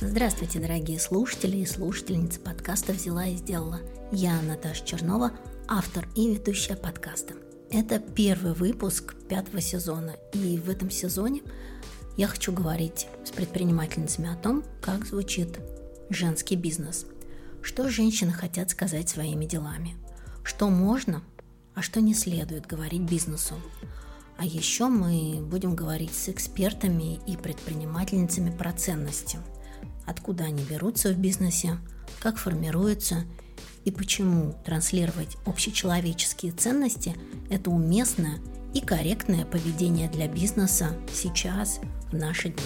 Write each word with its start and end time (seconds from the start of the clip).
Здравствуйте, 0.00 0.60
дорогие 0.60 0.98
слушатели 0.98 1.58
и 1.58 1.66
слушательницы 1.66 2.40
подкаста 2.40 2.92
«Взяла 2.92 3.26
и 3.26 3.36
сделала». 3.36 3.80
Я 4.12 4.40
Наташа 4.40 4.84
Чернова, 4.84 5.32
автор 5.68 6.08
и 6.14 6.34
ведущая 6.34 6.76
подкаста. 6.76 7.34
Это 7.70 7.98
первый 7.98 8.54
выпуск 8.54 9.14
пятого 9.28 9.60
сезона, 9.60 10.16
и 10.32 10.58
в 10.58 10.70
этом 10.70 10.90
сезоне 10.90 11.42
я 12.16 12.28
хочу 12.28 12.52
говорить 12.52 13.08
с 13.24 13.30
предпринимательницами 13.30 14.32
о 14.32 14.36
том, 14.36 14.64
как 14.80 15.04
звучит 15.04 15.58
женский 16.08 16.56
бизнес, 16.56 17.06
что 17.60 17.90
женщины 17.90 18.32
хотят 18.32 18.70
сказать 18.70 19.08
своими 19.08 19.44
делами, 19.44 19.96
что 20.44 20.70
можно, 20.70 21.22
а 21.74 21.82
что 21.82 22.00
не 22.00 22.14
следует 22.14 22.66
говорить 22.66 23.02
бизнесу. 23.02 23.54
А 24.38 24.44
еще 24.44 24.88
мы 24.88 25.40
будем 25.42 25.74
говорить 25.74 26.14
с 26.14 26.28
экспертами 26.28 27.20
и 27.26 27.36
предпринимательницами 27.36 28.50
про 28.50 28.72
ценности– 28.72 29.38
откуда 30.06 30.44
они 30.44 30.64
берутся 30.64 31.12
в 31.12 31.18
бизнесе, 31.18 31.78
как 32.20 32.38
формируются 32.38 33.24
и 33.84 33.90
почему 33.90 34.54
транслировать 34.64 35.36
общечеловеческие 35.44 36.52
ценности– 36.52 37.14
это 37.50 37.70
уместное 37.70 38.38
и 38.72 38.80
корректное 38.80 39.44
поведение 39.44 40.08
для 40.08 40.28
бизнеса 40.28 40.96
сейчас, 41.12 41.80
в 42.10 42.14
наши 42.14 42.50
дни. 42.50 42.64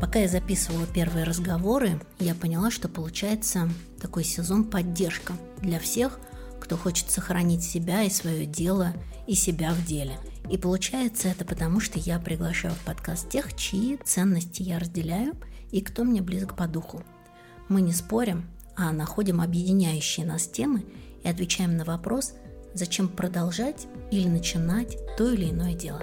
Пока 0.00 0.20
я 0.20 0.28
записывала 0.28 0.86
первые 0.86 1.24
разговоры, 1.24 2.00
я 2.20 2.34
поняла, 2.34 2.70
что 2.70 2.88
получается 2.88 3.68
такой 4.00 4.24
сезон 4.24 4.64
поддержка 4.64 5.34
для 5.60 5.80
всех, 5.80 6.20
кто 6.68 6.76
хочет 6.76 7.10
сохранить 7.10 7.64
себя 7.64 8.04
и 8.04 8.10
свое 8.10 8.46
дело, 8.46 8.92
и 9.26 9.34
себя 9.34 9.72
в 9.72 9.84
деле– 9.84 10.18
и 10.50 10.56
получается 10.56 11.28
это 11.28 11.44
потому, 11.44 11.78
что 11.78 11.98
я 11.98 12.18
приглашаю 12.18 12.74
в 12.74 12.80
подкаст 12.80 13.28
тех, 13.28 13.54
чьи 13.54 13.98
ценности 14.04 14.62
я 14.62 14.78
разделяю 14.78 15.34
и 15.70 15.80
кто 15.82 16.04
мне 16.04 16.22
близок 16.22 16.56
по 16.56 16.66
духу. 16.66 17.02
Мы 17.68 17.82
не 17.82 17.92
спорим, 17.92 18.46
а 18.74 18.92
находим 18.92 19.40
объединяющие 19.42 20.24
нас 20.24 20.46
темы 20.48 20.84
и 21.22 21.28
отвечаем 21.28 21.76
на 21.76 21.84
вопрос, 21.84 22.32
зачем 22.72 23.08
продолжать 23.08 23.86
или 24.10 24.26
начинать 24.26 24.96
то 25.18 25.30
или 25.30 25.50
иное 25.50 25.74
дело. 25.74 26.02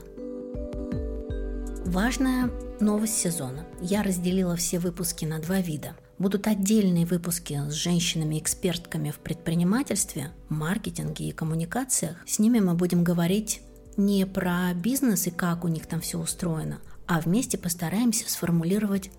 Важная 1.85 2.51
новость 2.79 3.17
сезона. 3.17 3.65
Я 3.81 4.03
разделила 4.03 4.55
все 4.55 4.77
выпуски 4.77 5.25
на 5.25 5.39
два 5.39 5.59
вида. 5.59 5.95
Будут 6.17 6.47
отдельные 6.47 7.05
выпуски 7.05 7.61
с 7.67 7.73
женщинами-экспертками 7.73 9.11
в 9.11 9.19
предпринимательстве, 9.19 10.31
маркетинге 10.47 11.27
и 11.27 11.31
коммуникациях. 11.33 12.17
С 12.25 12.39
ними 12.39 12.59
мы 12.59 12.73
будем 12.73 13.03
говорить 13.03 13.61
не 13.97 14.25
про 14.25 14.73
бизнес 14.73 15.27
и 15.27 15.31
как 15.31 15.65
у 15.65 15.67
них 15.67 15.87
там 15.87 15.99
все 15.99 16.17
устроено, 16.17 16.79
а 17.05 17.19
вместе 17.19 17.57
постараемся 17.57 18.31
сформулировать 18.31 19.11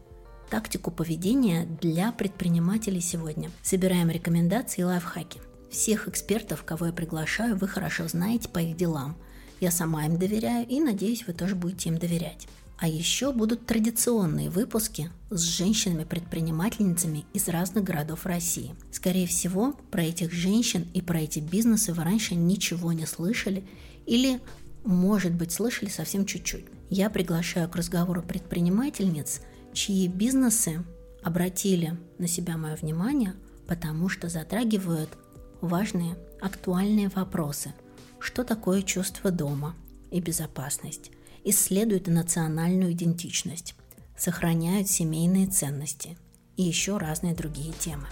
тактику 0.49 0.91
поведения 0.91 1.67
для 1.83 2.13
предпринимателей 2.13 3.01
сегодня. 3.01 3.51
Собираем 3.63 4.09
рекомендации 4.09 4.81
и 4.81 4.85
лайфхаки. 4.85 5.41
Всех 5.71 6.09
экспертов, 6.09 6.65
кого 6.65 6.87
я 6.87 6.93
приглашаю, 6.93 7.57
вы 7.57 7.69
хорошо 7.69 8.09
знаете 8.09 8.49
по 8.49 8.59
их 8.59 8.77
делам. 8.77 9.17
Я 9.61 9.71
сама 9.71 10.07
им 10.07 10.19
доверяю 10.19 10.67
и 10.67 10.81
надеюсь, 10.81 11.27
вы 11.27 11.35
тоже 11.35 11.57
будете 11.57 11.91
им 11.91 11.99
доверять. 11.99 12.47
А 12.79 12.89
еще 12.89 13.33
будут 13.33 13.67
традиционные 13.67 14.51
выпуски 14.51 15.11
с 15.31 15.41
женщинами-предпринимательницами 15.41 17.25
из 17.33 17.49
разных 17.49 17.85
городов 17.85 18.27
России. 18.27 18.75
Скорее 18.93 19.27
всего, 19.27 19.73
про 19.91 20.03
этих 20.03 20.31
женщин 20.31 20.87
и 20.93 21.01
про 21.01 21.21
эти 21.21 21.39
бизнесы 21.39 21.95
вы 21.95 22.05
раньше 22.05 22.35
ничего 22.35 22.93
не 22.93 23.07
слышали 23.07 23.65
или 24.05 24.41
может 24.87 25.35
быть, 25.35 25.53
слышали 25.53 25.89
совсем 25.89 26.25
чуть-чуть. 26.25 26.67
Я 26.91 27.11
приглашаю 27.11 27.69
к 27.69 27.75
разговору 27.75 28.23
предпринимательниц, 28.23 29.41
чьи 29.73 30.07
бизнесы 30.07 30.85
обратили 31.25 31.99
на 32.19 32.29
себя 32.29 32.57
мое 32.57 32.77
внимание, 32.77 33.35
потому 33.67 34.09
что 34.09 34.29
затрагивают 34.29 35.11
важные, 35.61 36.17
актуальные 36.41 37.09
вопросы. 37.09 37.75
Что 38.21 38.45
такое 38.45 38.83
чувство 38.83 39.33
дома 39.33 39.75
и 40.13 40.21
безопасность? 40.21 41.11
Исследуют 41.49 42.09
национальную 42.09 42.91
идентичность, 42.91 43.77
сохраняют 44.17 44.89
семейные 44.89 45.47
ценности 45.47 46.19
и 46.57 46.65
еще 46.65 46.97
разные 46.97 47.37
другие 47.37 47.73
темы. 47.73 48.09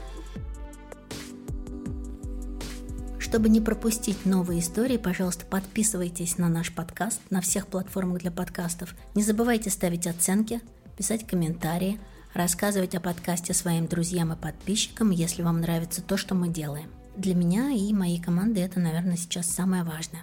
Чтобы 3.18 3.48
не 3.48 3.60
пропустить 3.60 4.24
новые 4.24 4.60
истории, 4.60 4.98
пожалуйста, 4.98 5.46
подписывайтесь 5.46 6.38
на 6.38 6.48
наш 6.48 6.72
подкаст 6.72 7.20
на 7.30 7.40
всех 7.40 7.66
платформах 7.66 8.20
для 8.20 8.30
подкастов. 8.30 8.94
Не 9.16 9.24
забывайте 9.24 9.68
ставить 9.68 10.06
оценки, 10.06 10.60
писать 10.96 11.26
комментарии, 11.26 11.98
рассказывать 12.34 12.94
о 12.94 13.00
подкасте 13.00 13.52
своим 13.52 13.88
друзьям 13.88 14.32
и 14.32 14.36
подписчикам, 14.36 15.10
если 15.10 15.42
вам 15.42 15.60
нравится 15.60 16.02
то, 16.02 16.16
что 16.16 16.36
мы 16.36 16.50
делаем. 16.50 16.88
Для 17.16 17.34
меня 17.34 17.72
и 17.72 17.92
моей 17.92 18.20
команды 18.20 18.60
это, 18.60 18.78
наверное, 18.78 19.16
сейчас 19.16 19.50
самое 19.50 19.82
важное. 19.82 20.22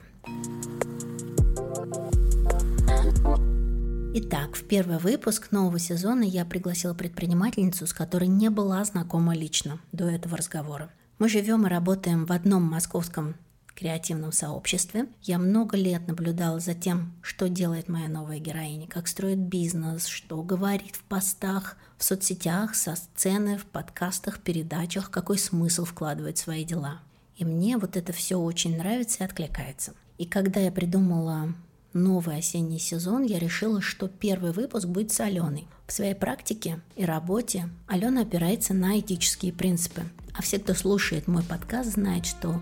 Итак, 4.14 4.58
в 4.58 4.68
первый 4.68 4.98
выпуск 4.98 5.54
нового 5.54 5.80
сезона 5.80 6.24
я 6.24 6.44
пригласила 6.44 6.94
предпринимательницу, 6.94 7.88
с 7.88 7.94
которой 7.94 8.28
не 8.28 8.50
была 8.50 8.84
знакома 8.84 9.34
лично 9.34 9.80
до 9.94 10.10
этого 10.10 10.36
разговора. 10.36 10.92
Мы 11.18 11.30
живем 11.30 11.66
и 11.66 11.70
работаем 11.70 12.26
в 12.26 12.34
одном 12.34 12.64
московском 12.64 13.36
креативном 13.74 14.34
сообществе. 14.34 15.08
Я 15.22 15.40
много 15.40 15.78
лет 15.78 16.10
наблюдала 16.10 16.60
за 16.60 16.74
тем, 16.74 17.14
что 17.22 17.48
делает 17.48 17.88
моя 17.88 18.10
новая 18.10 18.40
героиня, 18.40 18.86
как 18.86 19.08
строит 19.08 19.40
бизнес, 19.40 20.08
что 20.08 20.44
говорит 20.44 20.98
в 20.98 21.04
постах, 21.04 21.78
в 21.98 22.04
соцсетях, 22.04 22.76
со 22.76 22.98
сцены, 22.98 23.58
в 23.58 23.66
подкастах, 23.66 24.40
передачах, 24.40 25.10
какой 25.10 25.38
смысл 25.38 25.86
вкладывает 25.86 26.38
в 26.38 26.42
свои 26.42 26.66
дела. 26.66 27.00
И 27.38 27.46
мне 27.46 27.78
вот 27.78 27.96
это 27.96 28.12
все 28.12 28.36
очень 28.36 28.78
нравится 28.78 29.24
и 29.24 29.26
откликается. 29.26 29.94
И 30.18 30.26
когда 30.26 30.60
я 30.60 30.72
придумала 30.74 31.54
новый 31.94 32.38
осенний 32.38 32.80
сезон, 32.80 33.24
я 33.24 33.40
решила, 33.40 33.82
что 33.82 34.08
первый 34.08 34.52
выпуск 34.52 34.88
будет 34.88 35.12
с 35.12 35.20
Аленой. 35.20 35.68
В 35.88 35.94
своей 35.94 36.16
практике 36.16 36.80
и 36.96 37.06
работе 37.06 37.70
Алена 37.88 38.22
опирается 38.22 38.74
на 38.74 39.00
этические 39.00 39.54
принципы. 39.54 40.04
А 40.34 40.42
все, 40.42 40.60
кто 40.60 40.74
слушает 40.74 41.28
мой 41.28 41.44
подкаст, 41.44 41.94
знают, 41.94 42.26
что 42.26 42.62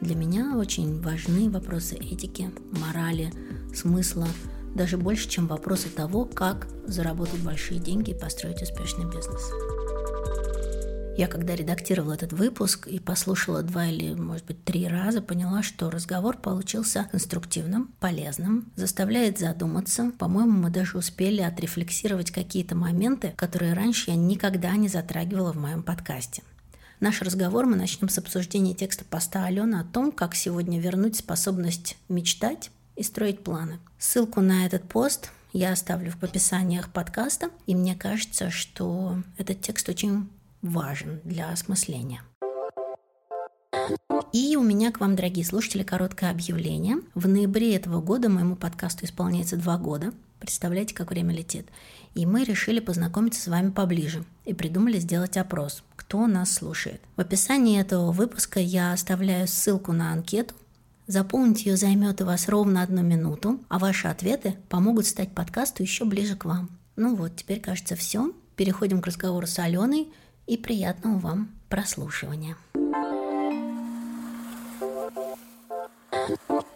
для 0.00 0.14
меня 0.14 0.56
очень 0.56 1.00
важны 1.00 1.48
вопросы 1.48 1.94
этики, 1.94 2.50
морали, 2.72 3.32
смысла, 3.74 4.28
даже 4.74 4.98
больше, 4.98 5.28
чем 5.28 5.46
вопросы 5.46 5.88
того, 5.88 6.26
как 6.26 6.68
заработать 6.86 7.40
большие 7.40 7.80
деньги 7.80 8.10
и 8.10 8.18
построить 8.18 8.60
успешный 8.60 9.06
бизнес. 9.06 9.42
Я 11.16 11.28
когда 11.28 11.56
редактировала 11.56 12.12
этот 12.12 12.34
выпуск 12.34 12.86
и 12.86 12.98
послушала 12.98 13.62
два 13.62 13.86
или, 13.86 14.12
может 14.12 14.44
быть, 14.44 14.62
три 14.64 14.86
раза, 14.86 15.22
поняла, 15.22 15.62
что 15.62 15.90
разговор 15.90 16.36
получился 16.36 17.08
конструктивным, 17.10 17.90
полезным, 18.00 18.70
заставляет 18.76 19.38
задуматься. 19.38 20.12
По-моему, 20.18 20.52
мы 20.52 20.68
даже 20.68 20.98
успели 20.98 21.40
отрефлексировать 21.40 22.30
какие-то 22.30 22.74
моменты, 22.74 23.32
которые 23.34 23.72
раньше 23.72 24.10
я 24.10 24.16
никогда 24.16 24.76
не 24.76 24.88
затрагивала 24.88 25.54
в 25.54 25.56
моем 25.56 25.82
подкасте. 25.82 26.42
Наш 27.00 27.22
разговор 27.22 27.64
мы 27.64 27.76
начнем 27.76 28.10
с 28.10 28.18
обсуждения 28.18 28.74
текста 28.74 29.06
поста 29.06 29.46
Алены 29.46 29.76
о 29.76 29.84
том, 29.84 30.12
как 30.12 30.34
сегодня 30.34 30.78
вернуть 30.78 31.16
способность 31.16 31.96
мечтать 32.10 32.70
и 32.94 33.02
строить 33.02 33.42
планы. 33.42 33.78
Ссылку 33.98 34.42
на 34.42 34.66
этот 34.66 34.86
пост 34.86 35.30
я 35.54 35.72
оставлю 35.72 36.12
в 36.12 36.22
описаниях 36.22 36.90
подкаста, 36.90 37.48
и 37.66 37.74
мне 37.74 37.94
кажется, 37.94 38.50
что 38.50 39.22
этот 39.38 39.62
текст 39.62 39.88
очень 39.88 40.28
важен 40.70 41.20
для 41.24 41.50
осмысления. 41.50 42.22
И 44.32 44.56
у 44.56 44.62
меня 44.62 44.90
к 44.92 45.00
вам, 45.00 45.16
дорогие 45.16 45.44
слушатели, 45.44 45.82
короткое 45.82 46.30
объявление. 46.30 46.98
В 47.14 47.28
ноябре 47.28 47.76
этого 47.76 48.00
года 48.00 48.28
моему 48.28 48.56
подкасту 48.56 49.04
исполняется 49.04 49.56
два 49.56 49.78
года. 49.78 50.12
Представляете, 50.40 50.94
как 50.94 51.10
время 51.10 51.34
летит. 51.34 51.68
И 52.14 52.26
мы 52.26 52.44
решили 52.44 52.80
познакомиться 52.80 53.40
с 53.40 53.46
вами 53.46 53.70
поближе 53.70 54.24
и 54.44 54.52
придумали 54.52 54.98
сделать 54.98 55.36
опрос, 55.36 55.82
кто 55.96 56.26
нас 56.26 56.52
слушает. 56.52 57.00
В 57.16 57.20
описании 57.20 57.80
этого 57.80 58.12
выпуска 58.12 58.60
я 58.60 58.92
оставляю 58.92 59.48
ссылку 59.48 59.92
на 59.92 60.12
анкету. 60.12 60.54
Заполнить 61.06 61.64
ее 61.64 61.76
займет 61.76 62.20
у 62.20 62.26
вас 62.26 62.48
ровно 62.48 62.82
одну 62.82 63.02
минуту, 63.02 63.60
а 63.68 63.78
ваши 63.78 64.08
ответы 64.08 64.56
помогут 64.68 65.06
стать 65.06 65.32
подкасту 65.32 65.82
еще 65.82 66.04
ближе 66.04 66.36
к 66.36 66.44
вам. 66.44 66.68
Ну 66.96 67.14
вот, 67.14 67.36
теперь 67.36 67.60
кажется 67.60 67.94
все. 67.96 68.32
Переходим 68.56 69.00
к 69.00 69.06
разговору 69.06 69.46
с 69.46 69.58
Аленой– 69.58 70.08
и 70.46 70.56
приятного 70.56 71.18
вам 71.18 71.50
прослушивания. 71.68 72.56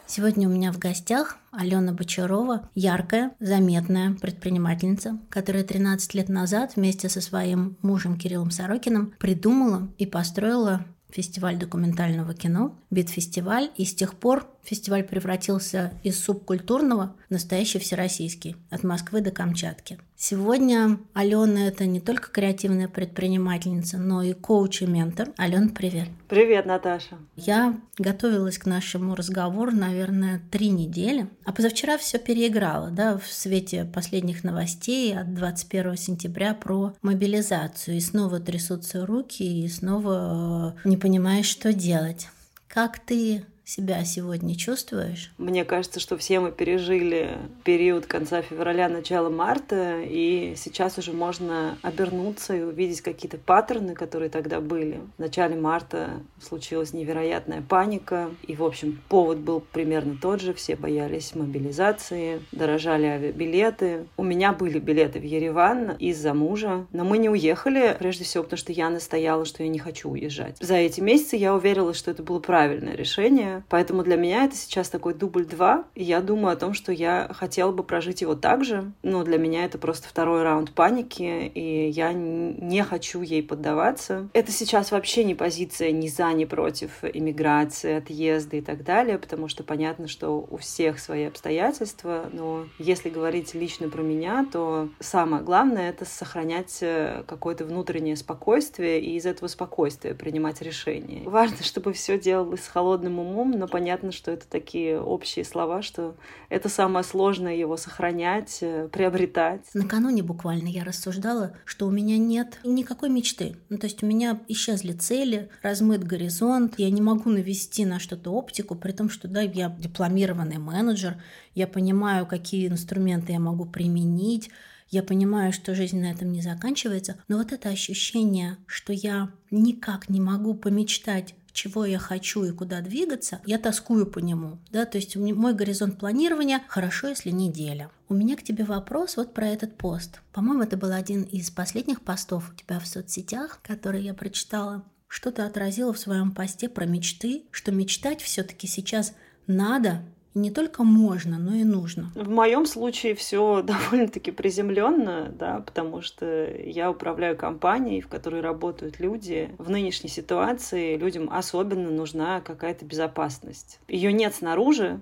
Сегодня 0.07 0.49
у 0.49 0.53
меня 0.53 0.73
в 0.73 0.79
гостях 0.79 1.39
Алена 1.53 1.93
Бочарова, 1.93 2.69
яркая, 2.75 3.33
заметная 3.39 4.15
предпринимательница, 4.15 5.19
которая 5.29 5.63
13 5.63 6.15
лет 6.15 6.29
назад 6.29 6.75
вместе 6.75 7.09
со 7.09 7.21
своим 7.21 7.77
мужем 7.81 8.19
Кириллом 8.19 8.51
Сорокиным 8.51 9.15
придумала 9.21 9.89
и 9.99 10.07
построила 10.07 10.85
фестиваль 11.11 11.59
документального 11.59 12.35
кино, 12.35 12.77
Битфестиваль, 12.91 13.71
и 13.77 13.85
с 13.85 13.95
тех 13.95 14.15
пор 14.15 14.47
фестиваль 14.63 15.05
превратился 15.05 15.93
из 16.03 16.23
субкультурного 16.23 17.15
в 17.29 17.33
настоящий 17.33 17.79
всероссийский, 17.79 18.57
от 18.71 18.85
Москвы 18.85 19.21
до 19.21 19.31
Камчатки. 19.31 19.99
Сегодня 20.23 20.99
Алена– 21.15 21.67
это 21.69 21.87
не 21.87 21.99
только 21.99 22.31
креативная 22.31 22.89
предпринимательница, 22.89 23.97
но 23.97 24.23
и 24.23 24.35
коуч 24.35 24.83
и 24.83 24.87
ментор. 24.87 25.31
Алена, 25.39 25.71
привет. 25.75 26.09
Привет, 26.29 26.67
Наташа. 26.67 27.17
Я 27.37 27.81
готовилась 27.97 28.59
к 28.59 28.67
нашему 28.67 29.15
разговору, 29.15 29.73
наверное, 29.73 30.43
три 30.51 30.69
недели, 30.69 31.27
а 31.47 31.53
позавчера 31.53 31.97
все 31.97 32.19
переиграла, 32.19 32.91
да, 32.91 33.17
в 33.17 33.27
свете 33.33 33.87
последних 33.87 34.45
новостей 34.45 35.19
от 35.19 35.33
21 35.35 35.97
сентября 35.97 36.53
про 36.53 36.95
мобилизацию. 37.01 37.97
И 37.97 38.01
снова 38.01 38.41
трясутся 38.41 39.07
руки, 39.07 39.65
и 39.65 39.69
снова 39.69 40.77
э, 40.85 40.89
не 40.89 40.99
понимаешь, 40.99 41.47
что 41.47 41.73
делать. 41.73 42.29
Как 42.69 42.99
ты 42.99 43.45
себя 43.71 44.05
сегодня 44.05 44.57
чувствуешь? 44.57 45.33
Мне 45.39 45.65
кажется, 45.65 46.01
что 46.01 46.19
все 46.19 46.41
мы 46.41 46.51
пережили 46.51 47.39
период 47.65 48.07
конца 48.07 48.43
февраля, 48.43 48.89
начала 48.89 49.31
марта, 49.31 50.01
и 50.03 50.55
сейчас 50.57 50.99
уже 50.99 51.13
можно 51.13 51.79
обернуться 51.83 52.57
и 52.57 52.63
увидеть 52.63 53.01
какие-то 53.01 53.39
паттерны, 53.39 53.95
которые 53.95 54.29
тогда 54.29 54.61
были. 54.61 55.01
В 55.17 55.21
начале 55.21 55.55
марта 55.55 56.11
случилась 56.43 56.93
невероятная 56.93 57.63
паника, 57.63 58.31
и, 58.47 58.57
в 58.57 58.65
общем, 58.65 59.01
повод 59.09 59.39
был 59.39 59.61
примерно 59.61 60.19
тот 60.21 60.41
же. 60.41 60.53
Все 60.53 60.75
боялись 60.75 61.35
мобилизации, 61.35 62.43
дорожали 62.51 63.07
авиабилеты. 63.07 64.07
У 64.17 64.25
меня 64.25 64.53
были 64.53 64.81
билеты 64.81 65.21
в 65.21 65.25
Ереван 65.25 65.93
из-за 65.93 66.35
мужа, 66.35 66.87
но 66.93 67.05
мы 67.05 67.19
не 67.19 67.29
уехали, 67.29 67.97
прежде 67.99 68.25
всего, 68.25 68.43
потому 68.43 68.59
что 68.59 68.73
я 68.73 68.91
настояла, 68.91 69.45
что 69.45 69.63
я 69.63 69.69
не 69.69 69.79
хочу 69.79 70.11
уезжать. 70.11 70.57
За 70.61 70.75
эти 70.75 71.01
месяцы 71.01 71.37
я 71.37 71.55
уверилась, 71.55 71.97
что 71.97 72.11
это 72.11 72.25
было 72.25 72.41
правильное 72.41 72.97
решение, 72.97 73.60
Поэтому 73.69 74.03
для 74.03 74.17
меня 74.17 74.45
это 74.45 74.57
сейчас 74.57 74.89
такой 74.89 75.15
дубль 75.15 75.45
два. 75.45 75.85
Я 75.95 76.21
думаю 76.21 76.53
о 76.53 76.57
том, 76.57 76.75
что 76.75 76.93
я 76.93 77.29
хотела 77.33 77.73
бы 77.73 77.83
прожить 77.83 78.21
его 78.21 78.35
так 78.35 78.65
же. 78.65 78.93
Но 79.03 79.25
для 79.25 79.39
меня 79.39 79.65
это 79.65 79.79
просто 79.79 80.09
второй 80.09 80.43
раунд 80.43 80.73
паники, 80.73 81.51
и 81.55 81.89
я 81.89 82.13
не 82.13 82.83
хочу 82.83 83.23
ей 83.23 83.43
поддаваться. 83.43 84.29
Это 84.33 84.53
сейчас 84.53 84.91
вообще 84.91 85.25
не 85.25 85.35
позиция 85.35 85.93
ни 85.93 86.09
за, 86.09 86.33
ни 86.33 86.45
против 86.45 87.03
иммиграции, 87.03 87.95
отъезда 87.95 88.57
и 88.57 88.61
так 88.61 88.85
далее, 88.85 89.19
потому 89.19 89.49
что 89.49 89.63
понятно, 89.63 90.09
что 90.09 90.47
у 90.51 90.57
всех 90.57 90.99
свои 90.99 91.25
обстоятельства, 91.25 92.29
но 92.33 92.67
если 92.79 93.11
говорить 93.11 93.55
лично 93.55 93.89
про 93.89 94.03
меня, 94.03 94.47
то 94.53 94.89
самое 95.01 95.43
главное— 95.43 95.91
это 95.91 96.05
сохранять 96.05 96.79
э, 96.81 97.25
какое-то 97.27 97.65
внутреннее 97.65 98.17
спокойствие 98.17 99.01
и 99.01 99.17
из 99.17 99.27
этого 99.27 99.49
спокойствия 99.49 100.15
принимать 100.15 100.63
решения. 100.63 101.23
Важно, 101.29 101.59
чтобы 101.63 101.93
все 101.93 102.19
делалось 102.19 102.65
с 102.65 102.69
холодным 102.69 103.19
умом, 103.19 103.50
но 103.59 103.69
понятно, 103.69 104.13
что 104.13 104.31
это 104.31 104.47
такие 104.49 105.01
общие 105.01 105.45
слова, 105.45 105.83
что 105.83 106.17
это 106.49 106.69
самое 106.69 107.05
сложное 107.05 107.55
его 107.55 107.77
сохранять, 107.77 108.59
э, 108.61 108.89
приобретать. 108.93 109.63
Накануне 109.75 110.23
буквально 110.23 110.69
я 110.69 110.85
рассуждала, 110.85 111.57
что 111.65 111.87
у 111.87 111.91
меня 111.91 112.19
нет 112.19 112.59
никакой 112.65 113.11
мечты. 113.11 113.57
Ну, 113.69 113.79
то 113.79 113.87
есть 113.87 114.03
у 114.03 114.07
меня 114.07 114.41
исчезли 114.49 114.93
цели, 114.93 115.51
размыт 115.63 116.05
горизонт, 116.05 116.75
я 116.79 116.91
не 116.91 117.01
могу 117.01 117.31
навести 117.31 117.85
на 117.85 117.99
что-то 117.99 118.31
оптику, 118.31 118.75
при 118.75 118.93
том, 118.93 119.11
что 119.11 119.29
да, 119.29 119.41
я 119.41 119.69
дипломированный 119.79 120.59
менеджер, 120.59 121.23
я 121.55 121.67
понимаю, 121.67 122.27
какие 122.27 122.69
инструменты 122.69 123.33
я 123.33 123.41
могу 123.41 123.65
применить, 123.67 124.51
я 124.91 125.05
понимаю, 125.05 125.53
что 125.53 125.75
жизнь 125.75 126.01
на 126.01 126.11
этом 126.11 126.33
не 126.33 126.43
заканчивается, 126.43 127.17
но 127.29 127.39
вот 127.39 127.53
это 127.53 127.69
ощущение, 127.69 128.57
что 128.67 128.93
я 128.93 129.31
никак 129.53 130.09
не 130.09 130.21
могу 130.21 130.55
помечтать 130.55 131.35
чего 131.53 131.85
я 131.85 131.99
хочу 131.99 132.45
и 132.45 132.53
куда 132.53 132.81
двигаться, 132.81 133.41
я 133.47 133.59
тоскую 133.59 134.07
по 134.07 134.19
нему. 134.19 134.59
Да? 134.71 134.85
То 134.87 134.99
есть 134.99 135.17
мой 135.17 135.55
горизонт 135.55 135.99
планирования 135.99 136.63
хорошо, 136.69 137.09
если 137.09 137.31
неделя. 137.31 137.91
У 138.09 138.15
меня 138.15 138.37
к 138.37 138.43
тебе 138.43 138.65
вопрос 138.65 139.17
вот 139.17 139.35
про 139.35 139.47
этот 139.47 139.77
пост. 139.77 140.21
По-моему, 140.33 140.63
это 140.63 140.77
был 140.77 140.93
один 140.93 141.23
из 141.23 141.51
последних 141.51 142.03
постов 142.03 142.51
у 142.51 142.55
тебя 142.55 142.81
в 142.81 142.87
соцсетях, 142.87 143.61
который 143.63 144.03
я 144.03 144.15
прочитала. 144.15 144.85
Что 145.07 145.33
ты 145.33 145.43
отразила 145.43 145.93
в 145.93 145.99
своем 145.99 146.33
посте 146.33 146.69
про 146.69 146.87
мечты, 146.87 147.45
что 147.51 147.73
мечтать 147.73 148.21
все-таки 148.23 148.67
сейчас 148.67 149.13
надо, 149.47 150.03
и 150.35 150.39
не 150.39 150.51
только 150.51 150.85
можно, 150.85 151.39
но 151.39 151.55
и 151.55 151.65
нужно. 151.65 152.11
В 152.15 152.29
моем 152.29 152.67
случае 152.67 153.15
все 153.15 153.63
довольно-таки 153.67 154.31
приземленно, 154.31 155.33
да, 155.37 155.61
потому 155.61 156.03
что 156.03 156.51
я 156.63 156.91
управляю 156.91 157.37
компанией, 157.37 158.01
в 158.01 158.09
которой 158.09 158.41
работают 158.41 159.01
люди. 159.01 159.51
В 159.59 159.71
нынешней 159.71 160.11
ситуации 160.11 160.97
людям 160.97 161.29
особенно 161.33 161.91
нужна 161.91 162.41
какая-то 162.41 162.85
безопасность. 162.85 163.81
Ее 163.89 164.13
нет 164.13 164.35
снаружи, 164.35 165.01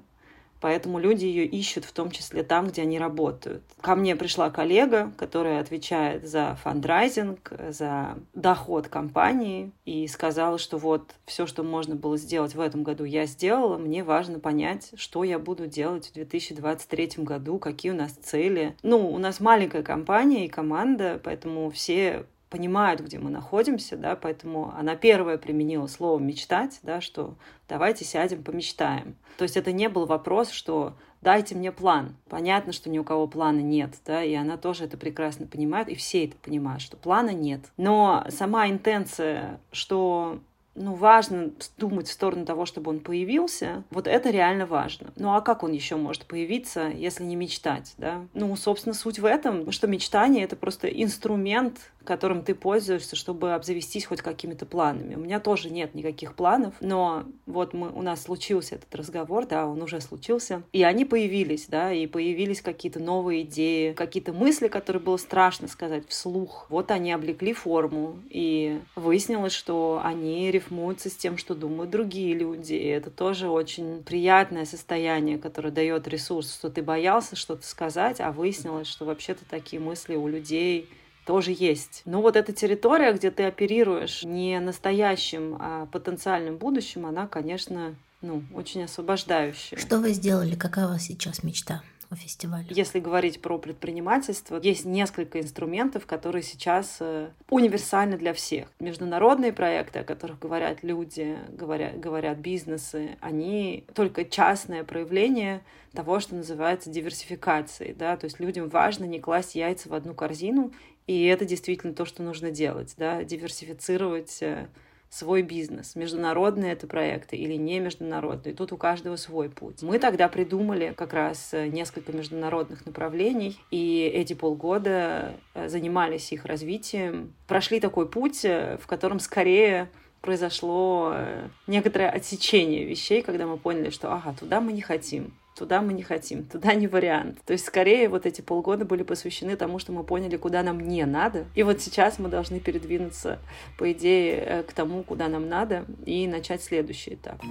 Поэтому 0.60 0.99
люди 0.99 1.25
ее 1.25 1.44
ищут 1.46 1.84
в 1.84 1.93
том 1.93 2.10
числе 2.10 2.43
там, 2.43 2.69
где 2.69 2.82
они 2.82 2.99
работают. 2.99 3.62
Ко 3.81 3.94
мне 3.94 4.16
пришла 4.16 4.50
коллега, 4.50 5.12
которая 5.16 5.60
отвечает 5.60 6.26
за 6.26 6.58
фандрайзинг, 6.62 7.52
за 7.70 8.19
доход 8.34 8.88
компании, 8.88 9.72
и 9.84 10.06
сказала, 10.08 10.58
что 10.58 10.78
вот 10.78 11.14
все, 11.26 11.46
что 11.46 11.62
можно 11.62 11.94
было 11.94 12.16
сделать 12.16 12.55
в 12.55 12.60
этом 12.60 12.82
году, 12.82 13.05
я 13.05 13.26
сделала. 13.26 13.78
Мне 13.78 14.02
важно 14.05 14.40
понять, 14.40 14.90
что 14.96 15.25
я 15.25 15.38
буду 15.38 15.66
делать 15.66 16.08
в 16.08 16.12
2023 16.14 17.25
году, 17.25 17.58
какие 17.58 17.93
у 17.93 17.96
нас 17.96 18.12
цели. 18.12 18.76
Ну, 18.82 19.10
у 19.10 19.19
нас 19.19 19.40
маленькая 19.40 19.82
компания 19.82 20.46
и 20.46 20.49
команда, 20.49 21.20
поэтому 21.22 21.70
все 21.70 22.26
понимают, 22.50 23.00
где 23.00 23.19
мы 23.19 23.31
находимся, 23.31 23.97
да, 23.97 24.17
поэтому 24.17 24.73
она 24.77 24.97
первая 24.97 25.39
применила 25.39 25.87
слово 25.87 26.19
«мечтать», 26.19 26.81
да, 26.83 27.00
что 27.00 27.35
давайте 27.69 28.05
сядем, 28.05 28.43
помечтаем. 28.43 29.17
То 29.37 29.43
есть 29.43 29.56
это 29.56 29.73
не 29.73 29.89
был 29.89 30.06
вопрос, 30.06 30.50
что 30.50 30.95
дайте 31.21 31.55
мне 31.55 31.73
план. 31.73 32.17
Понятно, 32.29 32.73
что 32.73 32.91
ни 32.91 32.99
у 32.99 33.05
кого 33.05 33.27
плана 33.27 33.61
нет, 33.61 33.95
да, 34.06 34.23
и 34.23 34.35
она 34.35 34.56
тоже 34.56 34.85
это 34.85 34.97
прекрасно 34.97 35.47
понимает, 35.47 35.89
и 35.89 35.95
все 35.95 36.25
это 36.25 36.37
понимают, 36.37 36.83
что 36.83 36.97
плана 36.97 37.31
нет. 37.31 37.61
Но 37.77 38.25
сама 38.31 38.69
интенция, 38.69 39.61
что 39.73 40.41
ну, 40.79 40.95
важно 40.95 41.51
думать 41.77 42.09
в 42.09 42.13
сторону 42.13 42.47
того, 42.47 42.67
чтобы 42.67 42.91
он 42.91 43.01
появился, 43.01 43.85
вот 43.91 44.07
это 44.07 44.31
реально 44.31 44.67
важно. 44.67 45.13
Ну, 45.17 45.35
а 45.35 45.41
как 45.41 45.63
он 45.63 45.73
еще 45.73 45.97
может 45.97 46.27
появиться, 46.27 46.89
если 46.89 47.25
не 47.25 47.37
мечтать, 47.37 47.95
да? 47.99 48.25
Ну, 48.35 48.55
собственно, 48.57 48.95
суть 48.95 49.19
в 49.19 49.25
этом, 49.25 49.71
что 49.73 49.87
мечтание— 49.87 50.45
это 50.45 50.57
просто 50.57 50.89
инструмент 50.89 51.79
которым 52.09 52.43
ты 52.43 52.55
пользуешься, 52.55 53.17
чтобы 53.17 53.53
обзавестись 53.53 54.07
хоть 54.07 54.23
какими-то 54.23 54.65
планами. 54.65 55.15
У 55.15 55.19
меня 55.19 55.41
тоже 55.41 55.69
нет 55.69 55.95
никаких 55.95 56.35
планов, 56.35 56.73
но 56.81 57.25
вот 57.45 57.75
мы, 57.75 57.91
у 57.91 58.01
нас 58.01 58.23
случился 58.23 58.77
этот 58.77 58.94
разговор, 58.94 59.47
да, 59.47 59.67
он 59.67 59.82
уже 59.82 60.01
случился, 60.01 60.63
и 60.73 60.82
они 60.82 61.05
появились, 61.05 61.67
да, 61.69 61.93
и 61.93 62.06
появились 62.06 62.63
какие-то 62.63 62.99
новые 62.99 63.43
идеи, 63.43 63.93
какие-то 63.93 64.32
мысли, 64.32 64.69
которые 64.69 65.03
было 65.03 65.19
страшно 65.19 65.69
сказать 65.69 66.08
вслух. 66.08 66.67
Вот 66.70 66.91
они 66.91 67.13
облекли 67.13 67.53
форму, 67.53 68.17
и 68.31 68.81
выяснилось, 68.97 69.53
что 69.53 70.01
они 70.03 70.51
рифмуются 70.69 71.10
с 71.10 71.17
тем, 71.17 71.39
что 71.39 71.55
думают 71.55 71.91
другие 71.91 72.34
люди, 72.34 72.75
и 72.75 72.87
это 72.87 73.10
тоже 73.10 73.48
очень 73.48 74.03
приятное 74.03 74.65
состояние, 74.65 75.39
которое 75.39 75.70
дает 75.70 76.06
ресурс, 76.08 76.55
что 76.55 76.70
ты 76.70 76.82
боялся 76.82 77.37
что-то 77.37 77.67
сказать, 77.67 78.20
а 78.20 78.32
выяснилось, 78.32 78.87
что 78.87 79.05
вообще-то 79.05 79.44
такие 79.48 79.81
мысли 79.81 80.15
у 80.15 80.29
людей 80.29 80.89
тоже 81.27 81.55
есть. 81.56 82.03
Но 82.05 82.22
вот 82.22 82.37
эта 82.37 82.53
территория, 82.53 83.13
где 83.13 83.31
ты 83.31 83.44
оперируешь 83.44 84.22
не 84.25 84.58
настоящим, 84.60 85.56
а 85.60 85.87
потенциальным 85.87 86.56
будущим, 86.56 87.06
она, 87.06 87.27
конечно, 87.27 87.94
ну, 88.22 88.43
очень 88.55 88.84
освобождающая. 88.84 89.79
Что 89.79 89.98
вы 89.98 90.13
сделали? 90.13 90.55
Какая 90.55 90.87
у 90.87 90.91
вас 90.91 91.03
сейчас 91.03 91.43
мечта? 91.43 91.82
У 92.10 92.15
фестиваля? 92.15 92.67
Если 92.69 93.00
говорить 93.00 93.41
про 93.41 93.58
предпринимательство, 93.58 94.60
есть 94.62 94.84
несколько 94.84 95.41
инструментов, 95.41 96.06
которые 96.06 96.43
сейчас 96.43 96.98
э, 97.00 97.31
универсальны 97.50 98.17
для 98.17 98.32
всех. 98.32 98.69
Международные 98.81 99.53
проекты, 99.53 100.00
о 100.00 100.05
которых 100.05 100.38
говорят 100.38 100.82
люди, 100.82 101.36
говорят, 101.50 101.98
говорят 102.00 102.38
бизнесы, 102.38 103.17
они 103.20 103.84
только 103.94 104.24
частное 104.24 104.84
проявление 104.84 105.62
того, 105.93 106.20
что 106.20 106.34
называется 106.34 106.91
диверсификацией. 106.91 107.94
Да? 107.94 108.17
То 108.17 108.24
есть 108.24 108.41
людям 108.41 108.69
важно 108.69 109.05
не 109.05 109.20
класть 109.20 109.55
яйца 109.55 109.88
в 109.88 109.94
одну 109.94 110.15
корзину 110.15 110.72
и 111.08 111.24
это 111.24 111.46
действительно 111.46 111.94
то, 111.94 112.05
что 112.05 112.22
нужно 112.22 112.50
делать, 112.50 112.94
да, 112.98 113.24
диверсифицировать 113.24 114.43
э, 114.43 114.69
свой 115.10 115.43
бизнес. 115.43 115.96
Международные 115.96 116.72
это 116.72 116.86
проекты 116.86 117.36
или 117.36 117.55
не 117.55 117.81
международные. 117.81 118.55
Тут 118.55 118.72
у 118.72 118.77
каждого 118.77 119.17
свой 119.17 119.48
путь. 119.48 119.82
Мы 119.82 119.98
тогда 119.98 120.29
придумали 120.29 120.93
как 120.96 121.12
раз 121.12 121.53
э, 121.53 121.69
несколько 121.69 122.12
международных 122.12 122.84
направлений, 122.84 123.58
и 123.70 124.03
эти 124.03 124.34
полгода 124.34 125.34
э, 125.55 125.69
занимались 125.69 126.32
их 126.32 126.44
развитием. 126.44 127.32
Прошли 127.46 127.81
такой 127.81 128.08
путь, 128.08 128.43
в 128.43 128.86
котором 128.86 129.19
скорее 129.19 129.88
произошло 130.20 131.12
э, 131.15 131.48
некоторое 131.67 132.10
отсечение 132.10 132.84
вещей, 132.84 133.22
когда 133.22 133.46
мы 133.46 133.56
поняли, 133.56 133.91
что 133.91 134.12
ага, 134.12 134.34
туда 134.38 134.60
мы 134.60 134.72
не 134.72 134.82
хотим, 134.82 135.32
туда 135.58 135.82
мы 135.82 135.93
не 135.93 136.03
хотим, 136.03 136.44
туда 136.44 136.74
не 136.74 136.86
вариант. 136.86 137.38
То 137.44 137.53
есть, 137.53 137.67
скорее, 137.67 138.08
вот 138.08 138.27
эти 138.27 138.41
полгода 138.41 138.84
были 138.84 139.03
посвящены 139.03 139.56
тому, 139.56 139.79
что 139.79 139.93
мы 139.93 140.05
поняли, 140.05 140.36
куда 140.36 140.62
нам 140.62 140.81
не 140.81 141.05
надо. 141.05 141.46
И 141.55 141.62
вот 141.65 141.81
сейчас 141.81 142.19
мы 142.19 142.29
должны 142.29 142.60
передвинуться, 142.60 143.38
по 143.77 143.91
идее, 143.93 144.36
э, 144.36 144.62
к 144.62 144.72
тому, 144.72 145.03
куда 145.03 145.29
нам 145.29 145.48
надо, 145.48 145.84
и 146.06 146.27
начать 146.29 146.62
следующий 146.62 147.15
этап. 147.15 147.43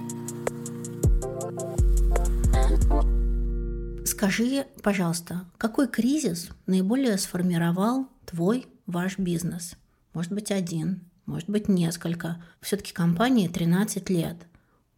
Скажи, 4.04 4.66
пожалуйста, 4.82 5.44
какой 5.58 5.86
кризис 5.86 6.50
наиболее 6.66 7.18
сформировал 7.18 8.08
твой, 8.24 8.66
ваш 8.86 9.18
бизнес? 9.18 9.74
Может 10.14 10.32
быть, 10.32 10.50
один, 10.50 11.02
может 11.26 11.48
быть, 11.50 11.68
несколько. 11.68 12.42
Все-таки 12.60 12.94
компании 12.94 13.48
13 13.48 14.08
лет. 14.08 14.36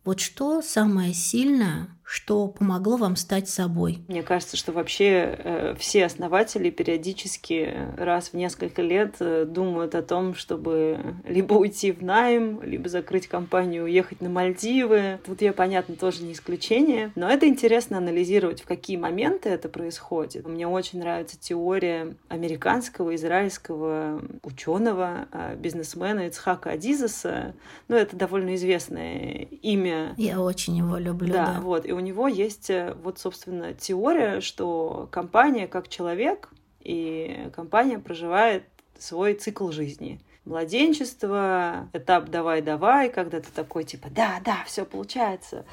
Вот 0.05 0.21
что 0.21 0.63
самое 0.63 1.13
сильное 1.13 1.89
что 2.13 2.49
помогло 2.49 2.97
вам 2.97 3.15
стать 3.15 3.49
собой? 3.49 4.01
Мне 4.09 4.25
кажется, 4.25 4.57
что 4.57 4.73
вообще 4.73 5.39
э, 5.39 5.75
все 5.79 6.07
основатели 6.07 6.69
периодически 6.69 7.73
раз 7.97 8.31
в 8.31 8.35
несколько 8.35 8.83
лет 8.83 9.15
э, 9.21 9.45
думают 9.45 9.95
о 9.95 10.03
том, 10.03 10.35
чтобы 10.35 10.99
либо 11.25 11.55
уйти 11.55 11.93
в 11.93 12.03
найм, 12.03 12.61
либо 12.65 12.89
закрыть 12.89 13.29
компанию, 13.29 13.85
уехать 13.85 14.21
на 14.21 14.29
Мальдивы. 14.29 15.21
Тут 15.25 15.41
я, 15.41 15.53
понятно, 15.53 15.95
тоже 15.95 16.25
не 16.25 16.33
исключение. 16.33 17.13
Но 17.15 17.31
это 17.31 17.47
интересно 17.47 17.99
анализировать, 17.99 18.63
в 18.63 18.67
какие 18.67 18.97
моменты 18.97 19.49
это 19.49 19.69
происходит. 19.69 20.49
Мне 20.49 20.67
очень 20.67 20.99
нравится 20.99 21.39
теория 21.39 22.17
американского, 22.27 23.15
израильского 23.15 24.21
ученого, 24.43 25.29
э, 25.31 25.55
бизнесмена 25.55 26.27
Ицхака 26.27 26.71
Адизеса. 26.71 27.55
Ну, 27.87 27.95
это 27.95 28.17
довольно 28.17 28.57
известное 28.57 29.47
имя. 29.63 30.13
Я 30.17 30.41
очень 30.41 30.77
его 30.77 30.97
люблю. 30.97 31.33
Да, 31.33 31.47
да. 31.55 31.61
вот. 31.61 31.87
И 31.87 32.00
у 32.01 32.03
него 32.03 32.27
есть 32.29 32.71
э, 32.71 32.95
вот, 33.03 33.19
собственно, 33.19 33.75
теория, 33.75 34.41
что 34.41 35.07
компания 35.13 35.69
как 35.69 35.89
человек, 35.89 36.49
и 36.81 37.51
компания 37.55 37.99
проживает 37.99 38.65
свой 38.99 39.35
цикл 39.35 39.71
жизни. 39.71 40.19
Младенчество, 40.47 41.91
этап 41.93 42.31
«давай-давай», 42.31 43.11
когда 43.11 43.41
ты 43.41 43.53
такой 43.53 43.85
типа 43.85 44.09
«да, 44.11 44.41
да, 44.43 44.65
все 44.67 44.87
получается», 44.87 45.67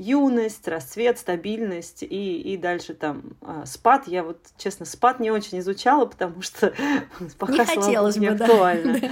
юность, 0.00 0.66
расцвет, 0.66 1.18
стабильность 1.18 2.02
и, 2.02 2.40
и 2.40 2.56
дальше 2.56 2.94
там 2.94 3.36
э, 3.42 3.64
спад. 3.66 4.08
Я 4.08 4.24
вот, 4.24 4.38
честно, 4.56 4.86
спад 4.86 5.20
не 5.20 5.30
очень 5.30 5.58
изучала, 5.58 6.06
потому 6.06 6.42
что 6.42 6.72
пока, 7.38 7.52
не 7.52 7.64
хотелось 7.64 8.16
бы, 8.16 8.20
не 8.20 8.28
актуально. 8.28 8.98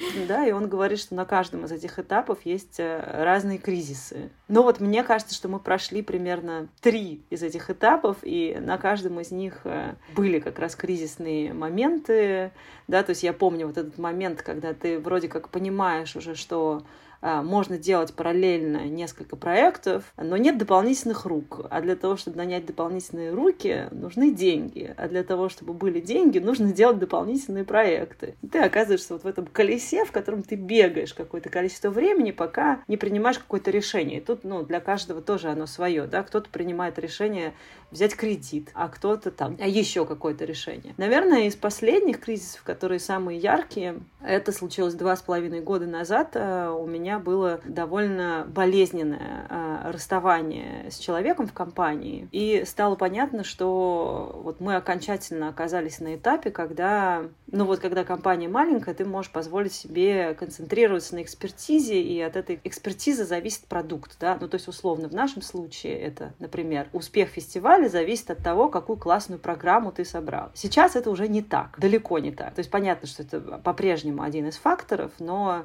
Да. 0.00 0.36
да, 0.36 0.46
и 0.46 0.52
он 0.52 0.66
говорит, 0.66 0.98
что 0.98 1.14
на 1.14 1.26
каждом 1.26 1.66
из 1.66 1.72
этих 1.72 1.98
этапов 1.98 2.38
есть 2.44 2.80
э, 2.80 3.22
разные 3.22 3.58
кризисы. 3.58 4.30
Но 4.48 4.62
вот 4.62 4.80
мне 4.80 5.04
кажется, 5.04 5.34
что 5.34 5.48
мы 5.48 5.60
прошли 5.60 6.00
примерно 6.00 6.68
три 6.80 7.22
из 7.28 7.42
этих 7.42 7.68
этапов, 7.68 8.16
и 8.22 8.56
на 8.58 8.78
каждом 8.78 9.20
из 9.20 9.30
них 9.30 9.60
э, 9.64 9.96
были 10.16 10.40
как 10.40 10.58
раз 10.58 10.74
кризисные 10.74 11.52
моменты, 11.52 12.50
да, 12.88 13.02
то 13.02 13.10
есть 13.10 13.22
я 13.22 13.34
помню 13.34 13.66
вот 13.66 13.76
этот 13.76 13.98
момент, 13.98 14.40
когда 14.40 14.72
ты 14.72 14.98
вроде 14.98 15.28
как 15.28 15.50
понимаешь 15.50 16.16
уже, 16.16 16.34
что 16.34 16.82
можно 17.22 17.78
делать 17.78 18.14
параллельно 18.14 18.86
несколько 18.86 19.36
проектов, 19.36 20.12
но 20.16 20.36
нет 20.36 20.58
дополнительных 20.58 21.26
рук. 21.26 21.66
А 21.70 21.80
для 21.80 21.96
того, 21.96 22.16
чтобы 22.16 22.38
нанять 22.38 22.66
дополнительные 22.66 23.32
руки, 23.32 23.88
нужны 23.90 24.32
деньги. 24.32 24.94
А 24.96 25.08
для 25.08 25.22
того, 25.22 25.48
чтобы 25.48 25.74
были 25.74 26.00
деньги, 26.00 26.38
нужно 26.38 26.72
делать 26.72 26.98
дополнительные 26.98 27.64
проекты. 27.64 28.34
И 28.42 28.48
ты 28.48 28.60
оказываешься 28.60 29.14
вот 29.14 29.24
в 29.24 29.26
этом 29.26 29.46
колесе, 29.46 30.04
в 30.04 30.12
котором 30.12 30.42
ты 30.42 30.54
бегаешь 30.54 31.14
какое-то 31.14 31.50
количество 31.50 31.90
времени, 31.90 32.30
пока 32.30 32.82
не 32.88 32.96
принимаешь 32.96 33.38
какое-то 33.38 33.70
решение. 33.70 34.18
И 34.18 34.24
тут, 34.24 34.44
ну, 34.44 34.62
для 34.62 34.80
каждого 34.80 35.20
тоже 35.20 35.48
оно 35.48 35.66
свое, 35.66 36.06
да, 36.06 36.22
кто-то 36.22 36.48
принимает 36.50 36.98
решение 36.98 37.52
взять 37.90 38.14
кредит, 38.14 38.70
а 38.74 38.88
кто-то 38.88 39.30
там 39.30 39.56
а 39.60 39.66
еще 39.66 40.06
какое-то 40.06 40.44
решение. 40.44 40.94
Наверное, 40.96 41.46
из 41.46 41.56
последних 41.56 42.20
кризисов, 42.20 42.62
которые 42.62 43.00
самые 43.00 43.38
яркие, 43.38 44.00
это 44.22 44.52
случилось 44.52 44.94
два 44.94 45.16
с 45.16 45.22
половиной 45.22 45.60
года 45.60 45.86
назад, 45.86 46.30
э, 46.34 46.68
у 46.68 46.86
меня 46.86 47.09
было 47.18 47.60
довольно 47.64 48.46
болезненное 48.48 49.46
э, 49.48 49.90
расставание 49.90 50.90
с 50.90 50.98
человеком 50.98 51.46
в 51.46 51.52
компании, 51.52 52.28
и 52.32 52.64
стало 52.66 52.94
понятно, 52.94 53.44
что 53.44 54.40
вот 54.44 54.60
мы 54.60 54.76
окончательно 54.76 55.48
оказались 55.48 56.00
на 56.00 56.16
этапе, 56.16 56.50
когда, 56.50 57.24
ну 57.50 57.64
вот 57.64 57.80
когда 57.80 58.04
компания 58.04 58.48
маленькая, 58.48 58.94
ты 58.94 59.04
можешь 59.04 59.32
позволить 59.32 59.72
себе 59.72 60.34
концентрироваться 60.34 61.14
на 61.14 61.22
экспертизе, 61.22 62.00
и 62.00 62.20
от 62.20 62.36
этой 62.36 62.60
экспертизы 62.64 63.24
зависит 63.24 63.66
продукт, 63.66 64.16
да, 64.20 64.36
ну 64.40 64.48
то 64.48 64.56
есть 64.56 64.68
условно 64.68 65.08
в 65.08 65.14
нашем 65.14 65.42
случае 65.42 65.98
это, 65.98 66.32
например, 66.38 66.88
успех 66.92 67.28
фестиваля 67.30 67.88
зависит 67.88 68.30
от 68.30 68.38
того, 68.38 68.68
какую 68.68 68.96
классную 68.96 69.38
программу 69.40 69.92
ты 69.92 70.04
собрал. 70.04 70.50
Сейчас 70.54 70.96
это 70.96 71.10
уже 71.10 71.28
не 71.28 71.42
так, 71.42 71.76
далеко 71.78 72.18
не 72.18 72.32
так. 72.32 72.54
То 72.54 72.60
есть 72.60 72.70
понятно, 72.70 73.08
что 73.08 73.22
это 73.22 73.40
по-прежнему 73.40 74.22
один 74.22 74.48
из 74.48 74.56
факторов, 74.56 75.12
но 75.18 75.64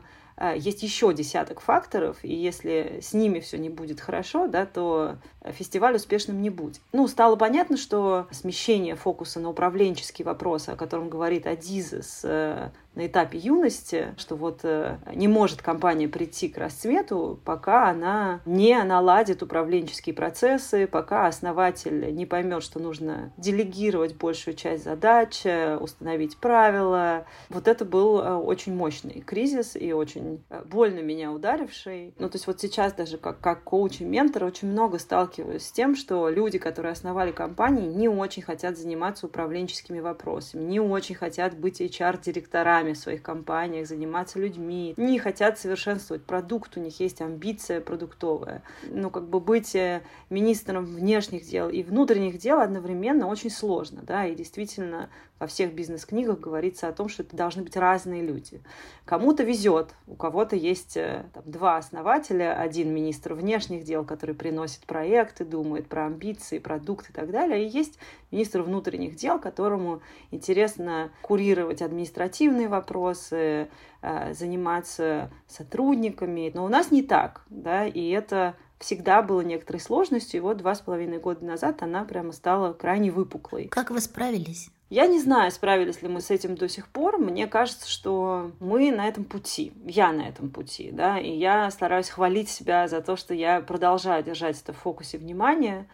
есть 0.55 0.83
еще 0.83 1.13
десяток 1.13 1.61
факторов, 1.61 2.17
и 2.23 2.33
если 2.33 2.99
с 3.01 3.13
ними 3.13 3.39
все 3.39 3.57
не 3.57 3.69
будет 3.69 4.01
хорошо, 4.01 4.47
да, 4.47 4.65
то 4.65 5.17
фестиваль 5.45 5.95
успешным 5.95 6.41
не 6.41 6.49
будет. 6.49 6.81
Ну, 6.91 7.07
стало 7.07 7.35
понятно, 7.35 7.77
что 7.77 8.27
смещение 8.31 8.95
фокуса 8.95 9.39
на 9.39 9.49
управленческие 9.49 10.25
вопросы, 10.25 10.71
о 10.71 10.75
котором 10.75 11.09
говорит 11.09 11.47
Адизес 11.47 12.21
э, 12.23 12.71
на 12.95 13.07
этапе 13.07 13.37
юности, 13.37 14.13
что 14.17 14.35
вот 14.35 14.61
э, 14.63 14.97
не 15.13 15.27
может 15.27 15.61
компания 15.61 16.07
прийти 16.07 16.47
к 16.47 16.57
расцвету, 16.57 17.39
пока 17.43 17.89
она 17.89 18.41
не 18.45 18.81
наладит 18.83 19.43
управленческие 19.43 20.15
процессы, 20.15 20.87
пока 20.87 21.27
основатель 21.27 22.13
не 22.15 22.25
поймет, 22.25 22.63
что 22.63 22.79
нужно 22.79 23.33
делегировать 23.37 24.15
большую 24.15 24.55
часть 24.55 24.83
задач, 24.83 25.41
э, 25.45 25.77
установить 25.77 26.37
правила. 26.37 27.25
Вот 27.49 27.67
это 27.67 27.85
был 27.85 28.19
э, 28.19 28.33
очень 28.35 28.75
мощный 28.75 29.21
кризис 29.21 29.75
и 29.75 29.91
очень 29.93 30.43
больно 30.65 30.99
меня 30.99 31.31
ударивший. 31.31 32.13
Ну, 32.17 32.29
то 32.29 32.35
есть 32.35 32.47
вот 32.47 32.59
сейчас 32.59 32.93
даже 32.93 33.17
как, 33.17 33.39
как 33.39 33.63
коуч 33.63 34.01
и 34.01 34.05
ментор 34.05 34.43
очень 34.45 34.69
много 34.69 34.99
сталкиваюсь 34.99 35.63
с 35.63 35.71
тем, 35.71 35.95
что 35.95 36.29
люди, 36.29 36.57
которые 36.57 36.93
основали 36.93 37.31
компании, 37.31 37.87
не 37.87 38.07
очень 38.07 38.41
хотят 38.41 38.77
заниматься 38.77 39.25
управленческими 39.25 39.99
вопросами, 39.99 40.63
не 40.63 40.79
очень 40.79 41.15
хотят 41.15 41.57
быть 41.57 41.81
HR-директорами, 41.81 42.84
деньгами 42.85 42.93
в 42.93 42.97
своих 42.97 43.21
компаниях, 43.21 43.87
заниматься 43.87 44.39
людьми, 44.39 44.93
не 44.97 45.19
хотят 45.19 45.59
совершенствовать 45.59 46.23
продукт, 46.23 46.77
у 46.77 46.79
них 46.79 46.99
есть 46.99 47.21
амбиция 47.21 47.81
продуктовая. 47.81 48.61
Ну, 48.83 49.09
как 49.09 49.27
бы 49.27 49.39
быть 49.39 49.75
э, 49.75 50.01
министром 50.29 50.85
внешних 50.85 51.45
дел 51.45 51.69
и 51.69 51.83
внутренних 51.83 52.37
дел 52.37 52.59
одновременно 52.59 53.27
очень 53.27 53.49
сложно, 53.49 54.01
да, 54.03 54.25
и 54.25 54.35
действительно 54.35 55.09
во 55.39 55.47
всех 55.47 55.73
бизнес-книгах 55.73 56.39
говорится 56.39 56.87
о 56.87 56.93
том, 56.93 57.09
что 57.09 57.23
это 57.23 57.35
должны 57.35 57.63
быть 57.63 57.75
разные 57.75 58.21
люди. 58.21 58.61
Кому-то 59.03 59.43
везет, 59.43 59.93
у 60.07 60.15
кого-то 60.15 60.55
есть 60.55 60.95
э, 60.95 61.25
там, 61.33 61.43
два 61.45 61.77
основателя, 61.77 62.57
один 62.57 62.93
министр 62.93 63.33
внешних 63.33 63.83
дел, 63.83 64.05
который 64.05 64.33
приносит 64.33 64.85
проекты, 64.85 65.43
думает 65.43 65.87
про 65.87 66.05
амбиции, 66.05 66.59
продукты 66.59 67.11
и 67.11 67.13
так 67.13 67.31
далее, 67.31 67.65
и 67.65 67.69
есть 67.69 67.99
министр 68.31 68.61
внутренних 68.61 69.15
дел, 69.15 69.39
которому 69.39 70.01
интересно 70.31 71.11
курировать 71.21 71.81
административные 71.81 72.69
вопросы, 72.69 73.67
э, 74.01 74.33
заниматься 74.33 75.31
сотрудниками. 75.47 76.51
Но 76.53 76.63
у 76.63 76.69
нас 76.69 76.91
не 76.91 77.03
так, 77.03 77.41
да, 77.49 77.85
и 77.85 78.09
это 78.09 78.55
всегда 78.79 79.21
было 79.21 79.41
некоторой 79.41 79.81
сложностью, 79.81 80.39
и 80.39 80.41
вот 80.41 80.57
два 80.57 80.75
с 80.75 80.81
половиной 80.81 81.19
года 81.19 81.43
назад 81.43 81.81
она 81.83 82.05
прямо 82.05 82.31
стала 82.31 82.73
крайне 82.73 83.11
выпуклой. 83.11 83.67
Как 83.67 83.91
вы 83.91 83.99
справились? 83.99 84.69
Я 84.89 85.07
не 85.07 85.19
знаю, 85.19 85.51
справились 85.51 86.03
ли 86.03 86.07
мы 86.07 86.21
с 86.21 86.29
этим 86.29 86.55
до 86.55 86.69
сих 86.69 86.87
пор. 86.87 87.17
Мне 87.17 87.47
кажется, 87.47 87.89
что 87.89 88.51
мы 88.59 88.91
на 88.91 89.07
этом 89.07 89.23
пути. 89.23 89.73
Я 89.83 90.11
на 90.11 90.27
этом 90.27 90.49
пути, 90.49 90.91
да, 90.91 91.19
и 91.19 91.31
я 91.31 91.71
стараюсь 91.71 92.09
хвалить 92.09 92.49
себя 92.49 92.87
за 92.87 93.01
то, 93.01 93.15
что 93.15 93.33
я 93.33 93.61
продолжаю 93.61 94.23
держать 94.23 94.61
это 94.61 94.73
в 94.73 94.77
фокусе 94.77 95.17
внимания. 95.17 95.87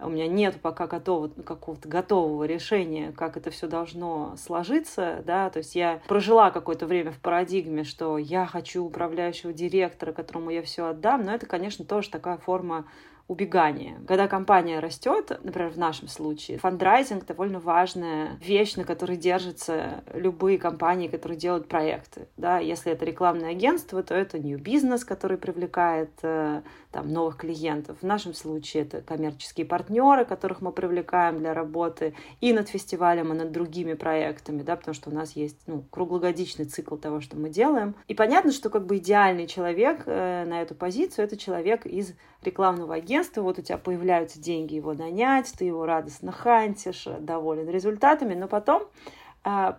У 0.00 0.08
меня 0.08 0.28
нет 0.28 0.60
пока 0.62 0.86
готового, 0.86 1.28
какого-то 1.28 1.88
готового 1.88 2.44
решения, 2.44 3.12
как 3.12 3.36
это 3.36 3.50
все 3.50 3.66
должно 3.66 4.36
сложиться, 4.36 5.24
да, 5.26 5.50
то 5.50 5.58
есть 5.58 5.74
я 5.74 6.00
прожила 6.06 6.52
какое-то 6.52 6.86
время 6.86 7.10
в 7.10 7.18
парадигме, 7.18 7.82
что 7.82 8.16
я 8.16 8.46
хочу 8.46 8.84
управляющего 8.84 9.52
директора, 9.52 10.12
которому 10.12 10.50
я 10.50 10.62
все 10.62 10.86
отдам, 10.86 11.24
но 11.24 11.34
это, 11.34 11.46
конечно, 11.46 11.84
тоже 11.84 12.10
такая 12.10 12.38
форма 12.38 12.84
убегание. 13.28 14.00
Когда 14.08 14.26
компания 14.26 14.80
растет, 14.80 15.38
например, 15.44 15.70
в 15.70 15.78
нашем 15.78 16.08
случае, 16.08 16.58
фандрайзинг 16.58 17.26
довольно 17.26 17.60
важная 17.60 18.38
вещь, 18.40 18.76
на 18.76 18.84
которой 18.84 19.18
держатся 19.18 20.02
любые 20.14 20.58
компании, 20.58 21.08
которые 21.08 21.38
делают 21.38 21.68
проекты. 21.68 22.26
Да? 22.38 22.58
Если 22.58 22.90
это 22.90 23.04
рекламное 23.04 23.50
агентство, 23.50 24.02
то 24.02 24.14
это 24.14 24.38
new 24.38 24.58
business, 24.58 25.04
который 25.04 25.36
привлекает 25.36 26.10
э, 26.22 26.62
там, 26.90 27.12
новых 27.12 27.36
клиентов. 27.36 27.98
В 28.00 28.06
нашем 28.06 28.32
случае 28.32 28.84
это 28.84 29.02
коммерческие 29.02 29.66
партнеры, 29.66 30.24
которых 30.24 30.62
мы 30.62 30.72
привлекаем 30.72 31.38
для 31.38 31.52
работы 31.52 32.14
и 32.40 32.54
над 32.54 32.70
фестивалем, 32.70 33.32
и 33.32 33.36
над 33.36 33.52
другими 33.52 33.92
проектами, 33.92 34.62
да, 34.62 34.74
потому 34.76 34.94
что 34.94 35.10
у 35.10 35.12
нас 35.12 35.32
есть 35.32 35.58
ну, 35.66 35.84
круглогодичный 35.90 36.64
цикл 36.64 36.96
того, 36.96 37.20
что 37.20 37.36
мы 37.36 37.50
делаем. 37.50 37.94
И 38.06 38.14
понятно, 38.14 38.52
что 38.52 38.70
как 38.70 38.86
бы 38.86 38.96
идеальный 38.96 39.46
человек 39.46 40.04
э, 40.06 40.46
на 40.46 40.62
эту 40.62 40.74
позицию— 40.74 41.24
это 41.26 41.36
человек 41.36 41.84
из 41.84 42.14
рекламного 42.42 42.94
агентства, 42.94 43.42
вот 43.42 43.58
у 43.58 43.62
тебя 43.62 43.78
появляются 43.78 44.40
деньги 44.40 44.74
его 44.74 44.94
нанять, 44.94 45.52
ты 45.56 45.64
его 45.64 45.86
радостно 45.86 46.32
хантишь, 46.32 47.06
доволен 47.20 47.68
результатами, 47.68 48.34
но 48.34 48.48
потом 48.48 48.84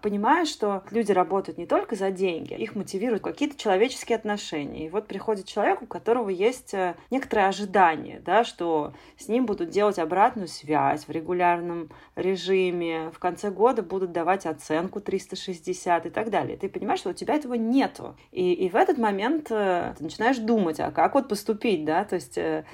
понимая, 0.02 0.46
что 0.46 0.84
люди 0.92 1.12
работают 1.12 1.58
не 1.58 1.66
только 1.66 1.96
за 1.96 2.12
деньги, 2.12 2.54
их 2.54 2.76
мотивируют 2.76 3.24
какие-то 3.24 3.58
человеческие 3.58 4.16
отношения. 4.16 4.86
И 4.86 4.90
вот 4.90 5.08
приходит 5.08 5.46
человек, 5.46 5.82
у 5.82 5.86
которого 5.86 6.30
есть 6.30 6.74
э, 6.74 6.96
некоторые 7.12 7.48
ожидания, 7.48 8.22
да, 8.26 8.44
что 8.44 8.94
с 9.18 9.28
ним 9.28 9.46
будут 9.46 9.70
делать 9.70 10.00
обратную 10.00 10.48
связь 10.48 11.06
в 11.06 11.12
регулярном 11.12 11.90
режиме, 12.16 13.12
в 13.12 13.20
конце 13.20 13.52
года 13.52 13.84
будут 13.84 14.12
давать 14.12 14.46
оценку 14.46 15.02
360 15.02 16.06
и 16.06 16.10
так 16.10 16.30
далее. 16.30 16.58
Ты 16.58 16.70
понимаешь, 16.70 17.02
что 17.02 17.10
у 17.10 17.14
тебя 17.14 17.36
этого 17.36 17.54
нету. 17.54 18.16
И, 18.32 18.54
и 18.54 18.70
в 18.70 18.76
этот 18.76 18.98
момент 18.98 19.52
э, 19.52 19.94
ты 19.98 20.04
начинаешь 20.04 20.38
думать, 20.38 20.80
а 20.80 20.92
как 20.92 21.16
вот 21.16 21.28
поступить, 21.28 21.86
да, 21.86 22.06
то 22.06 22.16
есть 22.16 22.38
э, 22.38 22.66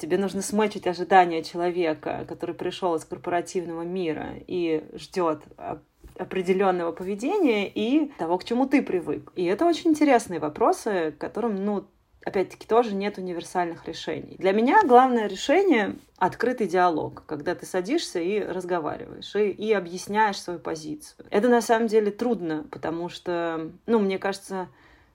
тебе 0.00 0.18
нужно 0.18 0.42
смычить 0.42 0.86
ожидания 0.86 1.42
человека, 1.42 2.24
который 2.28 2.54
пришел 2.54 2.94
из 2.94 3.04
корпоративного 3.04 3.82
мира 3.82 4.34
и 4.46 4.84
ждет 4.94 5.42
а, 5.56 5.80
определенного 6.18 6.92
поведения 6.92 7.68
и 7.68 8.12
того, 8.18 8.38
к 8.38 8.44
чему 8.44 8.66
ты 8.66 8.82
привык. 8.82 9.32
И 9.36 9.44
это 9.44 9.64
очень 9.64 9.90
интересные 9.90 10.40
вопросы, 10.40 11.14
которым, 11.18 11.64
ну, 11.64 11.84
опять-таки, 12.24 12.66
тоже 12.66 12.94
нет 12.94 13.18
универсальных 13.18 13.86
решений. 13.86 14.36
Для 14.38 14.52
меня 14.52 14.82
главное 14.84 15.26
решение— 15.26 15.96
открытый 16.18 16.66
диалог, 16.66 17.24
когда 17.26 17.54
ты 17.54 17.64
садишься 17.64 18.20
и 18.20 18.40
разговариваешь, 18.40 19.34
и, 19.36 19.50
и 19.50 19.72
объясняешь 19.72 20.40
свою 20.40 20.58
позицию. 20.58 21.26
Это 21.30 21.48
на 21.48 21.60
самом 21.60 21.86
деле 21.86 22.10
трудно, 22.10 22.66
потому 22.70 23.08
что, 23.08 23.70
ну, 23.86 23.98
мне 24.00 24.18
кажется, 24.18 24.68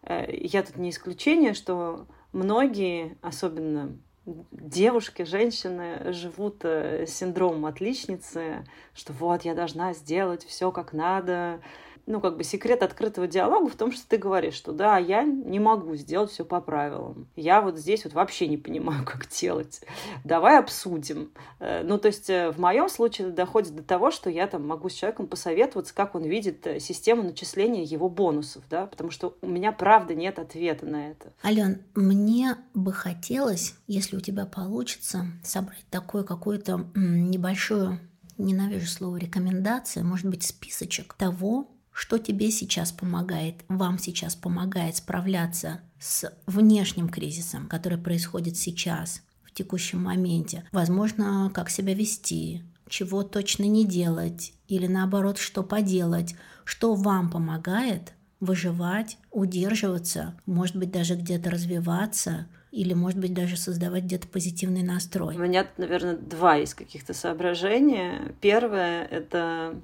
э, 0.04 0.34
я 0.34 0.64
тут 0.64 0.78
не 0.78 0.90
исключение, 0.90 1.54
что 1.54 2.08
многие, 2.32 3.18
особенно 3.22 3.98
девушки, 4.26 5.24
женщины 5.24 6.14
живут 6.14 6.64
э, 6.64 7.06
синдромом 7.08 7.66
отличницы, 7.66 8.66
что 8.94 9.12
вот 9.14 9.44
я 9.44 9.54
должна 9.54 9.94
сделать 9.94 10.46
все 10.46 10.72
как 10.72 10.94
надо, 10.94 11.62
ну, 12.06 12.20
как 12.20 12.38
бы 12.38 12.44
секрет 12.44 12.84
открытого 12.84 13.28
диалога 13.28 13.70
в 13.70 13.76
том, 13.76 13.92
что 13.92 14.08
ты 14.08 14.18
говоришь, 14.18 14.56
что 14.56 14.74
да, 14.74 14.98
я 14.98 15.24
не 15.24 15.60
могу 15.60 15.96
сделать 15.96 16.32
все 16.32 16.44
по 16.44 16.60
правилам. 16.60 17.28
Я 17.36 17.62
вот 17.62 17.78
здесь 17.78 18.04
вот 18.04 18.14
вообще 18.14 18.48
не 18.48 18.58
понимаю, 18.58 19.06
как 19.06 19.28
делать. 19.30 19.82
Давай 20.24 20.60
обсудим. 20.60 21.32
Э, 21.60 21.84
ну, 21.84 21.98
то 21.98 22.08
есть 22.08 22.30
э, 22.30 22.52
в 22.52 22.60
моем 22.60 22.90
случае 22.90 23.28
это 23.28 23.38
доходит 23.38 23.76
до 23.76 23.84
того, 23.84 24.12
что 24.12 24.30
я 24.30 24.48
там 24.48 24.68
могу 24.68 24.90
с 24.90 24.94
человеком 24.94 25.28
посоветоваться, 25.28 25.94
как 25.96 26.16
он 26.16 26.24
видит 26.24 26.66
э, 26.68 26.80
систему 26.80 27.24
начисления 27.24 27.84
его 27.84 28.10
бонусов, 28.10 28.64
да, 28.70 28.86
потому 28.86 29.10
что 29.10 29.38
у 29.42 29.48
меня 29.48 29.72
правда 29.72 30.14
нет 30.14 30.40
ответа 30.40 30.86
на 30.86 31.12
это. 31.12 31.32
Ален, 31.44 31.84
мне 31.96 32.58
бы 32.74 32.92
хотелось, 32.92 33.76
если 33.88 34.18
у 34.18 34.22
тебя 34.22 34.46
получится, 34.46 35.26
собрать 35.44 35.86
такую 35.90 36.26
какую-то 36.26 36.86
небольшую 36.96 38.00
ненавижу 38.38 38.88
слово 38.88 39.18
рекомендация, 39.18 40.04
может 40.04 40.26
быть, 40.26 40.44
списочек 40.44 41.14
того, 41.14 41.70
что 41.94 42.18
тебе 42.18 42.52
сейчас 42.52 42.92
помогает, 42.92 43.64
вам 43.70 44.00
сейчас 44.00 44.36
помогает 44.36 44.98
справляться 44.98 45.82
с 46.00 46.32
внешним 46.48 47.08
кризисом, 47.08 47.68
который 47.68 47.98
происходит 47.98 48.58
сейчас, 48.58 49.22
в 49.44 49.54
текущем 49.54 50.04
моменте. 50.04 50.66
Возможно, 50.72 51.52
как 51.54 51.70
себя 51.70 51.94
вести, 51.94 52.64
чего 52.90 53.24
точно 53.24 53.64
не 53.64 53.86
делать, 53.86 54.54
или 54.68 54.88
наоборот, 54.88 55.38
что 55.38 55.64
поделать, 55.64 56.36
что 56.64 56.96
вам 56.96 57.30
помогает 57.30 58.14
выживать, 58.40 59.18
удерживаться, 59.32 60.36
может 60.46 60.76
быть, 60.76 60.92
даже 60.92 61.16
где-то 61.16 61.50
развиваться, 61.50 62.48
или, 62.72 62.94
может 62.94 63.20
быть, 63.20 63.34
даже 63.34 63.56
создавать 63.56 64.04
где-то 64.06 64.28
позитивный 64.28 64.82
настрой. 64.82 65.36
У 65.36 65.40
меня, 65.40 65.68
наверное, 65.78 66.18
два 66.18 66.58
из 66.58 66.74
каких-то 66.74 67.14
соображения. 67.14 68.36
Первое— 68.42 69.06
это 69.12 69.80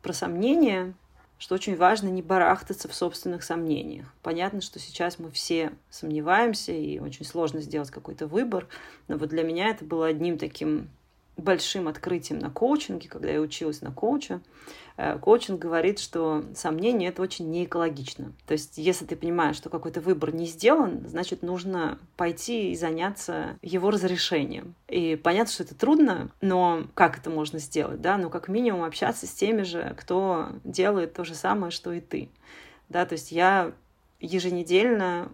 про 0.00 0.12
сомнения, 0.12 0.94
что 1.40 1.54
очень 1.54 1.74
важно 1.74 2.08
не 2.08 2.20
барахтаться 2.20 2.86
в 2.86 2.94
собственных 2.94 3.42
сомнениях. 3.42 4.12
Понятно, 4.22 4.60
что 4.60 4.78
сейчас 4.78 5.18
мы 5.18 5.30
все 5.30 5.72
сомневаемся, 5.88 6.70
и 6.70 6.98
очень 6.98 7.24
сложно 7.24 7.62
сделать 7.62 7.90
какой-то 7.90 8.26
выбор, 8.26 8.68
но 9.08 9.16
вот 9.16 9.30
для 9.30 9.42
меня 9.42 9.70
это 9.70 9.82
было 9.86 10.06
одним 10.06 10.36
таким 10.36 10.90
большим 11.36 11.88
открытием 11.88 12.38
на 12.38 12.50
коучинге, 12.50 13.08
когда 13.08 13.30
я 13.30 13.40
училась 13.40 13.80
на 13.80 13.90
коуча. 13.90 14.40
Э, 14.96 15.18
коучинг 15.18 15.58
говорит, 15.58 15.98
что 15.98 16.44
сомнение 16.54 17.08
это 17.08 17.22
очень 17.22 17.50
неэкологично. 17.50 18.32
То 18.46 18.52
есть, 18.52 18.76
если 18.76 19.06
ты 19.06 19.16
понимаешь, 19.16 19.56
что 19.56 19.70
какой-то 19.70 20.00
выбор 20.00 20.34
не 20.34 20.46
сделан, 20.46 21.06
значит, 21.08 21.42
нужно 21.42 21.98
пойти 22.16 22.72
и 22.72 22.76
заняться 22.76 23.58
его 23.62 23.90
разрешением. 23.90 24.74
И 24.88 25.16
понятно, 25.16 25.52
что 25.52 25.62
это 25.62 25.74
трудно, 25.74 26.30
но 26.40 26.84
как 26.94 27.18
это 27.18 27.30
можно 27.30 27.58
сделать, 27.58 28.00
да? 28.00 28.18
Ну, 28.18 28.28
как 28.28 28.48
минимум 28.48 28.84
общаться 28.84 29.26
с 29.26 29.32
теми 29.32 29.62
же, 29.62 29.94
кто 29.98 30.50
делает 30.64 31.14
то 31.14 31.24
же 31.24 31.34
самое, 31.34 31.70
что 31.70 31.92
и 31.92 32.00
ты. 32.00 32.28
Да, 32.88 33.06
то 33.06 33.14
есть 33.14 33.32
я 33.32 33.72
еженедельно 34.20 35.30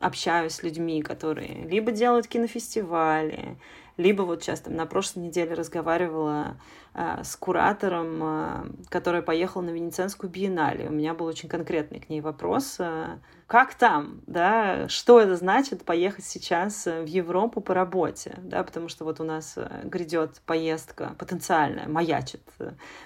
общаюсь 0.00 0.52
с 0.52 0.62
людьми, 0.62 1.02
которые 1.02 1.66
либо 1.66 1.92
делают 1.92 2.28
кинофестивали, 2.28 3.56
либо 3.98 4.22
вот 4.22 4.42
сейчас 4.42 4.60
там 4.60 4.76
на 4.76 4.86
прошлой 4.86 5.24
неделе 5.24 5.54
разговаривала 5.54 6.56
э, 6.94 7.22
с 7.24 7.36
куратором, 7.36 8.20
э, 8.22 8.66
которая 8.88 9.22
поехала 9.22 9.62
на 9.62 9.70
Венецианскую 9.70 10.30
биеннале. 10.30 10.88
У 10.88 10.92
меня 10.92 11.14
был 11.14 11.26
очень 11.26 11.48
конкретный 11.48 11.98
к 11.98 12.08
ней 12.08 12.20
вопрос. 12.20 12.76
Э, 12.78 13.18
как 13.48 13.74
там, 13.74 14.20
да, 14.26 14.88
что 14.88 15.20
это 15.20 15.34
значит 15.34 15.84
поехать 15.84 16.24
сейчас 16.24 16.86
в 16.86 17.06
Европу 17.06 17.60
по 17.60 17.74
работе, 17.74 18.34
да, 18.38 18.62
потому 18.62 18.88
что 18.88 19.04
вот 19.04 19.20
у 19.20 19.24
нас 19.24 19.58
грядет 19.84 20.40
поездка 20.46 21.16
потенциальная, 21.18 21.88
маячит 21.88 22.42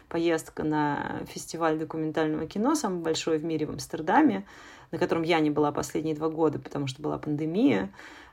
поездка 0.08 0.62
на 0.62 1.22
фестиваль 1.26 1.78
документального 1.78 2.46
кино, 2.46 2.74
самый 2.74 3.02
большой 3.02 3.38
в 3.38 3.44
мире 3.44 3.66
в 3.66 3.70
Амстердаме, 3.70 4.44
на 4.90 4.98
котором 4.98 5.22
я 5.22 5.40
не 5.40 5.50
была 5.50 5.72
последние 5.72 6.14
два 6.14 6.28
года, 6.28 6.58
потому 6.58 6.86
что 6.86 7.00
была 7.02 7.18
пандемия. 7.18 7.90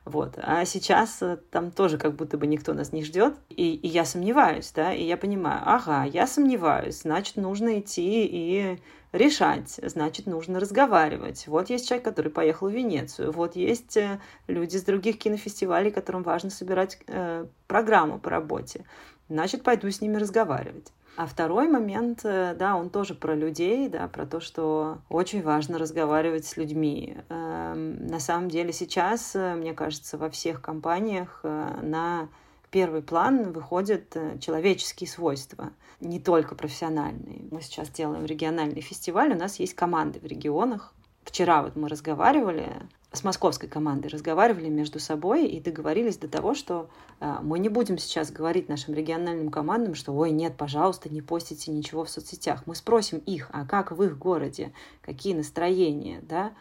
Вот. 0.09 0.39
А 0.41 0.65
сейчас 0.65 1.21
э, 1.21 1.37
там 1.51 1.69
тоже 1.69 1.99
как 1.99 2.15
будто 2.15 2.35
бы 2.39 2.47
никто 2.47 2.73
нас 2.73 2.91
не 2.91 3.03
ждет. 3.03 3.35
И, 3.49 3.75
и 3.75 3.87
я 3.87 4.05
сомневаюсь, 4.05 4.71
да, 4.75 4.91
и 4.91 5.03
я 5.03 5.17
понимаю, 5.17 5.61
ага, 5.63 6.03
я 6.03 6.25
сомневаюсь, 6.25 7.01
значит, 7.01 7.35
нужно 7.35 7.79
идти 7.79 8.25
и 8.25 8.79
решать, 9.11 9.79
значит, 9.83 10.25
нужно 10.25 10.59
разговаривать. 10.59 11.45
Вот 11.47 11.69
есть 11.69 11.87
человек, 11.87 12.05
который 12.05 12.31
поехал 12.31 12.69
в 12.69 12.73
Венецию, 12.73 13.31
вот 13.31 13.55
есть 13.55 13.97
э, 13.97 14.19
люди 14.47 14.77
с 14.77 14.83
других 14.83 15.19
кинофестивалей, 15.19 15.91
которым 15.91 16.23
важно 16.23 16.49
собирать 16.49 16.97
э, 17.05 17.45
программу 17.67 18.17
по 18.17 18.31
работе. 18.31 18.85
Значит, 19.29 19.61
пойду 19.61 19.91
с 19.91 20.01
ними 20.01 20.17
разговаривать. 20.17 20.91
А 21.19 21.25
второй 21.25 21.67
момент, 21.67 22.21
э, 22.23 22.55
да, 22.57 22.77
он 22.77 22.89
тоже 22.89 23.13
про 23.13 23.35
людей, 23.35 23.89
да, 23.89 24.07
про 24.07 24.25
то, 24.25 24.39
что 24.39 24.99
очень 25.09 25.43
важно 25.43 25.77
разговаривать 25.77 26.45
с 26.45 26.55
людьми. 26.55 27.17
Эм, 27.27 28.07
на 28.07 28.21
самом 28.21 28.47
деле 28.47 28.71
сейчас, 28.71 29.35
э, 29.35 29.55
мне 29.55 29.73
кажется, 29.73 30.17
во 30.17 30.29
всех 30.29 30.61
компаниях 30.61 31.41
э, 31.43 31.81
на 31.81 32.29
первый 32.71 33.01
план 33.01 33.51
выходят 33.51 34.15
человеческие 34.39 35.09
свойства, 35.09 35.73
не 35.99 36.21
только 36.21 36.55
профессиональные. 36.55 37.49
Мы 37.51 37.59
сейчас 37.63 37.89
делаем 37.89 38.23
региональный 38.23 38.79
фестиваль, 38.79 39.33
у 39.33 39.37
нас 39.37 39.59
есть 39.59 39.73
команды 39.73 40.21
в 40.21 40.25
регионах. 40.25 40.93
Вчера 41.25 41.63
вот 41.63 41.75
мы 41.75 41.89
разговаривали 41.89 42.71
с 43.11 43.23
московской 43.23 43.67
командой 43.67 44.07
разговаривали 44.07 44.69
между 44.69 44.99
собой 44.99 45.47
и 45.47 45.59
договорились 45.59 46.17
до 46.17 46.27
того, 46.27 46.53
что 46.53 46.89
э, 47.19 47.37
мы 47.41 47.57
не 47.57 47.67
будем 47.67 47.97
сейчас 47.97 48.31
говорить 48.31 48.69
нашим 48.69 48.93
региональным 48.93 49.49
командам, 49.49 49.95
что 49.95 50.13
ой, 50.13 50.29
нет, 50.29 50.55
пожалуйста, 50.55 51.09
не 51.09 51.21
постите 51.21 51.71
ничего 51.71 52.05
в 52.05 52.09
соцсетях. 52.09 52.63
Мы 52.67 52.75
спросим 52.75 53.17
их, 53.19 53.49
а 53.51 53.65
как 53.65 53.91
в 53.91 54.03
их 54.03 54.17
городе, 54.17 54.73
какие 55.01 55.33
настроения, 55.33 56.21
да, 56.21 56.53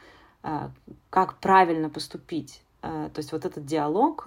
э, 0.43 0.71
как 1.11 1.39
правильно 1.39 1.91
поступить. 1.91 2.63
Э, 2.81 3.11
то 3.13 3.19
есть 3.19 3.33
вот 3.33 3.45
этот 3.45 3.67
диалог 3.67 4.27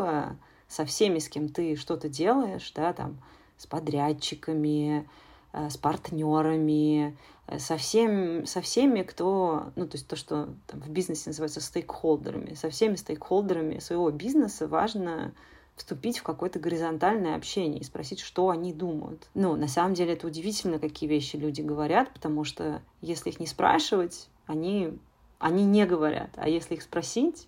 со 0.68 0.86
всеми, 0.86 1.18
с 1.18 1.28
кем 1.28 1.50
ты 1.50 1.76
что-то 1.76 2.08
делаешь, 2.08 2.72
да, 2.76 2.94
там, 2.94 3.18
с 3.58 3.66
подрядчиками, 3.66 5.08
с 5.54 5.76
партнерами, 5.76 7.18
со, 7.60 7.78
всем, 7.78 8.46
со 8.46 8.62
всеми, 8.62 9.04
кто, 9.04 9.72
ну, 9.76 9.88
то 9.88 9.96
есть 9.96 10.08
то, 10.08 10.16
что 10.16 10.50
там, 10.68 10.82
в 10.82 10.90
бизнесе 10.90 11.24
называется 11.28 11.62
стейкхолдерами, 11.62 12.54
со 12.54 12.70
всеми 12.70 12.96
стейкхолдерами 12.96 13.80
своего 13.80 14.10
бизнеса 14.12 14.68
важно 14.68 15.34
вступить 15.76 16.20
в 16.20 16.24
какое-то 16.24 16.60
горизонтальное 16.60 17.36
общение 17.36 17.80
и 17.80 17.84
спросить, 17.84 18.20
что 18.20 18.50
они 18.50 18.74
думают. 18.74 19.28
Ну, 19.34 19.56
на 19.56 19.68
самом 19.68 19.94
деле 19.94 20.14
это 20.14 20.28
удивительно, 20.28 20.80
какие 20.80 21.10
вещи 21.10 21.38
люди 21.38 21.62
говорят, 21.62 22.14
потому 22.14 22.44
что 22.44 22.82
если 23.02 23.30
их 23.30 23.40
не 23.40 23.48
спрашивать, 23.48 24.28
они, 24.46 24.98
они 25.40 25.66
не 25.66 25.86
говорят. 25.86 26.30
А 26.36 26.50
если 26.50 26.76
их 26.76 26.84
спросить, 26.84 27.48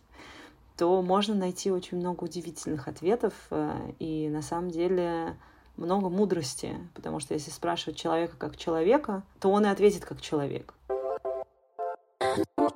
то 0.78 1.02
можно 1.02 1.36
найти 1.36 1.72
очень 1.72 1.98
много 1.98 2.24
удивительных 2.24 2.88
ответов. 2.88 3.34
Э, 3.52 3.78
и 4.00 4.30
на 4.30 4.42
самом 4.42 4.72
деле 4.72 5.36
много 5.78 6.10
мудрости, 6.10 6.76
потому 6.94 7.20
что 7.20 7.34
если 7.34 7.52
спрашивать 7.52 7.98
человека 7.98 8.36
как 8.38 8.58
человека, 8.58 9.24
то 9.40 9.50
он 9.50 9.66
и 9.66 9.70
ответит 9.70 10.06
как 10.06 10.22
человек. 10.22 10.74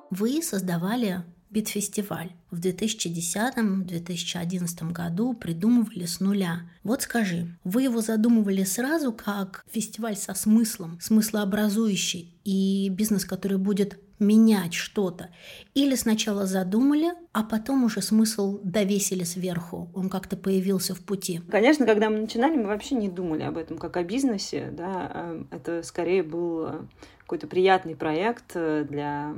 Вы 0.09 0.41
создавали 0.41 1.23
Битфестиваль. 1.49 2.33
В 2.51 2.59
2010-2011 2.59 4.91
году 4.91 5.33
придумывали 5.33 6.05
с 6.05 6.19
нуля. 6.19 6.69
Вот 6.83 7.03
скажи, 7.03 7.57
вы 7.63 7.83
его 7.83 8.01
задумывали 8.01 8.63
сразу 8.63 9.13
как 9.13 9.63
фестиваль 9.71 10.17
со 10.17 10.33
смыслом, 10.33 10.99
смыслообразующий 10.99 12.37
и 12.43 12.89
бизнес, 12.89 13.23
который 13.25 13.57
будет 13.57 13.97
менять 14.19 14.73
что-то. 14.73 15.29
Или 15.73 15.95
сначала 15.95 16.45
задумали, 16.45 17.11
а 17.33 17.43
потом 17.43 17.83
уже 17.83 18.01
смысл 18.01 18.59
довесили 18.63 19.23
сверху. 19.23 19.89
Он 19.93 20.09
как-то 20.09 20.35
появился 20.37 20.95
в 20.95 21.01
пути. 21.01 21.41
Конечно, 21.49 21.85
когда 21.85 22.09
мы 22.09 22.19
начинали, 22.19 22.57
мы 22.57 22.65
вообще 22.65 22.95
не 22.95 23.09
думали 23.09 23.43
об 23.43 23.57
этом 23.57 23.77
как 23.77 23.97
о 23.97 24.03
бизнесе. 24.03 24.69
Да? 24.71 25.11
Э, 25.13 25.43
это 25.51 25.83
скорее 25.83 26.23
был 26.23 26.65
э, 26.67 26.81
какой-то 27.27 27.47
приятный 27.47 27.93
проект 27.93 28.51
э, 28.55 28.85
для 28.89 29.35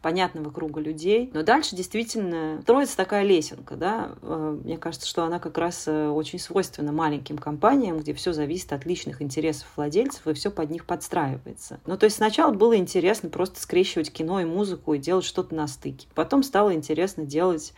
понятного 0.00 0.50
круга 0.50 0.80
людей. 0.80 1.30
Но 1.34 1.42
дальше 1.42 1.76
действительно 1.76 2.60
строится 2.62 2.96
такая 2.96 3.24
лесенка, 3.24 3.76
да. 3.76 4.12
Э, 4.22 4.58
мне 4.64 4.78
кажется, 4.78 5.06
что 5.06 5.22
она 5.22 5.38
как 5.38 5.58
раз 5.58 5.86
э, 5.86 6.08
очень 6.08 6.38
свойственна 6.38 6.92
маленьким 6.92 7.36
компаниям, 7.36 7.98
где 7.98 8.14
все 8.14 8.32
зависит 8.32 8.72
от 8.72 8.86
личных 8.86 9.20
интересов 9.20 9.68
владельцев, 9.76 10.26
и 10.26 10.32
все 10.32 10.50
под 10.50 10.70
них 10.70 10.86
подстраивается. 10.86 11.78
Ну, 11.84 11.98
то 11.98 12.04
есть 12.04 12.16
сначала 12.16 12.54
было 12.54 12.74
интересно 12.74 13.28
просто 13.28 13.60
скрещивать 13.60 14.10
кино 14.10 14.40
и 14.40 14.46
музыку 14.46 14.94
и 14.94 14.98
делать 14.98 15.26
что-то 15.26 15.54
на 15.54 15.66
стыке. 15.66 16.08
Потом 16.14 16.42
стало 16.42 16.72
интересно 16.72 17.26
делать 17.26 17.74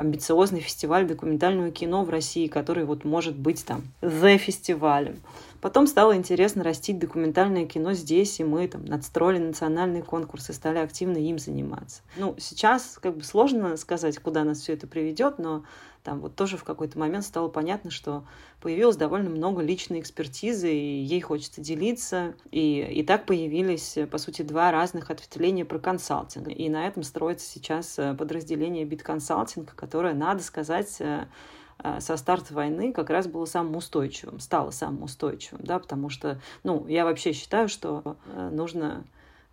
амбициозный 0.00 0.60
фестиваль 0.60 1.06
документального 1.06 1.70
кино 1.70 2.04
в 2.04 2.10
России, 2.10 2.48
который 2.48 2.84
вот 2.84 3.04
может 3.04 3.36
быть 3.36 3.64
там 3.64 3.82
the 4.00 4.36
фестивалем. 4.38 5.20
Потом 5.60 5.86
стало 5.86 6.16
интересно 6.16 6.64
растить 6.64 6.98
документальное 6.98 7.66
кино 7.66 7.92
здесь, 7.92 8.40
и 8.40 8.44
мы 8.44 8.66
там 8.66 8.84
надстроили 8.86 9.38
национальный 9.38 10.00
конкурс 10.00 10.48
и 10.48 10.54
стали 10.54 10.78
активно 10.78 11.18
им 11.18 11.38
заниматься. 11.38 12.00
Ну, 12.16 12.34
сейчас 12.38 12.98
как 13.00 13.16
бы 13.18 13.24
сложно 13.24 13.76
сказать, 13.76 14.18
куда 14.18 14.44
нас 14.44 14.60
все 14.60 14.72
это 14.72 14.86
приведет, 14.86 15.38
но 15.38 15.62
там 16.02 16.20
вот 16.20 16.34
тоже 16.34 16.56
в 16.56 16.64
какой-то 16.64 16.98
момент 16.98 17.24
стало 17.24 17.48
понятно, 17.48 17.90
что 17.90 18.24
появилось 18.60 18.96
довольно 18.96 19.30
много 19.30 19.62
личной 19.62 20.00
экспертизы, 20.00 20.72
и 20.72 21.02
ей 21.02 21.20
хочется 21.20 21.60
делиться. 21.60 22.34
И, 22.50 22.80
и 22.80 23.02
так 23.02 23.26
появились, 23.26 23.98
по 24.10 24.18
сути, 24.18 24.42
два 24.42 24.70
разных 24.70 25.10
ответвления 25.10 25.64
про 25.64 25.78
консалтинг. 25.78 26.48
И 26.48 26.68
на 26.68 26.86
этом 26.86 27.02
строится 27.02 27.46
сейчас 27.46 27.98
э, 27.98 28.14
подразделение 28.14 28.84
битконсалтинга, 28.84 29.72
которое, 29.76 30.14
надо 30.14 30.42
сказать, 30.42 30.96
э, 31.00 31.26
Э, 31.82 32.00
со 32.00 32.16
старта 32.16 32.54
войны 32.54 32.92
как 32.92 33.10
раз 33.10 33.26
было 33.26 33.44
самым 33.44 33.76
устойчивым, 33.76 34.40
стало 34.40 34.70
самым 34.70 35.04
устойчивым, 35.04 35.64
да, 35.64 35.78
потому 35.78 36.08
что, 36.10 36.40
ну, 36.62 36.86
я 36.86 37.04
вообще 37.04 37.32
считаю, 37.32 37.68
что 37.68 38.16
нужно 38.50 39.04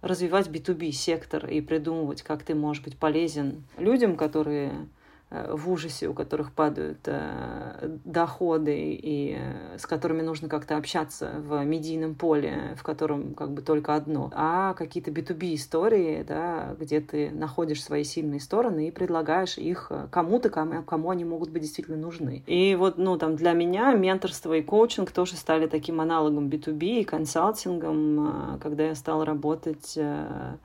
развивать 0.01 0.47
B2B 0.47 0.91
сектор 0.91 1.47
и 1.47 1.61
придумывать, 1.61 2.21
как 2.21 2.43
ты 2.43 2.53
можешь 2.53 2.83
быть 2.83 2.97
полезен 2.97 3.63
людям, 3.77 4.15
которые 4.15 4.87
в 5.29 5.69
ужасе, 5.69 6.07
у 6.07 6.13
которых 6.13 6.53
падают 6.53 6.99
э, 7.05 7.97
доходы 8.05 8.77
и 8.77 9.37
э, 9.37 9.77
с 9.77 9.85
которыми 9.85 10.21
нужно 10.21 10.47
как-то 10.47 10.77
общаться 10.77 11.31
в 11.39 11.63
медийном 11.65 12.15
поле, 12.15 12.75
в 12.77 12.83
котором 12.83 13.33
как 13.33 13.51
бы 13.51 13.61
только 13.61 13.95
одно, 13.95 14.31
а 14.33 14.73
какие-то 14.73 15.11
B2B 15.11 15.55
истории, 15.55 16.23
да, 16.23 16.75
где 16.79 17.01
ты 17.01 17.29
находишь 17.29 17.83
свои 17.83 18.03
сильные 18.03 18.39
стороны 18.39 18.87
и 18.87 18.91
предлагаешь 18.91 19.57
их 19.57 19.91
кому-то, 20.11 20.49
кому, 20.49 21.09
они 21.09 21.25
могут 21.25 21.49
быть 21.49 21.61
действительно 21.61 21.97
нужны. 21.97 22.43
И 22.47 22.75
вот, 22.75 22.97
ну, 22.97 23.17
там 23.17 23.35
для 23.35 23.51
меня 23.51 23.93
менторство 23.93 24.53
и 24.53 24.61
коучинг 24.61 25.11
тоже 25.11 25.35
стали 25.35 25.67
таким 25.67 25.99
аналогом 25.99 26.47
B2B 26.47 27.01
и 27.01 27.03
консалтингом, 27.03 28.59
когда 28.61 28.87
я 28.87 28.95
стала 28.95 29.25
работать 29.25 29.97
Э, 30.07 30.57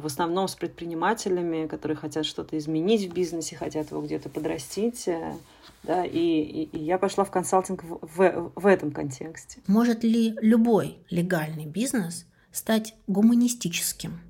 в 0.00 0.06
основном 0.06 0.48
с 0.48 0.54
предпринимателями, 0.54 1.66
которые 1.66 1.96
хотят 1.96 2.26
что-то 2.26 2.56
изменить 2.58 3.10
в 3.10 3.12
бизнесе, 3.12 3.56
хотят 3.56 3.90
его 3.90 4.02
где-то 4.02 4.28
подрастить. 4.28 5.08
Э, 5.08 5.34
да, 5.82 6.04
и, 6.04 6.18
и, 6.18 6.62
и 6.64 6.78
я 6.78 6.98
пошла 6.98 7.24
в 7.24 7.30
консалтинг 7.30 7.82
в, 7.84 7.98
в, 8.02 8.52
в 8.54 8.66
этом 8.66 8.92
контексте. 8.92 9.60
Может 9.66 10.04
ли 10.04 10.34
любой 10.40 10.98
легальный 11.10 11.66
бизнес 11.66 12.26
стать 12.52 12.94
гуманистическим 13.06 14.20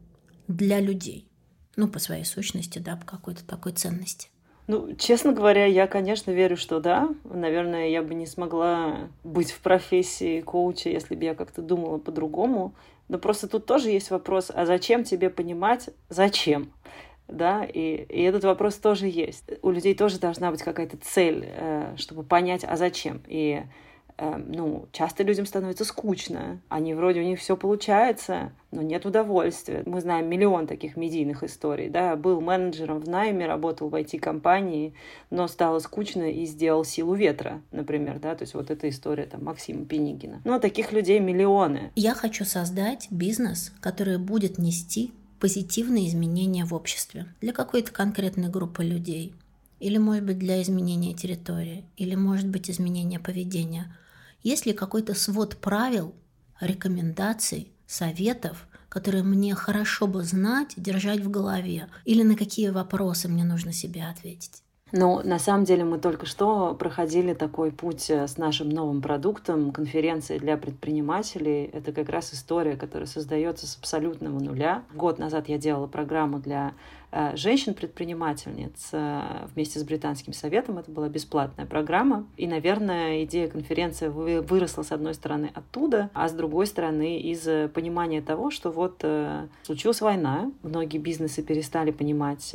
для 0.48 0.80
людей? 0.80 1.28
Ну, 1.76 1.88
по 1.88 1.98
своей 1.98 2.24
сущности, 2.24 2.78
да, 2.78 2.96
по 2.96 3.06
какой-то 3.06 3.44
такой 3.46 3.72
ценности. 3.72 4.28
Ну, 4.68 4.94
честно 4.94 5.32
говоря, 5.32 5.66
я, 5.66 5.86
конечно, 5.86 6.30
верю, 6.30 6.56
что 6.56 6.80
да. 6.80 7.08
Наверное, 7.24 7.88
я 7.88 8.02
бы 8.02 8.14
не 8.14 8.26
смогла 8.26 9.08
быть 9.24 9.50
в 9.50 9.60
профессии 9.60 10.40
коуча, 10.40 10.88
если 10.88 11.16
бы 11.16 11.24
я 11.24 11.34
как-то 11.34 11.62
думала 11.62 11.98
по-другому. 11.98 12.74
Но 13.08 13.18
просто 13.18 13.48
тут 13.48 13.66
тоже 13.66 13.90
есть 13.90 14.10
вопрос, 14.10 14.50
а 14.54 14.66
зачем 14.66 15.04
тебе 15.04 15.30
понимать, 15.30 15.90
зачем? 16.08 16.72
Да, 17.28 17.64
и, 17.64 18.04
и 18.08 18.22
этот 18.22 18.44
вопрос 18.44 18.76
тоже 18.76 19.06
есть. 19.06 19.44
У 19.62 19.70
людей 19.70 19.94
тоже 19.94 20.18
должна 20.18 20.50
быть 20.50 20.62
какая-то 20.62 20.98
цель, 20.98 21.46
э, 21.46 21.94
чтобы 21.96 22.24
понять, 22.24 22.64
а 22.64 22.76
зачем. 22.76 23.22
И 23.26 23.62
ну, 24.18 24.88
часто 24.92 25.22
людям 25.22 25.46
становится 25.46 25.84
скучно. 25.84 26.60
Они 26.68 26.94
вроде 26.94 27.20
у 27.20 27.24
них 27.24 27.40
все 27.40 27.56
получается, 27.56 28.52
но 28.70 28.82
нет 28.82 29.04
удовольствия. 29.06 29.82
Мы 29.86 30.00
знаем 30.00 30.28
миллион 30.28 30.66
таких 30.66 30.96
медийных 30.96 31.42
историй. 31.42 31.88
Да? 31.88 32.16
Был 32.16 32.40
менеджером 32.40 33.00
в 33.00 33.08
найме, 33.08 33.46
работал 33.46 33.88
в 33.88 33.94
IT-компании, 33.94 34.94
но 35.30 35.48
стало 35.48 35.78
скучно 35.78 36.30
и 36.30 36.46
сделал 36.46 36.84
силу 36.84 37.14
ветра, 37.14 37.62
например. 37.70 38.18
Да? 38.18 38.34
То 38.34 38.42
есть 38.42 38.54
вот 38.54 38.70
эта 38.70 38.88
история 38.88 39.24
там, 39.24 39.44
Максима 39.44 39.84
Пенигина. 39.84 40.40
Но 40.44 40.58
таких 40.58 40.92
людей 40.92 41.20
миллионы. 41.20 41.90
Я 41.96 42.14
хочу 42.14 42.44
создать 42.44 43.08
бизнес, 43.10 43.72
который 43.80 44.18
будет 44.18 44.58
нести 44.58 45.12
позитивные 45.40 46.06
изменения 46.06 46.64
в 46.64 46.72
обществе 46.72 47.26
для 47.40 47.52
какой-то 47.52 47.90
конкретной 47.90 48.48
группы 48.48 48.84
людей. 48.84 49.34
Или, 49.80 49.98
может 49.98 50.24
быть, 50.24 50.38
для 50.38 50.62
изменения 50.62 51.12
территории, 51.12 51.84
или, 51.96 52.14
может 52.14 52.46
быть, 52.46 52.70
изменения 52.70 53.18
поведения. 53.18 53.92
Есть 54.42 54.66
ли 54.66 54.72
какой-то 54.72 55.14
свод 55.14 55.58
правил, 55.58 56.14
рекомендаций, 56.60 57.72
советов, 57.86 58.66
которые 58.88 59.22
мне 59.22 59.54
хорошо 59.54 60.06
бы 60.06 60.24
знать, 60.24 60.74
держать 60.76 61.20
в 61.20 61.30
голове? 61.30 61.88
Или 62.04 62.22
на 62.22 62.36
какие 62.36 62.68
вопросы 62.70 63.28
мне 63.28 63.44
нужно 63.44 63.72
себе 63.72 64.04
ответить? 64.04 64.62
Ну, 64.94 65.22
на 65.24 65.38
самом 65.38 65.64
деле 65.64 65.84
мы 65.84 65.98
только 65.98 66.26
что 66.26 66.74
проходили 66.74 67.32
такой 67.32 67.70
путь 67.70 68.10
э, 68.10 68.28
с 68.28 68.36
нашим 68.36 68.68
новым 68.68 69.00
продуктом, 69.00 69.72
конференции 69.72 70.36
для 70.36 70.58
предпринимателей. 70.58 71.70
Это 71.72 71.92
как 71.92 72.10
раз 72.10 72.34
история, 72.34 72.76
которая 72.76 73.06
создается 73.06 73.66
с 73.66 73.78
абсолютного 73.78 74.38
нуля. 74.38 74.82
Год 74.92 75.18
назад 75.18 75.48
я 75.48 75.56
делала 75.56 75.86
программу 75.86 76.40
для 76.40 76.74
э, 77.10 77.34
женщин-предпринимательниц 77.36 78.90
э, 78.92 79.22
вместе 79.54 79.78
с 79.78 79.82
Британским 79.82 80.34
советом. 80.34 80.76
Это 80.76 80.90
была 80.90 81.08
бесплатная 81.08 81.64
программа. 81.64 82.26
И, 82.36 82.46
наверное, 82.46 83.24
идея 83.24 83.48
конференции 83.48 84.08
выросла, 84.08 84.82
с 84.82 84.92
одной 84.92 85.14
стороны, 85.14 85.50
оттуда, 85.54 86.10
а 86.12 86.28
с 86.28 86.32
другой 86.32 86.66
стороны, 86.66 87.18
из 87.18 87.70
понимания 87.70 88.20
того, 88.20 88.50
что 88.50 88.70
вот 88.70 89.02
случилась 89.62 90.02
война, 90.02 90.52
многие 90.62 90.98
бизнесы 90.98 91.42
перестали 91.42 91.92
понимать, 91.92 92.54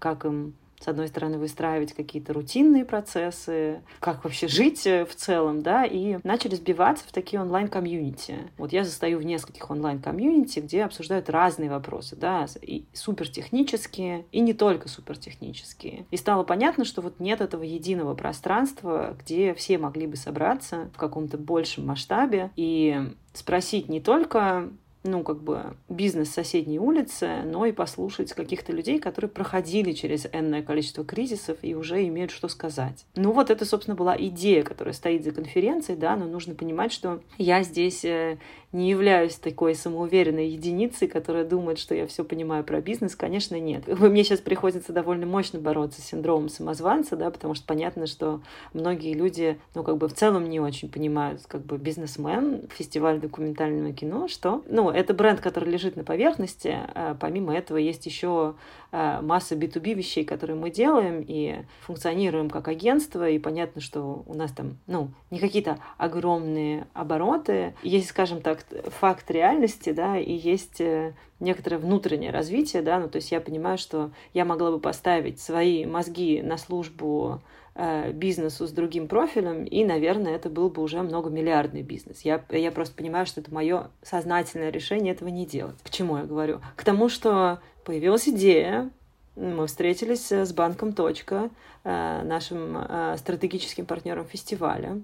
как 0.00 0.26
им 0.26 0.52
с 0.80 0.88
одной 0.88 1.08
стороны, 1.08 1.38
выстраивать 1.38 1.92
какие-то 1.92 2.32
рутинные 2.32 2.84
процессы, 2.84 3.82
как 4.00 4.24
вообще 4.24 4.48
жить 4.48 4.86
э, 4.86 5.04
в 5.04 5.14
целом, 5.14 5.62
да, 5.62 5.84
и 5.84 6.18
начали 6.24 6.54
сбиваться 6.54 7.04
в 7.06 7.12
такие 7.12 7.40
онлайн-комьюнити. 7.40 8.50
Вот 8.56 8.72
я 8.72 8.84
застаю 8.84 9.18
в 9.18 9.24
нескольких 9.24 9.70
онлайн-комьюнити, 9.70 10.60
где 10.60 10.84
обсуждают 10.84 11.28
разные 11.28 11.70
вопросы, 11.70 12.16
да, 12.16 12.46
и 12.62 12.86
супертехнические, 12.92 14.24
и 14.32 14.40
не 14.40 14.52
только 14.52 14.88
супертехнические. 14.88 16.06
И 16.10 16.16
стало 16.16 16.44
понятно, 16.44 16.84
что 16.84 17.02
вот 17.02 17.20
нет 17.20 17.40
этого 17.40 17.62
единого 17.62 18.14
пространства, 18.14 19.16
где 19.18 19.54
все 19.54 19.78
могли 19.78 20.06
бы 20.06 20.16
собраться 20.16 20.90
в 20.94 20.98
каком-то 20.98 21.38
большем 21.38 21.86
масштабе 21.86 22.50
и 22.56 23.12
спросить 23.32 23.88
не 23.88 24.00
только 24.00 24.70
ну, 25.04 25.22
как 25.22 25.42
бы 25.42 25.76
бизнес 25.88 26.30
соседней 26.30 26.78
улицы, 26.78 27.42
но 27.44 27.66
и 27.66 27.72
послушать 27.72 28.32
каких-то 28.32 28.72
людей, 28.72 28.98
которые 28.98 29.30
проходили 29.30 29.92
через 29.92 30.26
энное 30.32 30.62
количество 30.62 31.04
кризисов 31.04 31.58
и 31.62 31.74
уже 31.74 32.06
имеют 32.06 32.30
что 32.30 32.48
сказать. 32.48 33.06
Ну, 33.14 33.32
вот 33.32 33.50
это, 33.50 33.64
собственно, 33.64 33.94
была 33.94 34.16
идея, 34.16 34.62
которая 34.62 34.94
стоит 34.94 35.24
за 35.24 35.32
конференцией, 35.32 35.96
да, 35.96 36.16
но 36.16 36.26
нужно 36.26 36.54
понимать, 36.54 36.92
что 36.92 37.20
я 37.38 37.62
здесь 37.62 38.04
э, 38.04 38.38
не 38.72 38.90
являюсь 38.90 39.36
такой 39.36 39.74
самоуверенной 39.74 40.48
единицей, 40.48 41.08
которая 41.08 41.44
думает, 41.44 41.78
что 41.78 41.94
я 41.94 42.06
все 42.06 42.22
понимаю 42.24 42.64
про 42.64 42.80
бизнес. 42.80 43.16
Конечно, 43.16 43.58
нет. 43.58 43.86
Мне 44.00 44.24
сейчас 44.24 44.40
приходится 44.40 44.92
довольно 44.92 45.26
мощно 45.26 45.58
бороться 45.58 46.02
с 46.02 46.04
синдромом 46.04 46.48
самозванца, 46.48 47.16
да, 47.16 47.30
потому 47.30 47.54
что 47.54 47.66
понятно, 47.66 48.06
что 48.06 48.40
многие 48.74 49.14
люди, 49.14 49.58
ну, 49.74 49.82
как 49.82 49.96
бы 49.96 50.08
в 50.08 50.14
целом 50.14 50.48
не 50.48 50.60
очень 50.60 50.90
понимают, 50.90 51.42
как 51.46 51.64
бы 51.64 51.78
бизнесмен, 51.78 52.68
фестиваль 52.70 53.20
документального 53.20 53.92
кино, 53.92 54.28
что, 54.28 54.62
ну, 54.68 54.90
это 54.90 55.14
бренд, 55.14 55.40
который 55.40 55.70
лежит 55.70 55.96
на 55.96 56.04
поверхности. 56.04 56.76
А 56.94 57.16
помимо 57.18 57.56
этого 57.56 57.78
есть 57.78 58.04
еще 58.04 58.54
масса 58.90 59.54
B2B 59.54 59.94
вещей, 59.94 60.24
которые 60.24 60.56
мы 60.56 60.70
делаем 60.70 61.24
и 61.26 61.62
функционируем 61.80 62.48
как 62.48 62.68
агентство, 62.68 63.28
и 63.28 63.38
понятно, 63.38 63.80
что 63.80 64.22
у 64.26 64.34
нас 64.34 64.52
там, 64.52 64.78
ну, 64.86 65.10
не 65.30 65.38
какие-то 65.38 65.78
огромные 65.96 66.86
обороты. 66.94 67.74
Есть, 67.82 68.08
скажем 68.08 68.40
так, 68.40 68.64
факт 69.00 69.30
реальности, 69.30 69.92
да, 69.92 70.18
и 70.18 70.32
есть 70.32 70.80
э, 70.80 71.14
некоторое 71.40 71.78
внутреннее 71.78 72.30
развитие, 72.30 72.82
да, 72.82 72.98
ну, 72.98 73.08
то 73.08 73.16
есть 73.16 73.30
я 73.30 73.40
понимаю, 73.40 73.78
что 73.78 74.10
я 74.34 74.44
могла 74.44 74.70
бы 74.70 74.80
поставить 74.80 75.40
свои 75.40 75.84
мозги 75.84 76.40
на 76.42 76.56
службу 76.56 77.40
э, 77.42 77.57
бизнесу 78.12 78.66
с 78.66 78.72
другим 78.72 79.06
профилем, 79.06 79.64
и, 79.64 79.84
наверное, 79.84 80.34
это 80.34 80.50
был 80.50 80.68
бы 80.68 80.82
уже 80.82 81.00
многомиллиардный 81.00 81.82
бизнес. 81.82 82.22
Я, 82.22 82.42
я 82.50 82.72
просто 82.72 82.94
понимаю, 82.96 83.24
что 83.24 83.40
это 83.40 83.54
мое 83.54 83.90
сознательное 84.02 84.70
решение 84.70 85.14
этого 85.14 85.28
не 85.28 85.46
делать. 85.46 85.76
К 85.84 85.90
чему 85.90 86.16
я 86.18 86.24
говорю? 86.24 86.60
К 86.74 86.82
тому, 86.82 87.08
что 87.08 87.60
появилась 87.84 88.28
идея, 88.28 88.90
мы 89.36 89.66
встретились 89.68 90.32
с 90.32 90.52
банком 90.52 90.92
«Точка», 90.92 91.50
э, 91.84 92.22
нашим 92.24 92.76
э, 92.76 93.16
стратегическим 93.18 93.86
партнером 93.86 94.26
фестиваля, 94.26 95.00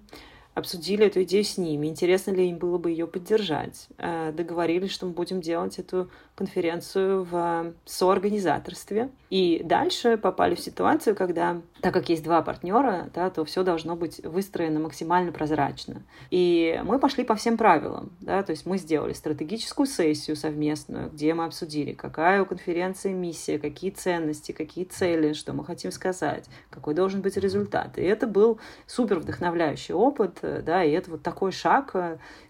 обсудили 0.54 1.06
эту 1.06 1.22
идею 1.24 1.44
с 1.44 1.58
ними, 1.58 1.88
интересно 1.88 2.30
ли 2.30 2.48
им 2.48 2.58
было 2.58 2.78
бы 2.78 2.90
ее 2.90 3.06
поддержать. 3.06 3.88
Э, 3.98 4.32
договорились, 4.32 4.92
что 4.92 5.06
мы 5.06 5.12
будем 5.12 5.40
делать 5.40 5.78
эту 5.78 6.08
конференцию 6.36 7.24
в 7.24 7.74
соорганизаторстве. 7.84 9.10
И 9.30 9.62
дальше 9.64 10.16
попали 10.16 10.54
в 10.54 10.60
ситуацию, 10.60 11.16
когда, 11.16 11.60
так 11.80 11.92
как 11.92 12.08
есть 12.08 12.22
два 12.22 12.42
партнера, 12.42 13.10
да, 13.14 13.30
то 13.30 13.44
все 13.44 13.62
должно 13.62 13.96
быть 13.96 14.20
выстроено 14.24 14.80
максимально 14.80 15.32
прозрачно. 15.32 16.02
И 16.30 16.80
мы 16.84 16.98
пошли 16.98 17.24
по 17.24 17.34
всем 17.34 17.56
правилам. 17.56 18.12
Да, 18.20 18.42
то 18.42 18.50
есть 18.50 18.66
мы 18.66 18.78
сделали 18.78 19.12
стратегическую 19.12 19.86
сессию 19.86 20.36
совместную, 20.36 21.10
где 21.10 21.34
мы 21.34 21.44
обсудили, 21.44 21.92
какая 21.92 22.42
у 22.42 22.46
конференции 22.46 23.12
миссия, 23.12 23.58
какие 23.58 23.90
ценности, 23.90 24.52
какие 24.52 24.84
цели, 24.84 25.32
что 25.32 25.52
мы 25.52 25.64
хотим 25.64 25.90
сказать, 25.90 26.44
какой 26.70 26.94
должен 26.94 27.22
быть 27.22 27.36
результат. 27.36 27.98
И 27.98 28.02
это 28.02 28.26
был 28.26 28.58
супер 28.86 29.18
вдохновляющий 29.18 29.94
опыт, 29.94 30.43
да, 30.64 30.84
и 30.84 30.90
это 30.92 31.10
вот 31.10 31.22
такой 31.22 31.52
шаг, 31.52 31.94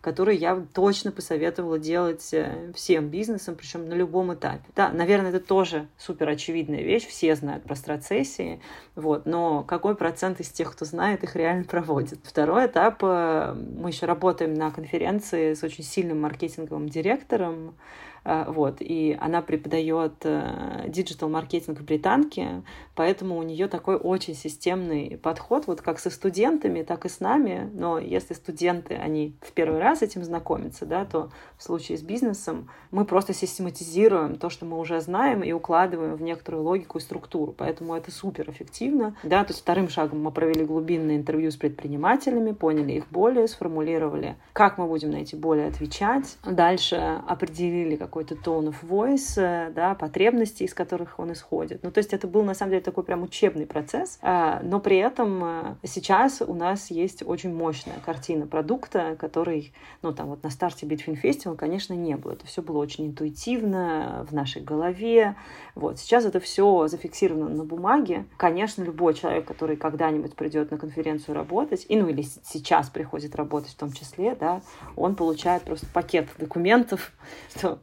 который 0.01 0.37
я 0.37 0.63
точно 0.73 1.13
посоветовала 1.13 1.79
делать 1.79 2.33
э, 2.33 2.73
всем 2.75 3.09
бизнесам, 3.09 3.55
причем 3.55 3.89
на 3.89 3.95
любом 3.95 4.35
этапе. 4.35 4.65
Да, 4.75 4.91
наверное, 4.91 5.31
это 5.31 5.41
тоже 5.41 5.89
супер 5.99 6.29
очевидная 6.29 6.83
вещь, 6.83 7.07
все 7.07 7.35
знают 7.35 7.65
про 7.65 7.75
стратсессии, 7.75 8.61
вот, 8.95 9.27
но 9.27 9.63
какой 9.63 9.95
процент 9.97 10.41
из 10.41 10.49
тех, 10.49 10.73
кто 10.73 10.85
знает, 10.85 11.25
их 11.25 11.37
реально 11.37 11.65
проводит? 11.65 12.19
Второй 12.23 12.67
этап, 12.67 12.99
э, 13.03 13.55
мы 13.55 13.91
еще 13.91 14.07
работаем 14.07 14.55
на 14.55 14.71
конференции 14.71 15.55
с 15.55 15.63
очень 15.63 15.85
сильным 15.85 16.21
маркетинговым 16.21 16.89
директором, 16.89 17.75
Э, 17.75 18.14
вот, 18.25 18.77
и 18.81 19.17
она 19.21 19.43
преподает 19.43 20.15
э, 20.23 20.85
digital-маркетинг 20.89 21.79
в 21.79 21.85
британке, 21.85 22.63
поэтому 22.95 23.37
у 23.37 23.43
нее 23.43 23.69
такой 23.69 23.97
очень 23.97 24.35
системный 24.35 25.19
подход, 25.23 25.67
вот 25.67 25.83
как 25.83 25.99
со 25.99 26.09
студентами, 26.09 26.83
так 26.83 27.05
и 27.05 27.11
с 27.11 27.21
нами, 27.21 27.71
но 27.75 27.99
если 27.99 28.33
студенты, 28.33 28.95
они 28.95 29.35
в 29.43 29.53
первый 29.53 29.79
раз 29.79 30.01
этим 30.01 30.25
знакомятся, 30.25 30.87
да, 30.87 31.05
то 31.05 31.31
в 31.59 31.63
случае 31.63 31.99
с 31.99 32.03
бизнесом 32.03 32.71
мы 32.91 33.05
просто 33.05 33.35
систематизируем 33.35 34.37
то, 34.37 34.49
что 34.49 34.65
мы 34.65 34.79
уже 34.79 35.01
знаем, 35.03 35.43
и 35.43 35.53
укладываем 35.53 36.15
в 36.15 36.23
некоторую 36.23 36.65
логику 36.65 36.97
и 36.97 37.03
структуру, 37.03 37.53
поэтому 37.53 37.95
это 37.95 38.11
супер 38.11 38.49
эффективно, 38.49 39.17
да, 39.23 39.45
то 39.45 39.51
есть 39.51 39.61
вторым 39.61 39.91
шагом 39.91 40.23
мы 40.23 40.31
провели 40.31 40.65
глубинное 40.65 41.17
интервью 41.17 41.51
с 41.51 41.57
предпринимателями, 41.57 42.53
поняли 42.53 42.93
их 42.93 43.11
боли, 43.11 43.45
сформулировали, 43.45 44.37
как 44.55 44.79
мы 44.79 44.87
будем 44.87 45.11
на 45.11 45.17
эти 45.17 45.37
боли 45.37 45.61
отвечать, 45.61 46.39
дальше 46.43 47.21
определили, 47.29 47.97
как 47.97 48.14
какой-то 48.15 48.37
tone 48.37 48.69
of 48.69 48.77
voice, 48.89 49.35
э, 49.37 49.73
да, 49.75 49.97
потребности, 49.97 50.63
из 50.63 50.73
которых 50.73 51.19
он 51.19 51.33
исходит. 51.33 51.83
Ну, 51.83 51.91
то 51.91 51.99
есть 51.99 52.13
это 52.13 52.29
был, 52.29 52.45
на 52.45 52.55
самом 52.55 52.71
деле, 52.71 52.83
такой 52.83 53.03
прям 53.03 53.25
учебный 53.25 53.67
процесс, 53.67 54.21
э, 54.23 54.61
но 54.63 54.79
при 54.79 54.99
этом 54.99 55.43
э, 55.45 55.75
сейчас 55.83 56.41
у 56.41 56.55
нас 56.55 56.93
есть 56.93 57.25
очень 57.27 57.53
мощная 57.53 57.99
картина 58.07 58.47
продукта, 58.47 59.17
который, 59.19 59.73
ну, 60.03 60.13
там 60.13 60.29
вот 60.29 60.45
на 60.45 60.51
старте 60.51 60.87
Bitfin 60.87 61.21
Festival, 61.21 61.57
конечно, 61.57 61.95
не 61.95 62.17
было. 62.17 62.35
Это 62.35 62.47
все 62.47 62.63
было 62.63 62.79
очень 62.79 63.09
интуитивно, 63.09 64.25
в 64.31 64.33
нашей 64.33 64.63
голове. 64.63 65.35
Вот. 65.75 65.99
Сейчас 65.99 66.25
это 66.25 66.39
все 66.39 66.87
зафиксировано 66.87 67.49
на 67.49 67.65
бумаге. 67.65 68.27
Конечно, 68.37 68.85
любой 68.85 69.15
человек, 69.15 69.45
который 69.45 69.77
когда-нибудь 69.77 70.37
придет 70.37 70.71
на 70.71 70.79
конференцию 70.79 71.35
работать, 71.35 71.85
и 71.89 71.97
ну 71.97 72.09
или 72.09 72.23
сейчас 72.23 72.91
приходит 72.91 73.35
работать 73.35 73.73
в 73.73 73.77
том 73.77 73.93
числе, 73.93 74.37
да, 74.37 74.61
он 74.95 75.17
получает 75.17 75.63
просто 75.63 75.87
пакет 75.93 76.29
документов, 76.39 77.13
что 77.57 77.81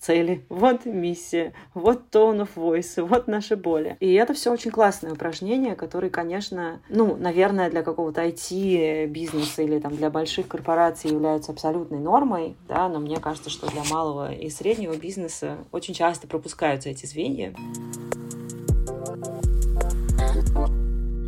цели, 0.00 0.44
вот 0.48 0.86
миссия, 0.86 1.52
вот 1.74 2.04
tone 2.10 2.42
of 2.42 2.50
voice, 2.56 3.02
вот 3.02 3.28
наши 3.28 3.56
боли. 3.56 3.96
И 4.00 4.12
это 4.14 4.34
все 4.34 4.52
очень 4.52 4.70
классное 4.70 5.12
упражнение, 5.12 5.76
которое, 5.76 6.10
конечно, 6.10 6.80
ну, 6.88 7.16
наверное, 7.16 7.70
для 7.70 7.82
какого-то 7.82 8.22
IT-бизнеса 8.26 9.62
или 9.62 9.78
там 9.78 9.96
для 9.96 10.10
больших 10.10 10.48
корпораций 10.48 11.10
является 11.10 11.52
абсолютной 11.52 11.98
нормой, 11.98 12.56
да, 12.66 12.88
но 12.88 12.98
мне 12.98 13.18
кажется, 13.18 13.50
что 13.50 13.70
для 13.70 13.84
малого 13.84 14.32
и 14.32 14.48
среднего 14.48 14.96
бизнеса 14.96 15.58
очень 15.70 15.94
часто 15.94 16.26
пропускаются 16.26 16.88
эти 16.88 17.06
звенья. 17.06 17.54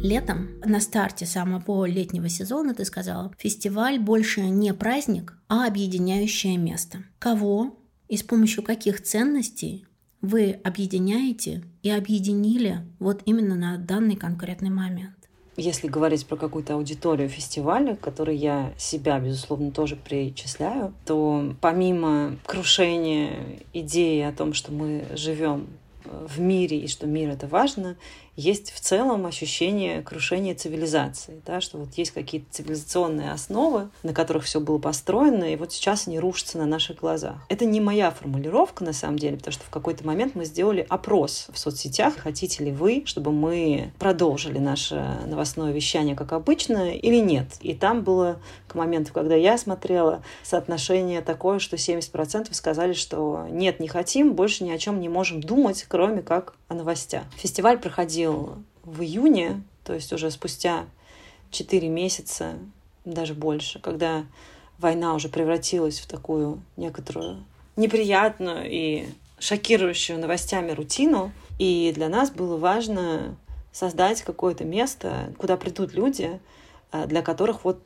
Летом, 0.03 0.49
на 0.65 0.81
старте 0.81 1.27
самого 1.27 1.85
летнего 1.85 2.29
сезона, 2.29 2.75
ты 2.75 2.85
сказала, 2.85 3.33
фестиваль 3.39 4.01
больше 4.01 4.41
не 4.41 4.75
праздник, 4.75 5.39
а 5.49 5.69
объединяющее 5.69 6.57
место. 6.57 7.05
Кого 7.21 7.77
и 8.13 8.17
с 8.19 8.23
помощью 8.23 8.63
каких 8.63 9.03
ценностей 9.03 9.87
вы 10.21 10.61
объединяете 10.65 11.63
и 11.83 11.89
объединили 11.89 12.81
вот 12.99 13.23
именно 13.25 13.55
на 13.55 13.79
данный 13.79 14.17
конкретный 14.17 14.69
момент? 14.69 15.17
Если 15.57 15.89
говорить 15.89 16.27
про 16.27 16.37
какую-то 16.37 16.75
аудиторию 16.75 17.31
фестиваля, 17.31 17.97
к 17.97 18.01
которой 18.01 18.37
я 18.37 18.75
себя, 18.77 19.19
безусловно, 19.19 19.71
тоже 19.71 19.97
причисляю, 19.97 20.93
то 21.07 21.55
помимо 21.63 22.37
крушения 22.45 23.61
идеи 23.73 24.21
о 24.21 24.33
том, 24.33 24.53
что 24.53 24.73
мы 24.73 25.07
живем 25.15 25.69
в 26.05 26.39
мире 26.39 26.81
и 26.81 26.89
что 26.89 27.07
мир 27.07 27.31
это 27.31 27.47
важно, 27.47 27.97
есть 28.37 28.73
в 28.73 28.81
целом 28.81 29.27
ощущение 29.27 30.03
крушения 30.03 30.55
цивилизации, 30.55 31.43
да, 31.45 31.61
что 31.61 31.79
вот 31.79 31.95
есть 31.95 32.13
какие-то 32.13 32.47
цивилизационные 32.51 33.33
основы, 33.33 33.89
на 34.03 34.15
которых 34.15 34.45
все 34.45 34.61
было 34.61 34.79
построено, 34.79 35.45
и 35.45 35.57
вот 35.57 35.73
сейчас 35.73 36.09
они 36.09 36.19
рушатся 36.19 36.59
на 36.59 36.67
наших 36.67 37.01
глазах. 37.01 37.37
Это 37.49 37.67
не 37.67 37.81
моя 37.81 38.11
формулировка, 38.11 38.85
на 38.85 38.93
самом 38.93 39.19
деле, 39.19 39.37
потому 39.37 39.53
что 39.53 39.65
в 39.65 39.71
какой-то 39.71 40.07
момент 40.07 40.35
мы 40.35 40.45
сделали 40.45 40.87
опрос 40.89 41.49
в 41.53 41.59
соцсетях, 41.59 42.17
хотите 42.17 42.65
ли 42.65 42.73
вы, 42.73 43.03
чтобы 43.05 43.33
мы 43.33 43.93
продолжили 43.99 44.59
наше 44.59 45.19
новостное 45.27 45.73
вещание 45.73 46.17
как 46.17 46.33
обычно 46.33 46.95
или 46.95 47.19
нет. 47.19 47.49
И 47.61 47.75
там 47.75 48.03
было 48.03 48.41
к 48.67 48.75
моменту, 48.75 49.13
когда 49.13 49.35
я 49.35 49.59
смотрела, 49.59 50.23
соотношение 50.43 51.21
такое, 51.21 51.59
что 51.59 51.77
70% 51.77 52.53
сказали, 52.53 52.95
что 52.95 53.47
нет, 53.51 53.81
не 53.81 53.89
хотим, 53.89 54.33
больше 54.33 54.65
ни 54.65 54.71
о 54.71 54.79
чем 54.79 55.01
не 55.01 55.09
можем 55.09 55.43
думать, 55.43 55.85
кроме 55.87 56.23
как 56.23 56.55
о 56.69 56.75
новостях. 56.75 57.25
Фестиваль 57.37 57.79
проходил 57.79 58.22
в 58.27 59.03
июне, 59.03 59.63
то 59.85 59.95
есть 59.95 60.13
уже 60.13 60.31
спустя 60.31 60.87
4 61.51 61.89
месяца, 61.89 62.55
даже 63.05 63.35
больше, 63.35 63.81
когда 63.81 64.25
война 64.79 65.15
уже 65.15 65.29
превратилась 65.29 66.01
в 66.01 66.07
такую 66.07 66.63
некоторую 66.77 67.45
неприятную 67.77 68.71
и 68.71 69.07
шокирующую 69.39 70.19
новостями 70.19 70.73
рутину. 70.73 71.33
И 71.59 71.93
для 71.95 72.09
нас 72.09 72.31
было 72.31 72.57
важно 72.57 73.37
создать 73.73 74.23
какое-то 74.23 74.65
место, 74.65 75.33
куда 75.39 75.57
придут 75.57 75.95
люди, 75.95 76.41
э, 76.93 77.07
для 77.07 77.23
которых 77.23 77.65
вот 77.65 77.79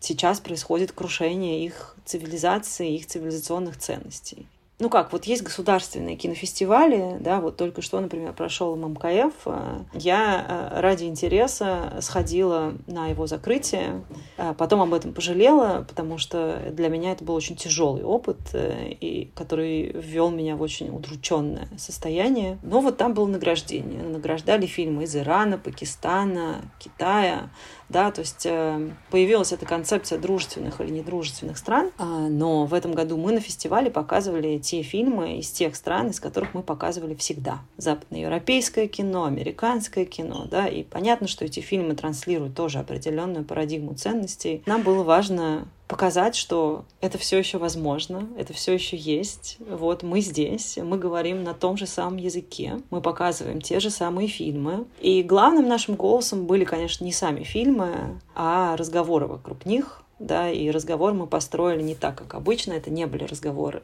сейчас 0.00 0.40
происходит 0.40 0.92
крушение 0.92 1.64
их 1.64 1.96
цивилизации, 2.04 2.94
их 2.94 3.06
цивилизационных 3.06 3.78
ценностей. 3.78 4.46
Ну 4.82 4.90
как, 4.90 5.12
вот 5.12 5.26
есть 5.26 5.44
государственные 5.44 6.16
кинофестивали, 6.16 7.16
да, 7.20 7.40
вот 7.40 7.56
только 7.56 7.82
что, 7.82 8.00
например, 8.00 8.32
прошел 8.32 8.74
ММКФ. 8.74 9.46
Я 9.94 10.44
э, 10.74 10.80
ради 10.80 11.04
интереса 11.04 11.98
сходила 12.00 12.74
на 12.88 13.06
его 13.06 13.28
закрытие, 13.28 14.02
а 14.36 14.54
потом 14.54 14.82
об 14.82 14.92
этом 14.92 15.14
пожалела, 15.14 15.86
потому 15.88 16.18
что 16.18 16.60
для 16.72 16.88
меня 16.88 17.12
это 17.12 17.22
был 17.22 17.36
очень 17.36 17.54
тяжелый 17.54 18.02
опыт, 18.02 18.38
э, 18.54 18.88
и 18.88 19.30
который 19.36 19.92
ввел 19.92 20.30
меня 20.30 20.56
в 20.56 20.62
очень 20.62 20.88
удрученное 20.88 21.68
состояние. 21.78 22.58
Но 22.64 22.80
вот 22.80 22.96
там 22.96 23.14
было 23.14 23.28
награждение. 23.28 24.02
Награждали 24.02 24.66
фильмы 24.66 25.04
из 25.04 25.14
Ирана, 25.14 25.58
Пакистана, 25.58 26.62
Китая, 26.80 27.50
да, 27.92 28.10
то 28.10 28.22
есть 28.22 28.46
э, 28.46 28.90
появилась 29.10 29.52
эта 29.52 29.66
концепция 29.66 30.18
дружественных 30.18 30.80
или 30.80 30.90
недружественных 30.90 31.58
стран, 31.58 31.90
а, 31.98 32.28
но 32.28 32.64
в 32.64 32.74
этом 32.74 32.92
году 32.92 33.16
мы 33.16 33.32
на 33.32 33.40
фестивале 33.40 33.90
показывали 33.90 34.58
те 34.58 34.82
фильмы 34.82 35.38
из 35.38 35.50
тех 35.50 35.76
стран, 35.76 36.08
из 36.08 36.18
которых 36.18 36.54
мы 36.54 36.62
показывали 36.62 37.14
всегда. 37.14 37.60
Западноевропейское 37.76 38.88
кино, 38.88 39.24
американское 39.24 40.04
кино, 40.04 40.46
да, 40.50 40.66
и 40.66 40.82
понятно, 40.82 41.28
что 41.28 41.44
эти 41.44 41.60
фильмы 41.60 41.94
транслируют 41.94 42.54
тоже 42.54 42.78
определенную 42.78 43.44
парадигму 43.44 43.94
ценностей. 43.94 44.62
Нам 44.66 44.82
было 44.82 45.02
важно 45.02 45.68
показать, 45.92 46.34
что 46.34 46.86
это 47.02 47.18
все 47.18 47.36
еще 47.36 47.58
возможно, 47.58 48.26
это 48.38 48.54
все 48.54 48.72
еще 48.72 48.96
есть. 48.96 49.58
Вот 49.60 50.02
мы 50.02 50.22
здесь, 50.22 50.78
мы 50.82 50.96
говорим 50.96 51.44
на 51.44 51.52
том 51.52 51.76
же 51.76 51.86
самом 51.86 52.16
языке, 52.16 52.80
мы 52.88 53.02
показываем 53.02 53.60
те 53.60 53.78
же 53.78 53.90
самые 53.90 54.26
фильмы. 54.26 54.86
И 55.00 55.22
главным 55.22 55.68
нашим 55.68 55.96
голосом 55.96 56.46
были, 56.46 56.64
конечно, 56.64 57.04
не 57.04 57.12
сами 57.12 57.44
фильмы, 57.44 58.18
а 58.34 58.74
разговоры 58.78 59.26
вокруг 59.26 59.66
них. 59.66 60.02
Да, 60.18 60.48
и 60.48 60.70
разговор 60.70 61.12
мы 61.12 61.26
построили 61.26 61.82
не 61.82 61.94
так, 61.94 62.16
как 62.16 62.34
обычно. 62.34 62.72
Это 62.72 62.90
не 62.90 63.06
были 63.06 63.24
разговоры 63.24 63.82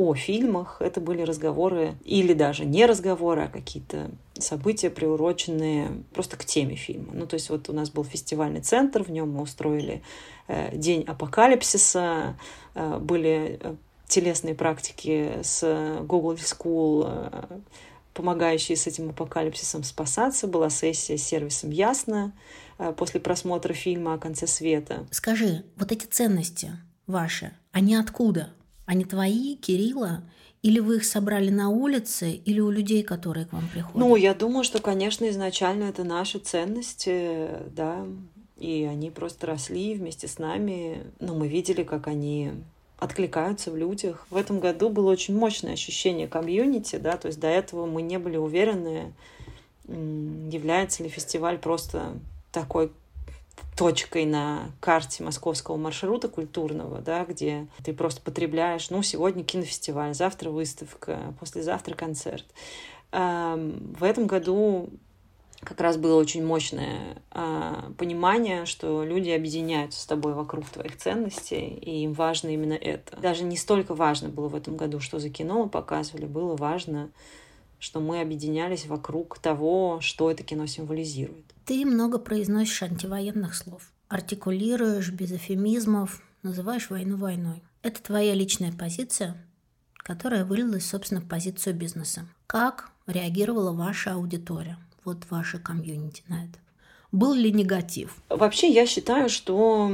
о 0.00 0.14
фильмах. 0.14 0.78
Это 0.80 0.98
были 0.98 1.20
разговоры 1.20 1.94
или 2.06 2.32
даже 2.32 2.64
не 2.64 2.86
разговоры, 2.86 3.42
а 3.42 3.48
какие-то 3.48 4.10
события, 4.38 4.88
приуроченные 4.88 5.90
просто 6.14 6.38
к 6.38 6.44
теме 6.46 6.74
фильма. 6.74 7.12
Ну, 7.12 7.26
то 7.26 7.34
есть 7.34 7.50
вот 7.50 7.68
у 7.68 7.74
нас 7.74 7.90
был 7.90 8.02
фестивальный 8.02 8.62
центр, 8.62 9.02
в 9.02 9.10
нем 9.10 9.30
мы 9.30 9.42
устроили 9.42 10.02
э, 10.48 10.74
День 10.74 11.02
апокалипсиса, 11.02 12.38
э, 12.74 12.98
были 12.98 13.60
э, 13.62 13.74
телесные 14.08 14.54
практики 14.54 15.32
с 15.42 16.00
Google 16.00 16.36
School, 16.36 17.62
помогающие 18.14 18.78
с 18.78 18.86
этим 18.86 19.10
апокалипсисом 19.10 19.84
спасаться. 19.84 20.46
Была 20.46 20.70
сессия 20.70 21.18
с 21.18 21.22
сервисом 21.22 21.70
«Ясно» 21.70 22.32
после 22.96 23.20
просмотра 23.20 23.74
фильма 23.74 24.14
«О 24.14 24.18
конце 24.18 24.46
света». 24.46 25.06
Скажи, 25.10 25.64
вот 25.76 25.92
эти 25.92 26.06
ценности 26.06 26.72
ваши, 27.06 27.52
они 27.70 27.94
откуда? 27.94 28.50
Они 28.90 29.04
твои, 29.04 29.54
Кирилла? 29.54 30.24
Или 30.62 30.80
вы 30.80 30.96
их 30.96 31.04
собрали 31.04 31.48
на 31.48 31.68
улице, 31.68 32.32
или 32.32 32.58
у 32.58 32.70
людей, 32.70 33.04
которые 33.04 33.46
к 33.46 33.52
вам 33.52 33.68
приходят? 33.72 33.96
Ну, 33.96 34.16
я 34.16 34.34
думаю, 34.34 34.64
что, 34.64 34.80
конечно, 34.80 35.30
изначально 35.30 35.84
это 35.84 36.02
наши 36.02 36.40
ценности, 36.40 37.50
да, 37.70 38.04
и 38.58 38.82
они 38.90 39.12
просто 39.12 39.46
росли 39.46 39.94
вместе 39.94 40.26
с 40.26 40.40
нами. 40.40 41.04
Но 41.20 41.36
мы 41.36 41.46
видели, 41.46 41.84
как 41.84 42.08
они 42.08 42.50
откликаются 42.98 43.70
в 43.70 43.76
людях. 43.76 44.26
В 44.28 44.34
этом 44.34 44.58
году 44.58 44.90
было 44.90 45.12
очень 45.12 45.36
мощное 45.36 45.74
ощущение 45.74 46.26
комьюнити, 46.26 46.96
да, 46.96 47.16
то 47.16 47.28
есть 47.28 47.38
до 47.38 47.46
этого 47.46 47.86
мы 47.86 48.02
не 48.02 48.18
были 48.18 48.38
уверены, 48.38 49.12
является 49.86 51.04
ли 51.04 51.08
фестиваль 51.08 51.58
просто 51.58 52.14
такой 52.50 52.90
точкой 53.76 54.26
на 54.26 54.70
карте 54.80 55.22
московского 55.22 55.76
маршрута 55.76 56.28
культурного, 56.28 57.00
да, 57.00 57.24
где 57.24 57.66
ты 57.84 57.92
просто 57.92 58.20
потребляешь, 58.20 58.90
ну, 58.90 59.02
сегодня 59.02 59.44
кинофестиваль, 59.44 60.14
завтра 60.14 60.50
выставка, 60.50 61.34
послезавтра 61.40 61.94
концерт. 61.94 62.44
В 63.12 64.04
этом 64.04 64.26
году 64.26 64.90
как 65.60 65.80
раз 65.80 65.96
было 65.96 66.18
очень 66.18 66.44
мощное 66.44 67.18
э, 67.32 67.92
понимание, 67.98 68.64
что 68.64 69.04
люди 69.04 69.28
объединяются 69.28 70.00
с 70.00 70.06
тобой 70.06 70.32
вокруг 70.32 70.66
твоих 70.68 70.96
ценностей, 70.96 71.66
и 71.66 72.04
им 72.04 72.14
важно 72.14 72.48
именно 72.48 72.72
это. 72.72 73.16
Даже 73.18 73.44
не 73.44 73.58
столько 73.58 73.94
важно 73.94 74.30
было 74.30 74.48
в 74.48 74.54
этом 74.54 74.76
году, 74.76 75.00
что 75.00 75.18
за 75.18 75.28
кино 75.28 75.68
показывали, 75.68 76.24
было 76.24 76.56
важно 76.56 77.10
что 77.80 77.98
мы 77.98 78.20
объединялись 78.20 78.86
вокруг 78.86 79.38
того, 79.38 80.00
что 80.00 80.30
это 80.30 80.44
кино 80.44 80.66
символизирует. 80.66 81.46
Ты 81.70 81.86
много 81.86 82.18
произносишь 82.18 82.82
антивоенных 82.82 83.54
слов, 83.54 83.92
артикулируешь 84.08 85.12
без 85.12 85.30
эфемизмов, 85.30 86.20
называешь 86.42 86.90
войну 86.90 87.16
войной. 87.16 87.62
Это 87.84 88.02
твоя 88.02 88.34
личная 88.34 88.72
позиция, 88.72 89.36
которая 89.98 90.44
вылилась, 90.44 90.84
собственно, 90.84 91.20
в 91.20 91.28
позицию 91.28 91.76
бизнеса. 91.76 92.26
Как 92.48 92.90
реагировала 93.06 93.70
ваша 93.70 94.14
аудитория, 94.14 94.78
вот 95.04 95.18
ваша 95.30 95.60
комьюнити 95.60 96.24
на 96.26 96.46
это? 96.46 96.58
Был 97.12 97.34
ли 97.34 97.52
негатив? 97.52 98.16
Вообще, 98.28 98.68
я 98.68 98.84
считаю, 98.84 99.28
что 99.28 99.92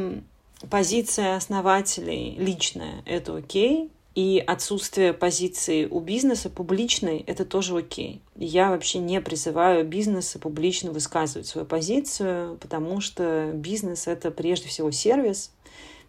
позиция 0.71 1.37
основателей 1.37 2.39
личная– 2.39 3.03
это 3.05 3.37
окей, 3.37 3.93
и 4.16 4.42
отсутствие 4.44 5.12
позиции 5.12 5.85
у 5.85 6.00
бизнеса 6.00 6.48
публичной– 6.48 7.18
это 7.26 7.44
тоже 7.44 7.76
окей. 7.76 8.22
Я 8.35 8.70
вообще 8.70 8.98
не 8.98 9.20
призываю 9.20 9.87
бизнеса 9.87 10.38
публично 10.38 10.90
высказывать 10.90 11.46
свою 11.46 11.66
позицию, 11.66 12.57
потому 12.57 13.02
что 13.02 13.50
бизнес– 13.52 14.07
это 14.07 14.31
прежде 14.31 14.68
всего 14.68 14.90
сервис, 14.90 15.52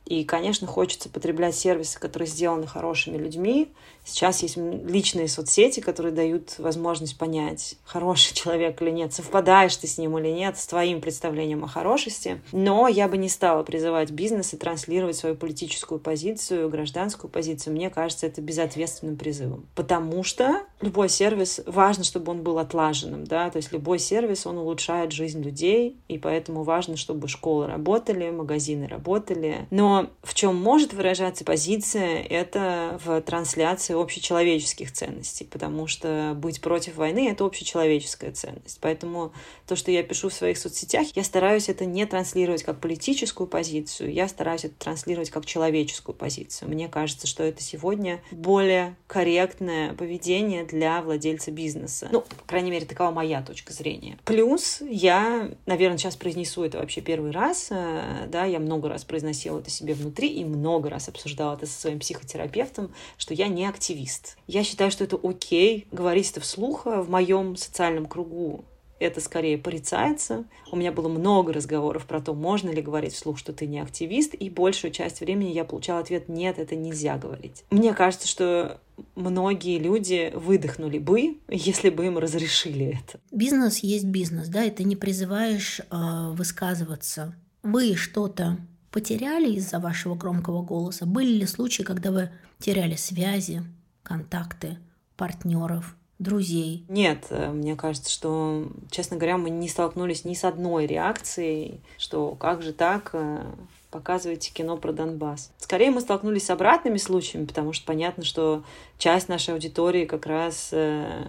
и, 0.06 0.24
конечно, 0.24 0.68
хочется 0.68 1.10
потреблять 1.10 1.56
сервисы, 1.56 2.00
которые 2.00 2.30
сделаны 2.30 2.66
хорошими 2.66 3.18
людьми. 3.18 3.68
Сейчас 4.08 4.42
есть 4.42 4.58
личные 4.58 5.28
соцсети, 5.28 5.82
которые 5.82 6.14
дают 6.14 6.56
возможность 6.60 7.18
понять, 7.18 7.76
хороший 7.84 8.34
человек 8.36 8.82
или 8.82 8.90
нет, 8.90 9.14
совпадаешь 9.14 9.76
ты 9.76 9.88
с 9.88 9.98
ним 9.98 10.18
или 10.18 10.30
нет, 10.30 10.58
с 10.58 10.66
твоим 10.66 11.02
представлением 11.02 11.64
о 11.64 11.68
хорошести. 11.68 12.42
Но 12.52 12.88
я 12.88 13.08
бы 13.08 13.18
не 13.18 13.30
стала 13.30 13.64
призывать 13.64 14.12
бизнес 14.12 14.54
и 14.54 14.58
транслировать 14.58 15.18
свою 15.18 15.36
политическую 15.36 16.00
позицию, 16.00 16.70
гражданскую 16.70 17.30
позицию. 17.30 17.74
Мне 17.74 17.90
кажется, 17.90 18.26
это 18.26 18.42
безответственным 18.42 19.18
призывом. 19.18 19.66
Потому 19.76 20.24
что 20.24 20.64
любой 20.82 21.10
сервис, 21.10 21.62
важно, 21.66 22.04
чтобы 22.04 22.32
он 22.32 22.44
был 22.44 22.60
отлаженным, 22.60 23.26
да, 23.26 23.50
то 23.50 23.58
есть 23.58 23.72
любой 23.72 24.00
сервис, 24.00 24.46
он 24.46 24.58
улучшает 24.58 25.12
жизнь 25.12 25.42
людей, 25.44 25.98
и 26.08 26.18
поэтому 26.18 26.64
важно, 26.64 26.96
чтобы 26.96 27.28
школы 27.28 27.68
работали, 27.68 28.30
магазины 28.30 28.88
работали. 28.88 29.68
Но 29.70 30.10
в 30.24 30.34
чем 30.34 30.56
может 30.56 30.94
выражаться 30.94 31.44
позиция, 31.44 32.22
это 32.22 33.00
в 33.04 33.22
трансляции 33.22 33.97
общечеловеческих 34.02 34.92
ценностей, 34.92 35.46
потому 35.46 35.88
что 35.88 36.34
быть 36.36 36.62
против 36.62 36.96
войны— 36.96 37.30
это 37.32 37.46
общечеловеческая 37.46 38.32
ценность. 38.32 38.80
Поэтому 38.82 39.34
то, 39.68 39.76
что 39.76 39.92
я 39.92 40.04
пишу 40.04 40.30
в 40.30 40.34
своих 40.34 40.58
соцсетях, 40.58 41.08
я 41.16 41.24
стараюсь 41.24 41.70
это 41.70 41.86
не 41.86 42.06
транслировать 42.06 42.64
как 42.64 42.80
политическую 42.80 43.48
позицию, 43.48 44.14
я 44.14 44.28
стараюсь 44.28 44.66
это 44.66 44.76
транслировать 44.76 45.30
как 45.30 45.46
человеческую 45.46 46.16
позицию. 46.16 46.70
Мне 46.70 46.88
кажется, 46.88 47.28
что 47.28 47.44
это 47.44 47.62
сегодня 47.62 48.22
более 48.32 48.96
корректное 49.08 49.94
поведение 49.94 50.64
для 50.64 51.02
владельца 51.02 51.52
бизнеса. 51.52 52.10
Ну, 52.12 52.22
по 52.22 52.44
крайней 52.46 52.72
мере, 52.72 52.86
такова 52.86 53.12
моя 53.12 53.42
точка 53.42 53.74
зрения. 53.74 54.18
Плюс 54.26 54.82
я, 54.82 55.52
наверное, 55.66 55.98
сейчас 55.98 56.16
произнесу 56.16 56.64
это 56.64 56.78
вообще 56.78 57.02
первый 57.02 57.32
раз, 57.32 57.68
э, 57.72 58.28
да, 58.30 58.46
я 58.46 58.60
много 58.60 58.90
раз 58.90 59.04
произносила 59.04 59.60
это 59.60 59.70
себе 59.70 59.94
внутри 59.94 60.30
и 60.30 60.46
много 60.46 60.90
раз 60.90 61.10
обсуждала 61.10 61.56
это 61.56 61.66
со 61.66 61.80
своим 61.80 62.00
психотерапевтом, 62.00 62.94
что 63.18 63.34
я 63.34 63.48
не 63.48 63.66
активист. 63.88 64.38
Я 64.48 64.64
считаю, 64.64 64.92
что 64.92 65.04
это 65.04 65.18
окей 65.22 65.88
говорить 65.92 66.32
это 66.32 66.42
вслух 66.42 66.86
в 66.86 67.10
моем 67.10 67.56
социальном 67.56 68.06
кругу 68.06 68.66
это 69.00 69.22
скорее 69.22 69.60
порицается. 69.60 70.46
У 70.72 70.76
меня 70.76 70.92
было 70.92 71.08
много 71.08 71.54
разговоров 71.54 72.08
про 72.08 72.20
то, 72.20 72.34
можно 72.34 72.72
ли 72.72 72.82
говорить 72.82 73.14
вслух, 73.14 73.38
что 73.38 73.54
ты 73.54 73.68
не 73.68 73.80
активист, 73.80 74.34
и 74.34 74.50
большую 74.50 74.92
часть 74.92 75.20
времени 75.20 75.52
я 75.52 75.66
получала 75.66 76.00
ответ 76.00 76.28
«нет, 76.28 76.58
это 76.58 76.76
нельзя 76.76 77.16
говорить». 77.18 77.64
Мне 77.70 77.94
кажется, 77.94 78.28
что 78.28 78.82
многие 79.14 79.78
люди 79.78 80.32
выдохнули 80.34 80.98
бы, 80.98 81.38
если 81.48 81.92
бы 81.92 82.08
им 82.08 82.18
разрешили 82.18 83.00
это. 83.00 83.20
Бизнес 83.32 83.78
есть 83.80 84.06
бизнес, 84.06 84.48
да, 84.48 84.64
и 84.64 84.72
ты 84.72 84.84
не 84.84 84.96
призываешь 84.96 85.80
э, 85.80 86.32
высказываться. 86.32 87.36
Вы 87.62 87.96
что-то 87.96 88.58
потеряли 88.90 89.52
из-за 89.58 89.78
вашего 89.78 90.16
громкого 90.16 90.64
голоса? 90.64 91.06
Были 91.06 91.34
ли 91.34 91.46
случаи, 91.46 91.84
когда 91.84 92.12
вы 92.12 92.32
теряли 92.60 92.96
связи, 92.96 93.62
контакты, 94.08 94.78
партнеров, 95.18 95.96
друзей? 96.18 96.86
Нет, 96.88 97.26
э, 97.30 97.52
мне 97.52 97.76
кажется, 97.76 98.10
что, 98.10 98.68
честно 98.90 99.18
говоря, 99.18 99.38
мы 99.38 99.50
не 99.50 99.68
столкнулись 99.68 100.24
ни 100.24 100.34
с 100.34 100.46
одной 100.46 100.86
реакцией, 100.86 101.82
что 101.98 102.36
как 102.36 102.62
же 102.62 102.72
так, 102.72 103.10
э, 103.12 103.44
показываете 103.92 104.54
кино 104.54 104.78
про 104.78 104.94
Донбасс. 104.94 105.52
Скорее 105.58 105.92
мы 105.92 106.00
столкнулись 106.00 106.46
с 106.46 106.50
обратными 106.50 106.98
случаями, 106.98 107.46
потому 107.46 107.74
что 107.74 107.86
понятно, 107.86 108.24
что 108.24 108.64
часть 108.98 109.28
нашей 109.28 109.54
аудитории 109.54 110.06
как 110.06 110.26
раз 110.26 110.70
э, 110.72 111.26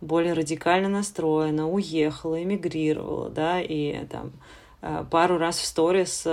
более 0.00 0.32
радикально 0.32 0.88
настроена, 0.88 1.70
уехала, 1.70 2.42
эмигрировала, 2.42 3.30
да, 3.30 3.60
и 3.60 4.04
там 4.06 4.32
пару 5.10 5.38
раз 5.38 5.56
в 5.58 5.64
сторис 5.64 6.26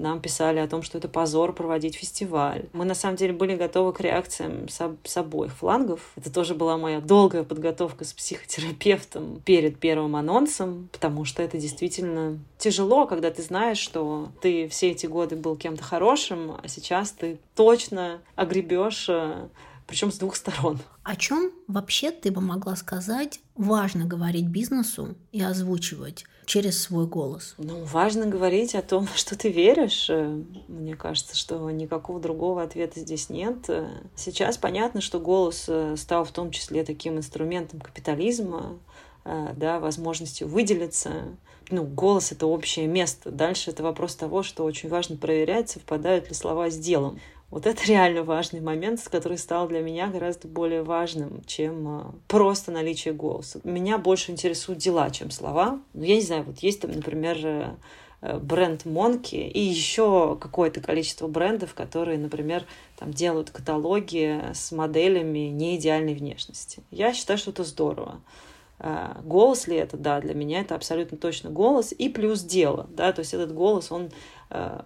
нам 0.00 0.20
писали 0.20 0.58
о 0.58 0.66
том, 0.66 0.82
что 0.82 0.98
это 0.98 1.08
позор 1.08 1.52
проводить 1.52 1.96
фестиваль. 1.96 2.66
Мы 2.72 2.84
на 2.84 2.94
самом 2.94 3.16
деле 3.16 3.32
были 3.32 3.56
готовы 3.56 3.92
к 3.92 4.00
реакциям 4.00 4.68
с, 4.68 4.80
с 5.04 5.16
обоих 5.16 5.52
флангов. 5.52 6.12
Это 6.16 6.32
тоже 6.32 6.54
была 6.54 6.76
моя 6.76 7.00
долгая 7.00 7.44
подготовка 7.44 8.04
с 8.04 8.12
психотерапевтом 8.12 9.40
перед 9.44 9.78
первым 9.78 10.16
анонсом, 10.16 10.88
потому 10.92 11.24
что 11.24 11.42
это 11.42 11.58
действительно 11.58 12.38
тяжело, 12.58 13.06
когда 13.06 13.30
ты 13.30 13.42
знаешь, 13.42 13.78
что 13.78 14.30
ты 14.40 14.68
все 14.68 14.90
эти 14.90 15.06
годы 15.06 15.36
был 15.36 15.56
кем-то 15.56 15.82
хорошим, 15.82 16.56
а 16.62 16.68
сейчас 16.68 17.12
ты 17.12 17.38
точно 17.54 18.20
огребешь 18.36 19.06
э, 19.08 19.48
причем 19.90 20.12
с 20.12 20.18
двух 20.18 20.36
сторон. 20.36 20.78
О 21.02 21.16
чем 21.16 21.50
вообще 21.66 22.12
ты 22.12 22.30
бы 22.30 22.40
могла 22.40 22.76
сказать 22.76 23.40
важно 23.56 24.04
говорить 24.04 24.46
бизнесу 24.46 25.16
и 25.32 25.42
озвучивать 25.42 26.24
через 26.50 26.82
свой 26.82 27.06
голос? 27.06 27.54
Ну, 27.58 27.84
важно 27.84 28.26
говорить 28.26 28.74
о 28.74 28.82
том, 28.82 29.06
что 29.14 29.38
ты 29.38 29.50
веришь. 29.50 30.10
Мне 30.66 30.96
кажется, 30.96 31.36
что 31.36 31.70
никакого 31.70 32.18
другого 32.18 32.62
ответа 32.62 32.98
здесь 32.98 33.30
нет. 33.30 33.70
Сейчас 34.16 34.58
понятно, 34.58 35.00
что 35.00 35.20
голос 35.20 35.66
э, 35.68 35.94
стал 35.96 36.24
в 36.24 36.32
том 36.32 36.50
числе 36.50 36.84
таким 36.84 37.18
инструментом 37.18 37.80
капитализма, 37.80 38.78
э, 39.24 39.54
да, 39.56 39.78
возможностью 39.78 40.48
выделиться. 40.48 41.36
Ну, 41.70 41.84
голос— 41.84 42.32
это 42.32 42.46
общее 42.46 42.88
место. 42.88 43.30
Дальше 43.30 43.70
это 43.70 43.84
вопрос 43.84 44.16
того, 44.16 44.42
что 44.42 44.64
очень 44.64 44.88
важно 44.88 45.16
проверять, 45.16 45.70
совпадают 45.70 46.28
ли 46.28 46.34
слова 46.34 46.68
с 46.68 46.76
делом. 46.76 47.20
Вот 47.50 47.66
это 47.66 47.84
реально 47.84 48.22
важный 48.22 48.60
момент, 48.60 49.00
который 49.10 49.36
стал 49.36 49.66
для 49.66 49.80
меня 49.80 50.06
гораздо 50.06 50.46
более 50.46 50.84
важным, 50.84 51.42
чем 51.46 51.88
а, 51.88 52.14
просто 52.28 52.70
наличие 52.70 53.12
голоса. 53.12 53.60
Меня 53.64 53.98
больше 53.98 54.30
интересуют 54.30 54.78
дела, 54.78 55.10
чем 55.10 55.32
слова. 55.32 55.80
Ну, 55.92 56.04
я 56.04 56.14
не 56.14 56.22
знаю, 56.22 56.44
вот 56.44 56.60
есть 56.60 56.80
там, 56.80 56.92
например, 56.92 57.38
э, 57.42 57.74
э, 58.22 58.38
бренд 58.38 58.84
Монки 58.84 59.34
и 59.34 59.60
еще 59.60 60.38
какое-то 60.40 60.80
количество 60.80 61.26
брендов, 61.26 61.74
которые, 61.74 62.18
например, 62.18 62.64
там 62.96 63.12
делают 63.12 63.50
каталоги 63.50 64.40
с 64.54 64.70
моделями 64.70 65.48
неидеальной 65.48 66.14
внешности. 66.14 66.84
Я 66.92 67.12
считаю, 67.12 67.36
что 67.36 67.50
это 67.50 67.64
здорово. 67.64 68.20
Э, 68.78 69.16
голос 69.24 69.66
ли 69.66 69.76
это? 69.76 69.96
Да, 69.96 70.20
для 70.20 70.34
меня 70.34 70.60
это 70.60 70.76
абсолютно 70.76 71.18
точно 71.18 71.50
голос. 71.50 71.92
И 71.98 72.08
плюс 72.10 72.42
дело, 72.42 72.86
да, 72.90 73.12
то 73.12 73.20
есть 73.20 73.34
этот 73.34 73.52
голос, 73.52 73.90
он 73.90 74.10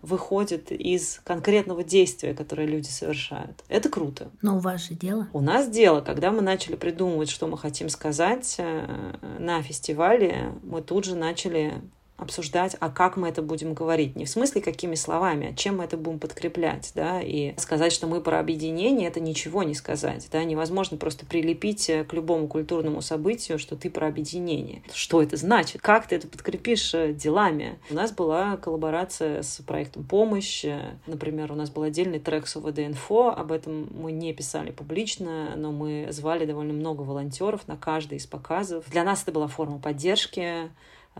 выходит 0.02 0.72
из 0.72 1.20
конкретного 1.24 1.82
действия, 1.82 2.34
которое 2.34 2.66
люди 2.66 2.88
совершают. 2.88 3.64
Это 3.68 3.88
круто. 3.88 4.30
Но 4.42 4.56
у 4.56 4.58
вас 4.58 4.88
же 4.88 4.94
дело. 4.94 5.28
У 5.32 5.40
нас 5.40 5.68
дело. 5.68 6.00
Когда 6.00 6.30
мы 6.30 6.42
начали 6.42 6.76
придумывать, 6.76 7.30
что 7.30 7.46
мы 7.46 7.56
хотим 7.56 7.88
сказать 7.88 8.56
э, 8.58 9.16
на 9.38 9.62
фестивале, 9.62 10.52
мы 10.62 10.82
тут 10.82 11.04
же 11.04 11.14
начали 11.16 11.74
обсуждать, 12.16 12.76
а 12.80 12.90
как 12.90 13.16
мы 13.16 13.28
это 13.28 13.42
будем 13.42 13.74
говорить. 13.74 14.16
Не 14.16 14.24
в 14.24 14.28
смысле, 14.28 14.60
какими 14.60 14.94
словами, 14.94 15.50
а 15.52 15.54
чем 15.54 15.78
мы 15.78 15.84
это 15.84 15.96
будем 15.96 16.18
подкреплять, 16.18 16.92
да, 16.94 17.20
и 17.20 17.54
сказать, 17.58 17.92
что 17.92 18.06
мы 18.06 18.20
про 18.20 18.38
объединение, 18.38 19.08
это 19.08 19.20
ничего 19.20 19.62
не 19.62 19.74
сказать, 19.74 20.28
да, 20.30 20.44
невозможно 20.44 20.96
просто 20.96 21.26
прилепить 21.26 21.90
э, 21.90 22.04
к 22.04 22.12
любому 22.12 22.46
культурному 22.46 23.02
событию, 23.02 23.58
что 23.58 23.76
ты 23.76 23.90
про 23.90 24.06
объединение. 24.06 24.82
Что 24.92 25.22
это 25.22 25.36
значит? 25.36 25.80
Как 25.80 26.06
ты 26.06 26.16
это 26.16 26.28
подкрепишь 26.28 26.94
э, 26.94 27.12
делами? 27.12 27.78
У 27.90 27.94
нас 27.94 28.12
была 28.12 28.56
коллаборация 28.58 29.42
с 29.42 29.60
проектом 29.66 30.04
«Помощь», 30.04 30.64
например, 31.06 31.52
у 31.52 31.56
нас 31.56 31.70
был 31.70 31.82
отдельный 31.82 32.20
трек 32.20 32.46
с 32.46 32.56
ОВД-инфо, 32.56 33.30
об 33.30 33.50
этом 33.50 33.88
мы 33.92 34.12
не 34.12 34.32
писали 34.32 34.70
публично, 34.70 35.54
но 35.56 35.72
мы 35.72 36.08
звали 36.10 36.46
довольно 36.46 36.72
много 36.72 37.02
волонтеров 37.02 37.66
на 37.66 37.76
каждый 37.76 38.18
из 38.18 38.26
показов. 38.26 38.84
Для 38.90 39.04
нас 39.04 39.22
это 39.22 39.32
была 39.32 39.48
форма 39.48 39.78
поддержки, 39.78 40.70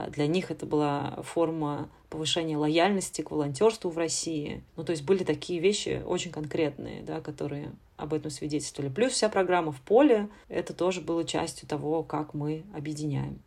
для 0.09 0.27
них 0.27 0.51
это 0.51 0.67
была 0.67 1.21
форма 1.23 1.89
повышения 2.11 2.57
лояльности 2.57 3.23
к 3.23 3.31
волонтерству 3.31 3.91
в 3.91 3.99
России. 3.99 4.63
Ну, 4.77 4.85
то 4.85 4.93
есть 4.93 5.05
были 5.05 5.25
такие 5.25 5.61
вещи 5.61 6.03
очень 6.05 6.31
конкретные, 6.31 7.03
да, 7.03 7.21
которые 7.21 7.73
об 7.97 8.15
этом 8.15 8.31
свидетельствовали. 8.31 8.93
Плюс 8.93 9.13
вся 9.13 9.29
программа 9.29 9.73
в 9.73 9.81
поле, 9.81 10.29
это 10.49 10.75
тоже 10.75 11.01
было 11.01 11.25
частью 11.25 11.69
того, 11.69 12.03
как 12.03 12.35
мы 12.35 12.65
объединяем. 12.75 13.41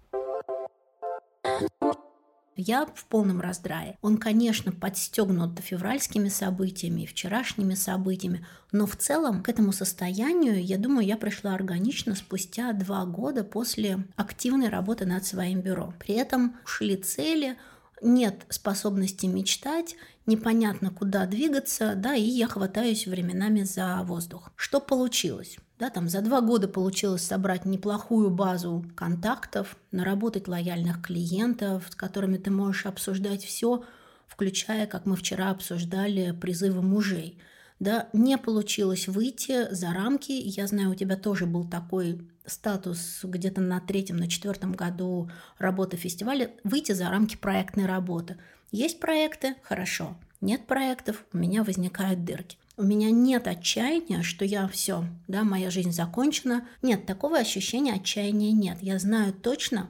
Я 2.57 2.87
в 2.87 3.05
полном 3.05 3.39
раздрае. 3.39 3.97
Он, 4.01 4.17
конечно, 4.17 4.71
подстегнут 4.71 5.59
февральскими 5.59 6.27
событиями 6.27 7.05
вчерашними 7.05 7.75
событиями, 7.75 8.45
но 8.71 8.87
в 8.87 8.95
целом 8.95 9.43
к 9.43 9.49
этому 9.49 9.71
состоянию, 9.71 10.63
я 10.63 10.79
думаю, 10.79 11.05
я 11.05 11.17
пришла 11.17 11.53
органично 11.53 12.15
спустя 12.15 12.73
два 12.73 13.05
года 13.05 13.43
после 13.43 14.05
активной 14.15 14.69
работы 14.69 15.05
над 15.05 15.23
своим 15.23 15.61
бюро. 15.61 15.93
При 15.99 16.15
этом 16.15 16.57
ушли 16.65 16.97
цели, 16.97 17.57
нет 18.01 18.45
способности 18.49 19.27
мечтать, 19.27 19.95
непонятно 20.25 20.89
куда 20.89 21.27
двигаться, 21.27 21.93
да, 21.95 22.15
и 22.15 22.23
я 22.23 22.47
хватаюсь 22.47 23.05
временами 23.05 23.61
за 23.61 24.01
воздух. 24.03 24.51
Что 24.55 24.79
получилось? 24.79 25.57
Да, 25.79 25.91
там 25.91 26.09
за 26.09 26.21
два 26.21 26.41
года 26.41 26.67
получилось 26.67 27.21
собрать 27.21 27.65
неплохую 27.65 28.31
базу 28.31 28.83
контактов, 28.95 29.77
наработать 29.91 30.47
лояльных 30.47 31.03
клиентов, 31.03 31.85
с 31.89 31.95
которыми 31.95 32.37
ты 32.37 32.49
можешь 32.49 32.87
обсуждать 32.87 33.43
все, 33.43 33.83
включая, 34.27 34.87
как 34.87 35.05
мы 35.05 35.15
вчера 35.15 35.51
обсуждали, 35.51 36.31
призывы 36.31 36.81
мужей. 36.81 37.37
Да, 37.79 38.09
не 38.11 38.39
получилось 38.39 39.07
выйти 39.07 39.71
за 39.71 39.93
рамки. 39.93 40.31
Я 40.31 40.65
знаю, 40.65 40.91
у 40.91 40.95
тебя 40.95 41.15
тоже 41.15 41.45
был 41.45 41.63
такой 41.63 42.27
статус 42.45 43.19
где-то 43.21 43.61
на 43.61 43.79
третьем, 43.79 44.17
на 44.17 44.27
четвертом 44.27 44.71
году 44.71 45.29
работы 45.59 45.95
фестиваля, 45.95 46.49
выйти 46.63 46.93
за 46.93 47.09
рамки 47.09 47.37
проектной 47.37 47.85
работы. 47.85 48.37
Есть 48.71 48.99
проекты, 48.99 49.55
хорошо. 49.61 50.17
Нет 50.41 50.65
проектов, 50.65 51.23
у 51.33 51.37
меня 51.37 51.63
возникают 51.63 52.25
дырки. 52.25 52.57
У 52.79 52.83
меня 52.83 53.09
нет 53.09 53.47
отчаяния, 53.47 54.21
что 54.21 54.45
я 54.45 54.67
все, 54.67 55.03
да, 55.27 55.43
моя 55.43 55.71
жизнь 55.71 55.91
закончена. 55.91 56.67
Нет, 56.83 57.07
такого 57.07 57.39
ощущения 57.39 57.93
отчаяния 57.93 58.51
нет. 58.51 58.77
Я 58.81 58.99
знаю 58.99 59.33
точно 59.33 59.89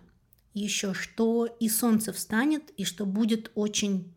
еще, 0.54 0.94
что 0.94 1.46
и 1.46 1.68
солнце 1.68 2.14
встанет, 2.14 2.70
и 2.78 2.86
что 2.86 3.06
будет 3.06 3.52
очень 3.56 4.14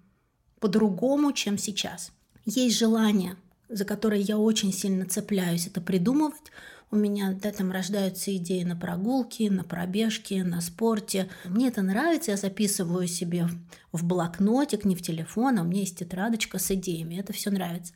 по-другому, 0.61 1.33
чем 1.33 1.59
сейчас. 1.59 2.13
Есть 2.47 2.79
желание, 2.79 3.37
за 3.69 3.85
которое 3.85 4.21
я 4.21 4.39
очень 4.39 4.73
сильно 4.73 5.05
цепляюсь, 5.05 5.67
это 5.67 5.81
придумывать. 5.81 6.53
У 6.93 6.97
меня 6.97 7.37
да, 7.41 7.51
там 7.51 7.73
рождаются 7.73 8.37
идеи 8.37 8.63
на 8.63 8.77
прогулки, 8.77 9.45
на 9.45 9.65
пробежки, 9.65 10.35
на 10.35 10.61
спорте. 10.61 11.29
Мне 11.45 11.69
это 11.69 11.83
нравится, 11.83 12.33
я 12.33 12.37
записываю 12.37 13.09
себе 13.09 13.49
в 13.91 14.05
блокнотик, 14.05 14.85
не 14.85 14.95
в 14.95 15.03
телефон, 15.03 15.59
а 15.59 15.63
у 15.63 15.65
меня 15.65 15.81
есть 15.81 15.99
тетрадочка 15.99 16.59
с 16.59 16.71
идеями. 16.71 17.17
Это 17.17 17.33
все 17.33 17.51
нравится. 17.51 17.95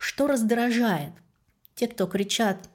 Что 0.00 0.26
раздражает? 0.26 1.12
Те, 1.74 1.86
кто 1.86 2.06
кричат 2.06 2.70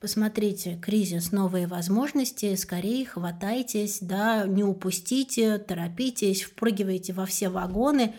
посмотрите, 0.00 0.76
кризис, 0.82 1.32
новые 1.32 1.66
возможности, 1.66 2.54
скорее 2.56 3.06
хватайтесь, 3.06 4.00
да, 4.02 4.44
не 4.44 4.62
упустите, 4.62 5.56
торопитесь, 5.56 6.42
впрыгивайте 6.42 7.14
во 7.14 7.24
все 7.24 7.48
вагоны. 7.48 8.14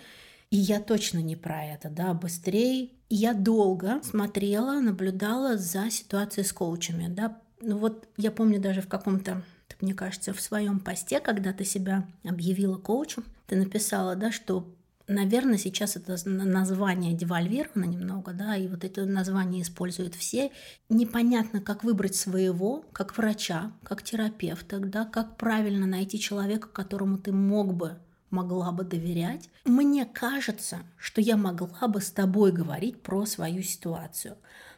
И 0.50 0.58
я 0.58 0.80
точно 0.80 1.20
не 1.20 1.36
про 1.36 1.64
это, 1.64 1.90
да, 1.90 2.16
быстрее. 2.16 2.90
Я 3.10 3.36
долго 3.36 4.02
смотрела, 4.04 4.80
наблюдала 4.80 5.58
за 5.58 5.92
ситуацией 5.92 6.46
с 6.46 6.54
коучами, 6.54 7.08
да. 7.08 7.38
Ну 7.62 7.78
вот 7.78 8.08
я 8.18 8.32
помню 8.32 8.60
даже 8.60 8.82
в 8.82 8.88
каком-то, 8.88 9.44
мне 9.80 9.94
кажется, 9.94 10.34
в 10.34 10.42
своем 10.42 10.80
посте, 10.80 11.20
когда 11.20 11.54
ты 11.54 11.66
себя 11.66 12.08
объявила 12.24 12.78
коучем, 12.78 13.26
ты 13.46 13.58
написала, 13.58 14.16
да, 14.16 14.32
что 14.32 14.74
Наверное, 15.08 15.58
сейчас 15.58 15.96
это 15.96 16.18
название 16.26 17.14
девальвировано 17.14 17.86
немного, 17.86 18.34
да, 18.34 18.56
и 18.56 18.68
вот 18.68 18.84
это 18.84 19.06
название 19.06 19.62
используют 19.62 20.16
все. 20.16 20.52
Непонятно, 20.90 21.62
как 21.62 21.84
выбрать 21.84 22.16
своего, 22.16 22.84
как 22.92 23.16
врача, 23.18 23.72
как 23.84 24.02
терапевта, 24.02 24.80
да, 24.80 25.06
как 25.06 25.38
правильно 25.38 25.86
найти 25.86 26.20
человека, 26.20 26.68
которому 26.68 27.20
ты 27.20 27.32
мог 27.32 27.76
бы 27.76 27.98
могла 28.32 28.72
бы 28.72 28.84
доверять. 28.84 29.50
Мне 29.64 30.06
кажется, 30.06 30.80
что 30.98 31.22
я 31.22 31.38
могла 31.38 31.88
бы 31.88 32.02
с 32.02 32.12
тобой 32.12 32.52
говорить 32.52 33.02
про 33.02 33.26
свою 33.26 33.64
ситуацию. 33.64 34.38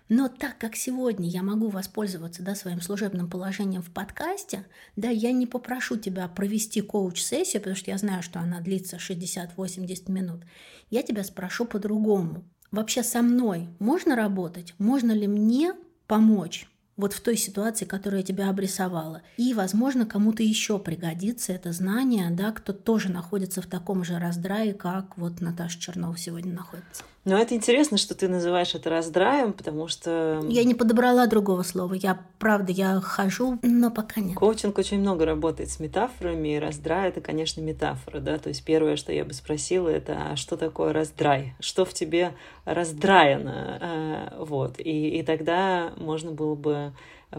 Но 0.10 0.30
так 0.30 0.58
как 0.58 0.76
сегодня 0.76 1.30
я 1.30 1.44
могу 1.44 1.70
воспользоваться 1.70 2.42
да, 2.42 2.56
своим 2.56 2.82
служебным 2.82 3.30
положением 3.30 3.82
в 3.82 3.92
подкасте, 3.92 4.66
да, 4.96 5.10
я 5.10 5.32
не 5.32 5.46
попрошу 5.46 5.98
тебя 5.98 6.28
провести 6.28 6.82
коуч-сессию, 6.82 7.62
потому 7.62 7.76
что 7.76 7.92
я 7.92 7.98
знаю, 7.98 8.24
что 8.24 8.40
она 8.40 8.62
длится 8.62 8.98
60-80 8.98 10.12
минут. 10.12 10.44
Я 10.90 11.04
тебя 11.04 11.24
спрошу 11.24 11.66
по-другому. 11.66 12.46
Вообще 12.72 13.04
со 13.04 13.22
мной 13.22 13.68
можно 13.80 14.16
работать? 14.16 14.74
Можно 14.78 15.12
ли 15.12 15.28
мне 15.28 15.74
помочь? 16.08 16.68
вот 16.98 17.14
в 17.14 17.22
той 17.22 17.38
ситуации, 17.38 17.86
которую 17.86 18.22
я 18.22 18.26
тебя 18.26 18.50
обрисовала. 18.50 19.22
И, 19.38 19.54
возможно, 19.54 20.06
кому-то 20.06 20.44
еще 20.44 20.80
пригодится 20.80 21.54
это 21.54 21.72
знание, 21.72 22.30
да, 22.32 22.52
кто 22.52 22.74
тоже 22.74 23.12
находится 23.12 23.62
в 23.62 23.68
таком 23.68 24.04
же 24.04 24.18
раздрае, 24.18 24.74
как 24.74 25.18
вот 25.18 25.40
Наташа 25.40 25.80
Чернова 25.80 26.18
сегодня 26.18 26.54
находится. 26.54 27.04
Но 27.28 27.38
это 27.38 27.56
интересно, 27.56 27.98
что 27.98 28.16
ты 28.16 28.30
называешь 28.30 28.74
это 28.74 28.90
раздраем, 28.90 29.52
потому 29.52 29.90
что... 29.90 30.42
Я 30.48 30.64
не 30.64 30.74
подобрала 30.74 31.28
другого 31.28 31.64
слова. 31.64 31.94
Я, 31.94 32.22
правда, 32.40 32.72
я 32.72 33.02
хожу, 33.02 33.60
но 33.64 33.92
пока 33.92 34.22
нет. 34.22 34.38
Коучинг 34.38 34.78
очень 34.78 35.02
много 35.02 35.26
работает 35.26 35.70
с 35.70 35.82
метафорами, 35.82 36.56
и 36.56 36.58
раздрай— 36.58 37.10
это, 37.10 37.20
конечно, 37.20 37.60
метафора, 37.60 38.22
да? 38.22 38.38
То 38.38 38.48
есть 38.48 38.64
первое, 38.64 38.96
что 38.96 39.12
я 39.12 39.26
бы 39.26 39.34
спросила, 39.34 39.90
это 39.90 40.30
а 40.32 40.36
что 40.38 40.56
такое 40.56 40.94
раздрай? 40.94 41.54
Что 41.60 41.84
в 41.84 41.94
тебе 41.94 42.32
раздраено? 42.64 43.78
А, 43.82 44.46
вот. 44.46 44.80
И, 44.80 45.20
и 45.20 45.22
тогда 45.22 45.92
можно 45.98 46.32
было 46.32 46.56
бы 46.56 46.94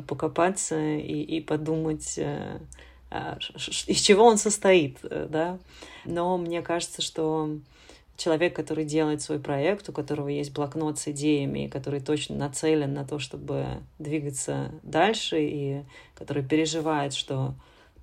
покопаться 0.06 0.78
и, 0.78 1.22
и 1.22 1.40
подумать, 1.40 2.18
э, 2.18 2.58
а, 3.10 3.38
из 3.86 4.00
чего 4.02 4.26
он 4.26 4.36
состоит, 4.36 4.98
э, 5.02 5.28
да? 5.30 5.58
Но 6.04 6.36
мне 6.36 6.60
кажется, 6.60 7.00
что 7.00 7.48
человек, 8.18 8.54
который 8.54 8.84
делает 8.84 9.22
свой 9.22 9.38
проект, 9.38 9.88
у 9.88 9.92
которого 9.92 10.28
есть 10.28 10.52
блокнот 10.52 10.98
с 10.98 11.08
идеями, 11.08 11.68
который 11.68 12.00
точно 12.00 12.36
нацелен 12.36 12.92
на 12.92 13.06
то, 13.06 13.18
чтобы 13.18 13.64
двигаться 13.98 14.72
дальше, 14.82 15.38
и 15.40 15.82
который 16.14 16.42
переживает, 16.42 17.14
что 17.14 17.54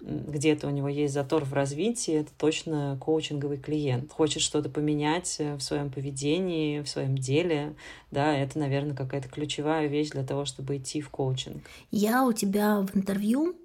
где-то 0.01 0.67
у 0.67 0.69
него 0.69 0.87
есть 0.87 1.13
затор 1.13 1.43
в 1.43 1.53
развитии, 1.53 2.13
это 2.13 2.29
точно 2.37 2.97
коучинговый 3.01 3.57
клиент. 3.57 4.11
Хочет 4.11 4.41
что-то 4.41 4.69
поменять 4.69 5.37
в 5.39 5.59
своем 5.59 5.89
поведении, 5.89 6.81
в 6.81 6.87
своем 6.87 7.17
деле, 7.17 7.75
да, 8.11 8.37
это, 8.37 8.57
наверное, 8.59 8.95
какая-то 8.95 9.29
ключевая 9.29 9.87
вещь 9.87 10.11
для 10.11 10.23
того, 10.23 10.45
чтобы 10.45 10.77
идти 10.77 11.01
в 11.01 11.09
коучинг. 11.09 11.63
Я 11.91 12.23
у 12.25 12.33
тебя 12.33 12.81
в 12.81 12.95
интервью 12.95 13.55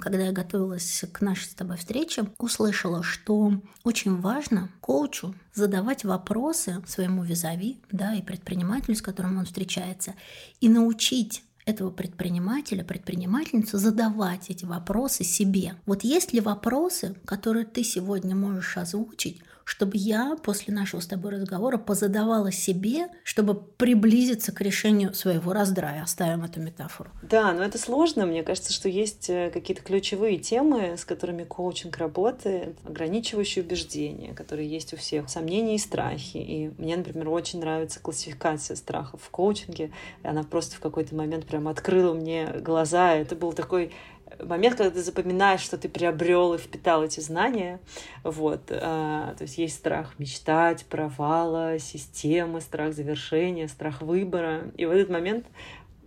когда 0.00 0.26
я 0.26 0.32
готовилась 0.32 1.04
к 1.12 1.20
нашей 1.20 1.46
с 1.46 1.54
тобой 1.54 1.76
встрече, 1.76 2.26
услышала, 2.38 3.02
что 3.02 3.60
очень 3.82 4.20
важно 4.20 4.70
коучу 4.80 5.34
задавать 5.52 6.04
вопросы 6.04 6.82
своему 6.86 7.24
визави, 7.24 7.80
да, 7.90 8.14
и 8.14 8.22
предпринимателю, 8.22 8.94
с 8.94 9.02
которым 9.02 9.38
он 9.38 9.46
встречается, 9.46 10.14
и 10.60 10.68
научить 10.68 11.42
этого 11.64 11.90
предпринимателя, 11.90 12.84
предпринимательницу 12.84 13.78
задавать 13.78 14.48
эти 14.48 14.64
вопросы 14.64 15.24
себе. 15.24 15.74
Вот 15.84 16.02
есть 16.02 16.32
ли 16.32 16.40
вопросы, 16.40 17.16
которые 17.26 17.66
ты 17.66 17.84
сегодня 17.84 18.34
можешь 18.34 18.76
озвучить, 18.76 19.42
чтобы 19.68 19.98
я 19.98 20.34
после 20.42 20.72
нашего 20.72 21.00
с 21.00 21.06
тобой 21.06 21.32
разговора 21.32 21.76
позадавала 21.76 22.50
себе, 22.50 23.08
чтобы 23.22 23.54
приблизиться 23.54 24.50
к 24.50 24.62
решению 24.62 25.12
своего 25.12 25.52
раздрая. 25.52 26.02
Оставим 26.02 26.42
эту 26.42 26.58
метафору. 26.60 27.10
Да, 27.20 27.52
но 27.52 27.62
это 27.62 27.76
сложно. 27.76 28.24
Мне 28.24 28.42
кажется, 28.42 28.72
что 28.72 28.88
есть 28.88 29.28
э, 29.28 29.50
какие-то 29.52 29.82
ключевые 29.82 30.38
темы, 30.38 30.96
с 30.96 31.04
которыми 31.04 31.44
коучинг 31.44 31.98
работает, 31.98 32.78
ограничивающие 32.86 33.62
убеждения, 33.62 34.32
которые 34.32 34.66
есть 34.66 34.94
у 34.94 34.96
всех, 34.96 35.28
сомнения 35.28 35.74
и 35.74 35.78
страхи. 35.78 36.38
И 36.38 36.70
мне, 36.78 36.96
например, 36.96 37.28
очень 37.28 37.60
нравится 37.60 38.00
классификация 38.00 38.74
страхов 38.74 39.20
в 39.22 39.28
коучинге. 39.28 39.92
Она 40.22 40.44
просто 40.44 40.76
в 40.76 40.80
какой-то 40.80 41.14
момент 41.14 41.44
прям 41.44 41.68
открыла 41.68 42.14
мне 42.14 42.46
глаза. 42.60 43.14
Это 43.14 43.36
был 43.36 43.52
такой 43.52 43.92
момент, 44.42 44.76
когда 44.76 44.90
ты 44.90 45.02
запоминаешь, 45.02 45.60
что 45.60 45.78
ты 45.78 45.88
приобрел 45.88 46.54
и 46.54 46.58
впитал 46.58 47.04
эти 47.04 47.20
знания. 47.20 47.80
Вот. 48.24 48.62
А, 48.70 49.34
то 49.36 49.42
есть 49.42 49.58
есть 49.58 49.76
страх 49.76 50.18
мечтать, 50.18 50.84
провала, 50.86 51.78
системы, 51.78 52.60
страх 52.60 52.94
завершения, 52.94 53.68
страх 53.68 54.02
выбора. 54.02 54.70
И 54.76 54.84
в 54.86 54.90
этот 54.90 55.10
момент 55.10 55.46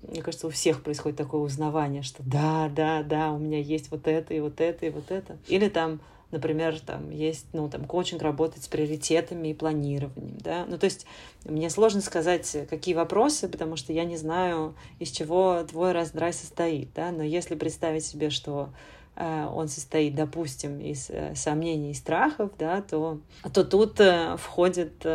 мне 0.02 0.22
кажется, 0.22 0.48
у 0.48 0.50
всех 0.50 0.82
происходит 0.82 1.18
такое 1.18 1.42
узнавание, 1.42 2.02
что 2.02 2.24
да, 2.24 2.70
да, 2.76 3.04
да, 3.04 3.32
у 3.32 3.38
меня 3.38 3.60
есть 3.60 3.92
вот 3.92 4.08
это 4.08 4.34
и 4.34 4.40
вот 4.40 4.60
это 4.60 4.88
и 4.88 4.90
вот 4.90 5.12
это. 5.12 5.38
Или 5.48 5.70
там 5.70 6.02
Например, 6.32 6.80
там 6.80 7.10
есть, 7.10 7.46
ну, 7.52 7.70
там, 7.70 7.84
коучинг 7.86 8.22
работает 8.22 8.64
с 8.64 8.68
приоритетами 8.68 9.50
и 9.50 9.54
планированием, 9.54 10.38
да. 10.40 10.66
Ну, 10.66 10.78
то 10.78 10.86
есть 10.86 11.06
мне 11.44 11.70
сложно 11.70 12.02
сказать, 12.02 12.56
какие 12.70 12.96
вопросы, 12.96 13.50
потому 13.50 13.76
что 13.76 13.92
я 13.92 14.06
не 14.06 14.16
знаю, 14.16 14.76
из 15.00 15.12
чего 15.12 15.62
твой 15.70 15.92
раздрай 15.92 16.32
состоит, 16.32 16.90
да. 16.96 17.12
Но 17.12 17.22
если 17.22 17.56
представить 17.56 18.06
себе, 18.06 18.30
что 18.30 18.70
э, 19.18 19.46
он 19.54 19.68
состоит, 19.68 20.16
допустим, 20.16 20.80
из 20.80 21.10
э, 21.10 21.36
сомнений 21.36 21.92
и 21.92 21.96
страхов, 21.96 22.52
да, 22.58 22.82
то, 22.82 23.20
то 23.54 23.66
тут 23.66 24.00
э, 24.00 24.38
входит 24.38 25.06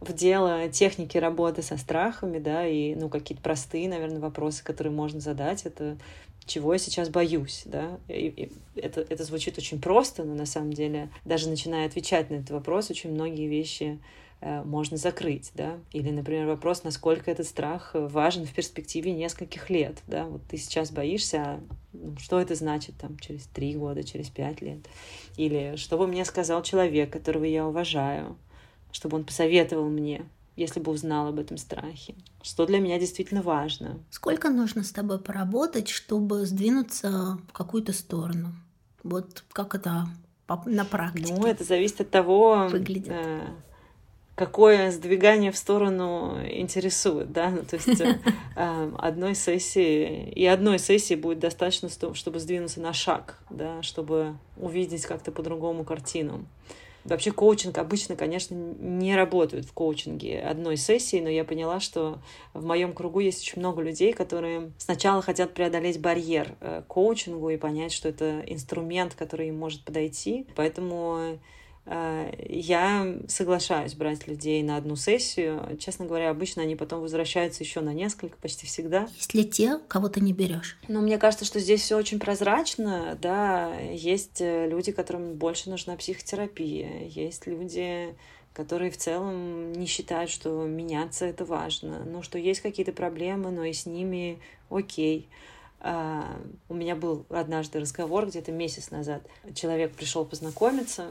в 0.00 0.12
дело 0.12 0.68
техники 0.68 1.16
работы 1.16 1.62
со 1.62 1.76
страхами, 1.76 2.38
да, 2.38 2.66
и, 2.66 2.94
ну, 2.94 3.08
какие-то 3.08 3.42
простые, 3.42 3.88
наверное, 3.88 4.20
вопросы, 4.20 4.62
которые 4.62 4.92
можно 4.92 5.20
задать, 5.20 5.64
это 5.64 5.96
чего 6.46 6.72
я 6.72 6.78
сейчас 6.78 7.08
боюсь, 7.08 7.62
да, 7.64 7.98
и, 8.08 8.26
и 8.28 8.80
это, 8.80 9.00
это 9.00 9.24
звучит 9.24 9.58
очень 9.58 9.80
просто, 9.80 10.24
но 10.24 10.34
на 10.34 10.46
самом 10.46 10.72
деле, 10.72 11.08
даже 11.24 11.48
начиная 11.48 11.86
отвечать 11.86 12.30
на 12.30 12.36
этот 12.36 12.50
вопрос, 12.50 12.90
очень 12.90 13.12
многие 13.12 13.46
вещи 13.46 13.98
э, 14.40 14.62
можно 14.62 14.96
закрыть, 14.96 15.52
да, 15.54 15.78
или, 15.92 16.10
например, 16.10 16.46
вопрос, 16.46 16.84
насколько 16.84 17.30
этот 17.30 17.46
страх 17.46 17.90
важен 17.94 18.44
в 18.44 18.52
перспективе 18.52 19.12
нескольких 19.12 19.70
лет, 19.70 19.96
да, 20.06 20.24
вот 20.24 20.42
ты 20.48 20.56
сейчас 20.58 20.90
боишься, 20.90 21.42
а 21.42 21.60
ну, 21.92 22.16
что 22.18 22.40
это 22.40 22.54
значит 22.54 22.96
там 22.96 23.18
через 23.18 23.46
три 23.46 23.74
года, 23.74 24.02
через 24.02 24.28
пять 24.28 24.60
лет, 24.60 24.80
или 25.36 25.76
что 25.76 25.96
бы 25.96 26.06
мне 26.06 26.24
сказал 26.24 26.62
человек, 26.62 27.10
которого 27.10 27.44
я 27.44 27.66
уважаю, 27.66 28.36
чтобы 28.92 29.16
он 29.16 29.24
посоветовал 29.24 29.88
мне, 29.88 30.26
если 30.56 30.80
бы 30.80 30.92
узнал 30.92 31.28
об 31.28 31.38
этом 31.38 31.56
страхе. 31.56 32.14
Что 32.42 32.66
для 32.66 32.78
меня 32.78 32.98
действительно 32.98 33.42
важно. 33.42 34.00
Сколько 34.10 34.50
нужно 34.50 34.84
с 34.84 34.90
тобой 34.90 35.18
поработать, 35.18 35.88
чтобы 35.88 36.46
сдвинуться 36.46 37.38
в 37.48 37.52
какую-то 37.52 37.92
сторону? 37.92 38.54
Вот 39.02 39.44
как 39.52 39.74
это 39.74 40.06
на 40.66 40.84
практике? 40.84 41.34
Ну, 41.34 41.46
это 41.46 41.64
зависит 41.64 42.02
от 42.02 42.10
того, 42.10 42.68
выглядит. 42.70 43.08
Э, 43.08 43.40
какое 44.34 44.90
сдвигание 44.90 45.52
в 45.52 45.56
сторону 45.56 46.38
интересует, 46.44 47.32
да, 47.32 47.50
ну, 47.50 47.62
то 47.62 47.76
есть 47.76 48.00
э, 48.00 48.18
э, 48.56 48.92
одной 48.98 49.34
сессии, 49.34 50.30
и 50.30 50.46
одной 50.46 50.78
сессии 50.78 51.14
будет 51.14 51.38
достаточно, 51.38 51.88
чтобы 52.14 52.40
сдвинуться 52.40 52.80
на 52.80 52.92
шаг, 52.92 53.38
да, 53.50 53.82
чтобы 53.82 54.36
увидеть 54.56 55.06
как-то 55.06 55.32
по-другому 55.32 55.84
картину. 55.84 56.46
Вообще 57.04 57.32
коучинг 57.32 57.76
обычно, 57.76 58.16
конечно, 58.16 58.54
не 58.54 59.14
работают 59.14 59.66
в 59.66 59.72
коучинге 59.72 60.40
одной 60.40 60.76
сессии, 60.78 61.20
но 61.20 61.28
я 61.28 61.44
поняла, 61.44 61.78
что 61.78 62.18
в 62.54 62.64
моем 62.64 62.94
кругу 62.94 63.20
есть 63.20 63.42
очень 63.42 63.60
много 63.60 63.82
людей, 63.82 64.12
которые 64.14 64.72
сначала 64.78 65.20
хотят 65.20 65.52
преодолеть 65.52 66.00
барьер 66.00 66.56
э, 66.60 66.82
коучингу 66.88 67.50
и 67.50 67.58
понять, 67.58 67.92
что 67.92 68.08
это 68.08 68.40
инструмент, 68.46 69.14
который 69.14 69.48
им 69.48 69.58
может 69.58 69.84
подойти. 69.84 70.46
Поэтому 70.56 71.38
я 71.86 73.18
соглашаюсь 73.28 73.94
брать 73.94 74.26
людей 74.26 74.62
на 74.62 74.76
одну 74.76 74.96
сессию. 74.96 75.76
Честно 75.78 76.06
говоря, 76.06 76.30
обычно 76.30 76.62
они 76.62 76.76
потом 76.76 77.00
возвращаются 77.00 77.62
еще 77.62 77.80
на 77.80 77.92
несколько, 77.92 78.38
почти 78.38 78.66
всегда. 78.66 79.06
Есть 79.16 79.34
ли 79.34 79.44
те, 79.44 79.78
кого 79.88 80.08
ты 80.08 80.20
не 80.20 80.32
берешь? 80.32 80.78
Но 80.88 81.02
мне 81.02 81.18
кажется, 81.18 81.44
что 81.44 81.60
здесь 81.60 81.82
все 81.82 81.98
очень 81.98 82.18
прозрачно. 82.18 83.18
Да, 83.20 83.74
есть 83.80 84.40
э, 84.40 84.66
люди, 84.68 84.92
которым 84.92 85.34
больше 85.34 85.68
нужна 85.68 85.96
психотерапия. 85.96 87.06
Есть 87.06 87.46
люди, 87.46 88.14
которые 88.54 88.90
в 88.90 88.96
целом 88.96 89.72
не 89.72 89.86
считают, 89.86 90.30
что 90.30 90.64
меняться 90.64 91.26
это 91.26 91.44
важно. 91.44 92.04
Ну, 92.06 92.22
что 92.22 92.38
есть 92.38 92.60
какие-то 92.60 92.92
проблемы, 92.92 93.50
но 93.50 93.64
и 93.64 93.74
с 93.74 93.84
ними 93.84 94.38
окей. 94.70 95.28
Uh, 95.80 96.24
у 96.70 96.74
меня 96.74 96.96
был 96.96 97.26
однажды 97.28 97.78
разговор 97.78 98.26
где-то 98.26 98.52
месяц 98.52 98.90
назад. 98.90 99.22
Человек 99.54 99.92
пришел 99.92 100.24
познакомиться, 100.24 101.08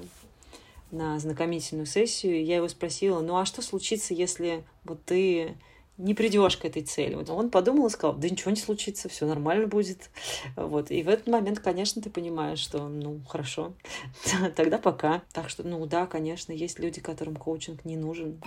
на 0.93 1.19
знакомительную 1.19 1.87
сессию, 1.87 2.45
я 2.45 2.57
его 2.57 2.67
спросила, 2.69 3.19
ну 3.19 3.35
а 3.35 3.45
что 3.45 3.61
случится, 3.61 4.13
если 4.13 4.63
вот 4.83 5.03
ты 5.03 5.55
не 5.97 6.13
придешь 6.13 6.57
к 6.57 6.65
этой 6.65 6.81
цели. 6.81 7.15
Вот 7.15 7.29
он 7.29 7.49
подумал 7.49 7.87
и 7.87 7.89
сказал, 7.89 8.15
да 8.15 8.27
ничего 8.27 8.51
не 8.51 8.57
случится, 8.57 9.09
все 9.09 9.27
нормально 9.27 9.67
будет. 9.67 10.09
Вот. 10.55 10.89
И 10.91 11.03
в 11.03 11.09
этот 11.09 11.27
момент, 11.27 11.59
конечно, 11.59 12.01
ты 12.01 12.09
понимаешь, 12.09 12.59
что, 12.59 12.87
ну, 12.87 13.21
хорошо, 13.27 13.73
тогда 14.55 14.77
пока. 14.77 15.21
Так 15.33 15.49
что, 15.49 15.63
ну 15.63 15.85
да, 15.85 16.05
конечно, 16.07 16.51
есть 16.51 16.79
люди, 16.79 16.99
которым 16.99 17.35
коучинг 17.35 17.85
не 17.85 17.97
нужен. 17.97 18.39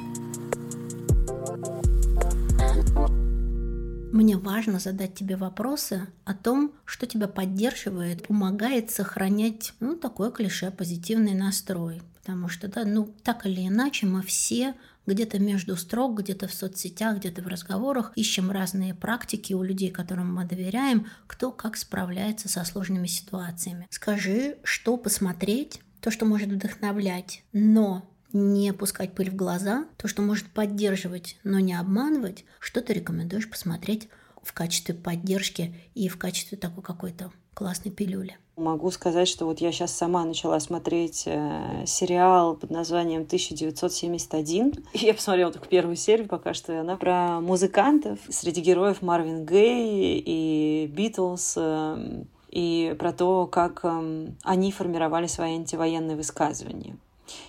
Мне 4.13 4.37
важно 4.37 4.79
задать 4.79 5.15
тебе 5.15 5.37
вопросы 5.37 6.07
о 6.25 6.33
том, 6.33 6.73
что 6.85 7.07
тебя 7.07 7.29
поддерживает, 7.29 8.27
помогает 8.27 8.91
сохранять, 8.91 9.73
ну, 9.79 9.97
такое 9.97 10.31
клише, 10.31 10.71
позитивный 10.71 11.35
настрой. 11.35 12.01
Потому 12.27 12.49
что, 12.49 12.67
да, 12.67 12.85
ну, 12.85 13.15
так 13.23 13.47
или 13.47 13.69
иначе, 13.69 14.05
мы 14.05 14.21
все 14.21 14.75
где-то 15.07 15.39
между 15.39 15.77
строк, 15.77 16.19
где-то 16.21 16.49
в 16.49 16.53
соцсетях, 16.53 17.19
где-то 17.19 17.41
в 17.41 17.47
разговорах 17.47 18.11
ищем 18.17 18.51
разные 18.51 18.95
практики 18.95 19.53
у 19.53 19.63
людей, 19.63 19.93
которым 19.93 20.35
мы 20.35 20.45
доверяем, 20.45 21.07
кто 21.29 21.53
как 21.53 21.77
справляется 21.77 22.49
со 22.49 22.65
сложными 22.65 23.07
ситуациями. 23.07 23.87
Скажи, 23.91 24.57
что 24.65 24.97
посмотреть, 24.97 25.83
то, 26.01 26.11
что 26.11 26.27
может 26.27 26.49
вдохновлять, 26.49 27.45
но 27.53 28.11
не 28.33 28.73
пускать 28.73 29.15
пыль 29.15 29.31
в 29.31 29.37
глаза, 29.37 29.87
то, 29.97 30.09
что 30.09 30.21
может 30.21 30.47
поддерживать, 30.49 31.39
но 31.45 31.61
не 31.61 31.75
обманывать, 31.75 32.45
что 32.59 32.81
ты 32.81 32.93
рекомендуешь 32.93 33.49
посмотреть 33.49 34.09
в 34.43 34.53
качестве 34.53 34.97
поддержки 34.97 35.77
и 35.95 36.09
в 36.09 36.19
качестве 36.19 36.59
такой 36.59 36.83
какой-то 36.83 37.31
классной 37.57 37.91
пилюли. 37.91 38.37
Могу 38.57 38.91
сказать, 38.91 39.29
что 39.29 39.47
вот 39.47 39.61
я 39.61 39.73
сейчас 39.73 39.91
сама 39.91 40.25
начала 40.25 40.61
смотреть 40.61 41.25
э, 41.27 41.85
сериал 41.87 42.55
под 42.55 42.71
названием 42.71 43.23
1971. 43.23 44.73
Я 44.93 45.15
посмотрела 45.15 45.53
только 45.53 45.67
первую 45.67 45.97
серию 45.97 46.29
пока 46.29 46.53
что, 46.53 46.75
и 46.75 46.77
она 46.77 46.97
про 46.97 47.41
музыкантов. 47.41 48.19
Среди 48.29 48.61
героев 48.61 49.01
Марвин 49.01 49.47
Гей 49.47 50.23
и 50.25 50.87
Битлз. 50.87 51.55
Э, 51.57 52.25
и 52.51 52.95
про 52.99 53.13
то, 53.13 53.47
как 53.47 53.81
э, 53.85 54.29
они 54.43 54.73
формировали 54.73 55.27
свои 55.27 55.57
антивоенные 55.57 56.17
высказывания. 56.17 56.97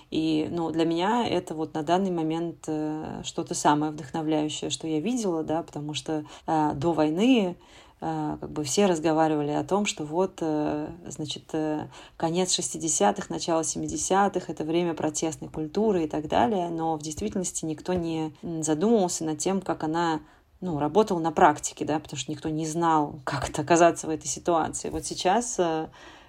И 0.09 0.47
ну, 0.51 0.71
для 0.71 0.85
меня 0.85 1.27
это 1.27 1.53
вот 1.53 1.73
на 1.73 1.83
данный 1.83 2.11
момент 2.11 2.63
э, 2.67 3.21
что-то 3.23 3.53
самое 3.53 3.91
вдохновляющее, 3.91 4.69
что 4.69 4.87
я 4.87 4.99
видела, 4.99 5.43
да, 5.43 5.63
потому 5.63 5.93
что 5.93 6.23
э, 6.45 6.71
до 6.75 6.93
войны 6.93 7.57
как 7.99 8.51
бы 8.51 8.63
все 8.63 8.85
разговаривали 8.85 9.51
о 9.51 9.63
том, 9.63 9.85
что 9.85 10.03
вот, 10.03 10.39
э, 10.41 10.89
значит, 11.07 11.45
э, 11.53 11.87
конец 12.15 12.57
60-х, 12.57 13.27
начало 13.29 13.61
70-х, 13.61 14.51
это 14.51 14.63
время 14.63 14.93
протестной 14.93 15.49
культуры 15.49 16.03
и 16.03 16.07
так 16.07 16.27
далее, 16.27 16.69
но 16.69 16.95
в 16.95 17.01
действительности 17.01 17.65
никто 17.65 17.93
не 17.93 18.33
задумывался 18.61 19.23
над 19.23 19.39
тем, 19.39 19.61
как 19.61 19.83
она 19.83 20.21
ну, 20.61 20.79
работала 20.79 21.19
на 21.19 21.31
практике, 21.31 21.85
да, 21.85 21.99
потому 21.99 22.19
что 22.19 22.31
никто 22.31 22.49
не 22.49 22.65
знал, 22.65 23.19
как 23.23 23.49
это 23.49 23.61
оказаться 23.61 24.07
в 24.07 24.09
этой 24.09 24.27
ситуации. 24.27 24.89
Вот 24.89 25.05
сейчас 25.05 25.59
Э, 25.59 25.87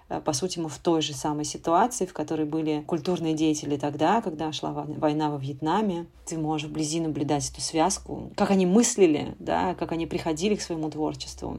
по 0.08 0.32
сути, 0.32 0.58
мы 0.58 0.70
в 0.70 0.78
той 0.78 1.02
же 1.02 1.12
самой 1.12 1.44
ситуации, 1.44 2.06
в 2.06 2.14
которой 2.14 2.46
были 2.46 2.82
культурные 2.86 3.34
деятели 3.34 3.76
тогда, 3.76 4.22
когда 4.22 4.52
шла 4.52 4.72
война 4.72 5.30
во 5.30 5.36
Вьетнаме. 5.36 6.06
Ты 6.24 6.38
можешь 6.38 6.68
вблизи 6.68 7.00
наблюдать 7.00 7.50
эту 7.50 7.60
связку, 7.60 8.32
как 8.34 8.50
они 8.50 8.64
мыслили, 8.64 9.34
да, 9.38 9.74
как 9.74 9.92
они 9.92 10.06
приходили 10.06 10.54
к 10.54 10.62
своему 10.62 10.90
творчеству. 10.90 11.58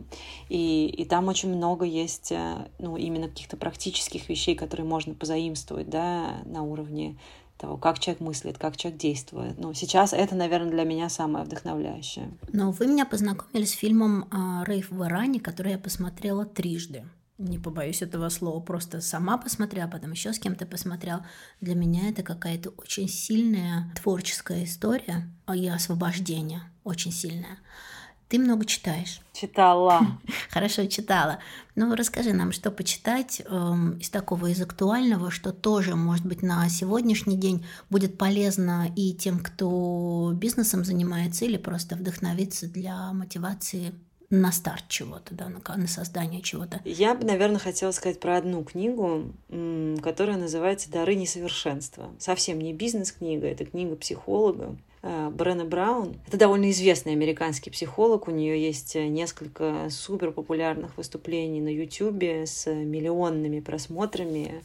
И, 0.49 0.87
и 0.87 1.05
там 1.05 1.27
очень 1.27 1.55
много 1.55 1.85
есть 1.85 2.31
э, 2.31 2.67
ну, 2.79 2.97
именно 2.97 3.27
каких-то 3.27 3.55
практических 3.55 4.27
вещей, 4.29 4.55
которые 4.55 4.85
можно 4.85 5.13
позаимствовать 5.13 5.89
да, 5.89 6.37
на 6.45 6.63
уровне 6.63 7.17
того, 7.59 7.77
как 7.77 7.99
человек 7.99 8.21
мыслит, 8.21 8.57
как 8.57 8.77
человек 8.77 8.99
действует. 8.99 9.59
Но 9.59 9.73
сейчас 9.73 10.13
это, 10.13 10.33
наверное, 10.33 10.71
для 10.71 10.85
меня 10.85 11.09
самое 11.09 11.45
вдохновляющее. 11.45 12.31
Но 12.51 12.71
вы 12.71 12.87
меня 12.87 13.05
познакомили 13.05 13.65
с 13.65 13.71
фильмом 13.71 14.25
а, 14.31 14.63
«Рейв 14.65 14.89
в 14.89 15.03
Иране», 15.03 15.39
который 15.39 15.73
я 15.73 15.77
посмотрела 15.77 16.45
трижды 16.45 17.03
не 17.39 17.57
побоюсь 17.57 18.01
этого 18.01 18.29
слова, 18.29 18.59
просто 18.59 19.01
сама 19.01 19.37
посмотрела, 19.37 19.87
а 19.87 19.91
потом 19.91 20.11
еще 20.11 20.33
с 20.33 20.39
кем-то 20.39 20.65
посмотрел. 20.65 21.21
Для 21.61 21.73
меня 21.73 22.09
это 22.09 22.21
какая-то 22.21 22.71
очень 22.71 23.07
сильная 23.07 23.91
творческая 23.95 24.65
история 24.65 25.27
и 25.53 25.67
освобождение, 25.67 26.61
очень 26.83 27.11
сильная. 27.11 27.57
Ты 28.27 28.37
много 28.37 28.63
читаешь. 28.63 29.21
Читала. 29.33 30.19
Хорошо, 30.51 30.85
читала. 30.85 31.39
Ну, 31.73 31.95
расскажи 31.95 32.31
нам, 32.31 32.51
что 32.51 32.69
почитать 32.69 33.41
эм, 33.43 33.97
из 33.97 34.11
такого, 34.11 34.51
из 34.51 34.61
актуального, 34.61 35.31
что 35.31 35.51
тоже, 35.51 35.95
может 35.95 36.27
быть, 36.27 36.43
на 36.43 36.69
сегодняшний 36.69 37.37
день 37.37 37.65
будет 37.89 38.19
полезно 38.19 38.91
и 38.95 39.15
тем, 39.15 39.39
кто 39.39 40.31
бизнесом 40.35 40.85
занимается, 40.85 41.45
или 41.45 41.57
просто 41.57 41.95
вдохновиться 41.95 42.67
для 42.67 43.11
мотивации 43.13 43.95
на 44.29 44.51
старт 44.51 44.83
чего-то, 44.87 45.33
да, 45.33 45.49
на, 45.49 45.59
на 45.75 45.87
создание 45.87 46.41
чего-то. 46.41 46.81
Я 46.85 47.15
бы, 47.15 47.25
наверное, 47.25 47.59
хотела 47.59 47.91
сказать 47.91 48.19
про 48.19 48.37
одну 48.37 48.63
книгу, 48.63 49.33
которая 50.03 50.37
называется 50.37 50.91
«Дары 50.91 51.15
несовершенства». 51.15 52.09
Совсем 52.19 52.59
не 52.59 52.73
бизнес-книга, 52.73 53.47
это 53.47 53.65
книга 53.65 53.95
психолога. 53.95 54.75
Э, 55.01 55.29
Брена 55.29 55.65
Браун. 55.65 56.15
Это 56.27 56.37
довольно 56.37 56.69
известный 56.71 57.13
американский 57.13 57.69
психолог. 57.69 58.27
У 58.27 58.31
нее 58.31 58.61
есть 58.61 58.95
несколько 58.95 59.87
супер 59.89 60.31
популярных 60.31 60.97
выступлений 60.97 61.61
на 61.61 61.69
YouTube 61.69 62.21
с 62.45 62.67
миллионными 62.67 63.61
просмотрами. 63.61 64.61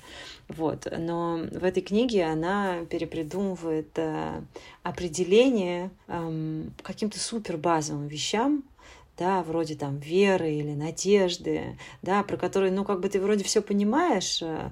Вот. 0.49 0.89
Но 0.97 1.39
в 1.53 1.65
этой 1.65 1.83
книге 1.83 2.25
она 2.25 2.85
перепридумывает 2.91 3.97
э, 3.97 4.43
определение 4.83 5.91
эм, 6.09 6.73
каким-то 6.83 7.19
супер 7.19 7.57
базовым 7.57 8.09
вещам, 8.09 8.65
да, 9.17 9.43
вроде 9.43 9.75
там 9.75 9.99
веры 9.99 10.53
или 10.53 10.75
надежды, 10.75 11.79
да, 12.03 12.23
про 12.23 12.37
которые, 12.37 12.73
ну, 12.73 12.85
как 12.85 13.01
бы 13.01 13.09
ты 13.09 13.21
вроде 13.21 13.45
все 13.45 13.62
понимаешь, 13.62 14.43
э, 14.43 14.71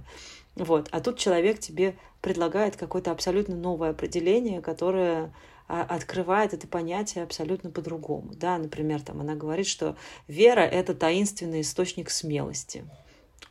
вот, 0.57 0.89
а 0.91 1.01
тут 1.01 1.19
человек 1.19 1.59
тебе 1.61 1.97
предлагает 2.21 2.77
какое-то 2.77 3.11
абсолютно 3.11 3.57
новое 3.57 3.91
определение, 3.91 4.61
которое 4.61 5.33
а, 5.69 5.83
открывает 5.83 6.53
это 6.53 6.69
понятие 6.69 7.25
абсолютно 7.25 7.71
по-другому. 7.71 8.33
Да, 8.35 8.59
например, 8.59 9.01
там 9.01 9.21
она 9.21 9.35
говорит, 9.35 9.67
что 9.67 9.97
вера— 10.29 10.61
это 10.61 10.95
таинственный 10.95 11.63
источник 11.63 12.11
смелости. 12.11 12.85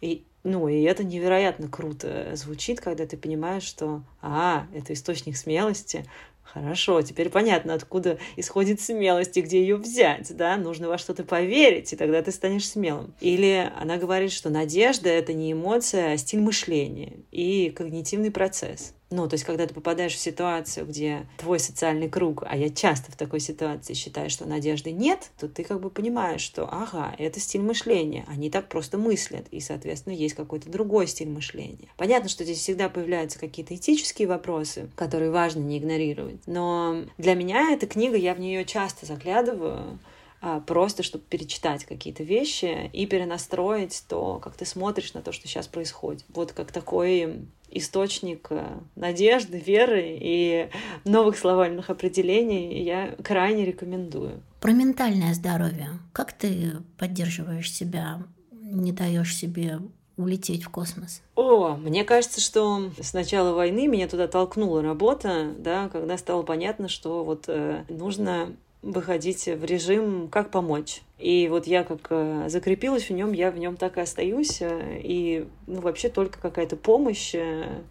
И, 0.02 0.24
ну, 0.44 0.68
и 0.68 0.82
это 0.84 1.04
невероятно 1.04 1.68
круто 1.68 2.32
звучит, 2.36 2.80
когда 2.80 3.06
ты 3.06 3.18
понимаешь, 3.18 3.64
что, 3.64 4.04
а, 4.22 4.68
это 4.74 4.94
источник 4.94 5.36
смелости, 5.36 6.06
Хорошо, 6.44 7.02
теперь 7.02 7.30
понятно, 7.30 7.74
откуда 7.74 8.18
исходит 8.36 8.82
смелость 8.82 9.38
и 9.38 9.42
где 9.42 9.62
ее 9.62 9.78
взять, 9.78 10.36
да? 10.36 10.58
Нужно 10.58 10.90
во 10.90 10.98
что-то 10.98 11.24
поверить, 11.24 11.94
и 11.94 11.96
тогда 11.96 12.22
ты 12.22 12.32
станешь 12.32 12.68
смелым. 12.68 13.14
Или 13.22 13.72
она 13.80 13.98
говорит, 13.98 14.34
что 14.34 14.50
надежда— 14.50 15.10
это 15.10 15.34
не 15.34 15.54
эмоция, 15.54 16.14
а 16.14 16.18
стиль 16.18 16.42
мышления 16.42 17.20
и 17.32 17.70
когнитивный 17.70 18.32
процесс. 18.32 18.94
Ну, 19.12 19.28
то 19.28 19.36
есть, 19.36 19.44
когда 19.44 19.68
ты 19.68 19.74
попадаешь 19.74 20.16
в 20.16 20.20
ситуацию, 20.20 20.88
где 20.88 21.28
твой 21.38 21.60
социальный 21.60 22.10
круг, 22.10 22.44
а 22.48 22.56
я 22.56 22.70
часто 22.70 23.12
в 23.12 23.18
такой 23.18 23.42
ситуации 23.42 23.94
считаю, 23.94 24.30
что 24.30 24.46
надежды 24.46 24.92
нет, 24.92 25.32
то 25.38 25.50
ты 25.50 25.66
как 25.66 25.82
бы 25.82 25.90
понимаешь, 25.90 26.42
что, 26.42 26.68
ага, 26.72 27.14
это 27.18 27.42
стиль 27.42 27.62
мышления, 27.62 28.26
они 28.28 28.50
так 28.50 28.70
просто 28.70 28.98
мыслят, 28.98 29.48
и, 29.52 29.60
соответственно, 29.60 30.14
есть 30.14 30.34
какой-то 30.34 30.70
другой 30.70 31.08
стиль 31.08 31.30
мышления. 31.30 31.90
Понятно, 31.98 32.30
что 32.30 32.46
здесь 32.46 32.60
всегда 32.60 32.88
появляются 32.88 33.38
какие-то 33.38 33.76
этические 33.76 34.30
вопросы, 34.30 34.90
которые 34.96 35.30
важно 35.30 35.60
не 35.60 35.78
игнорировать, 35.78 36.40
но 36.48 37.04
для 37.18 37.36
меня 37.36 37.74
эта 37.74 37.88
книга, 37.88 38.16
я 38.16 38.34
в 38.34 38.40
нее 38.40 38.64
часто 38.64 39.06
заглядываю, 39.06 40.00
а, 40.44 40.60
просто 40.60 41.04
чтобы 41.04 41.24
перечитать 41.26 41.86
какие-то 41.86 42.24
вещи 42.24 42.90
и 42.94 43.06
перенастроить 43.06 44.04
то, 44.08 44.40
как 44.40 44.56
ты 44.56 44.66
смотришь 44.66 45.14
на 45.14 45.22
то, 45.22 45.32
что 45.32 45.48
сейчас 45.48 45.68
происходит. 45.68 46.26
Вот 46.30 46.52
как 46.54 46.72
такой 46.72 47.46
источник 47.72 48.48
э, 48.50 48.80
надежды, 48.96 49.60
веры 49.60 50.18
и 50.20 50.70
новых 51.06 51.38
словальных 51.38 51.90
определений 51.90 52.84
я 52.84 53.16
крайне 53.24 53.66
рекомендую. 53.66 54.42
Про 54.60 54.72
ментальное 54.72 55.34
здоровье. 55.34 55.90
Как 56.14 56.34
ты 56.34 56.74
поддерживаешь 56.98 57.72
себя, 57.72 58.24
не 58.52 58.92
даешь 58.92 59.36
себе 59.36 59.80
улететь 60.18 60.64
в 60.64 60.70
космос? 60.70 61.22
О, 61.36 61.76
мне 61.76 62.04
кажется, 62.04 62.42
что 62.42 62.92
с 63.02 63.14
начала 63.14 63.54
войны 63.54 63.88
меня 63.88 64.08
туда 64.08 64.28
толкнула 64.28 64.82
работа, 64.82 65.54
да, 65.58 65.90
когда 65.90 66.18
стало 66.18 66.44
понятно, 66.44 66.88
что 66.88 67.24
вот 67.24 67.46
э, 67.48 67.86
нужно 67.90 68.56
выходить 68.82 69.46
в 69.46 69.64
режим 69.64 70.28
«как 70.28 70.52
помочь». 70.52 71.02
И 71.20 71.48
вот 71.50 71.68
я 71.68 71.84
как 71.84 72.08
э, 72.10 72.50
закрепилась 72.50 73.10
в 73.10 73.14
нем, 73.14 73.32
я 73.32 73.52
в 73.52 73.58
нем 73.58 73.78
так 73.78 73.98
и 73.98 74.02
остаюсь. 74.02 74.62
Э, 74.62 75.00
и 75.02 75.48
ну, 75.68 75.82
вообще 75.82 76.10
только 76.10 76.40
какая-то 76.40 76.76
помощь 76.76 77.36
э, 77.36 77.82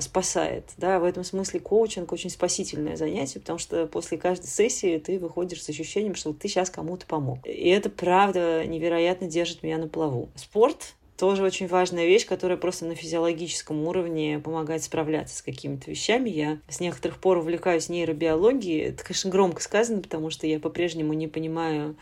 спасает. 0.00 0.70
Да, 0.76 0.98
в 0.98 1.04
этом 1.04 1.24
смысле 1.24 1.60
коучинг 1.60 2.12
очень 2.12 2.30
спасительное 2.30 2.96
занятие, 2.96 3.40
потому 3.40 3.58
что 3.58 3.86
после 3.86 4.16
каждой 4.16 4.46
сессии 4.46 4.98
ты 4.98 5.18
выходишь 5.18 5.62
с 5.62 5.68
ощущением, 5.68 6.14
что 6.14 6.32
ты 6.32 6.48
сейчас 6.48 6.70
кому-то 6.70 7.06
помог. 7.06 7.38
И 7.44 7.68
это 7.68 7.90
правда 7.90 8.64
невероятно 8.66 9.26
держит 9.26 9.62
меня 9.62 9.78
на 9.78 9.88
плаву. 9.88 10.28
Спорт 10.34 10.94
тоже 11.22 11.44
очень 11.44 11.68
важная 11.68 12.06
вещь, 12.06 12.26
которая 12.26 12.58
просто 12.58 12.84
на 12.84 12.96
физиологическом 12.96 13.86
уровне 13.86 14.40
помогает 14.40 14.82
справляться 14.82 15.36
с 15.36 15.42
какими-то 15.42 15.88
вещами. 15.88 16.28
Я 16.28 16.58
с 16.68 16.80
некоторых 16.80 17.18
пор 17.18 17.38
увлекаюсь 17.38 17.88
нейробиологией. 17.88 18.88
Это, 18.88 19.04
конечно, 19.04 19.30
громко 19.30 19.62
сказано, 19.62 20.02
потому 20.02 20.30
что 20.30 20.48
я 20.48 20.58
по-прежнему 20.58 21.12
не 21.12 21.28
понимаю 21.28 21.94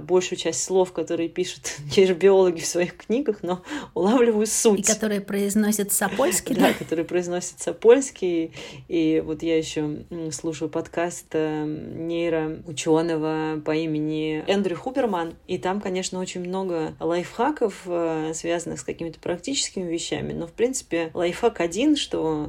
большую 0.00 0.38
часть 0.38 0.62
слов, 0.62 0.92
которые 0.92 1.28
пишут 1.28 1.76
нейробиологи 1.96 2.60
в 2.60 2.66
своих 2.66 2.96
книгах, 2.96 3.42
но 3.42 3.62
улавливаю 3.94 4.46
суть. 4.46 4.80
И 4.80 4.82
которые 4.82 5.20
произносят 5.20 5.92
Сапольский, 5.92 6.54
да? 6.54 6.68
Да, 6.68 6.74
которые 6.74 7.04
произносят 7.04 7.60
Сапольский. 7.60 8.52
И 8.88 9.22
вот 9.24 9.42
я 9.42 9.58
еще 9.58 10.04
слушаю 10.32 10.68
подкаст 10.68 11.26
э, 11.32 11.64
нейроученого 11.64 13.60
по 13.64 13.74
имени 13.74 14.44
Эндрю 14.46 14.76
Хуберман, 14.76 15.34
и 15.46 15.58
там, 15.58 15.80
конечно, 15.80 16.20
очень 16.20 16.40
много 16.40 16.94
лайфхаков, 17.00 17.82
э, 17.86 18.32
связанных 18.34 18.80
с 18.80 18.84
какими-то 18.84 19.18
практическими 19.20 19.90
вещами, 19.90 20.32
но, 20.32 20.46
в 20.46 20.52
принципе, 20.52 21.10
лайфхак 21.14 21.60
один, 21.60 21.96
что 21.96 22.24
Э, 22.34 22.48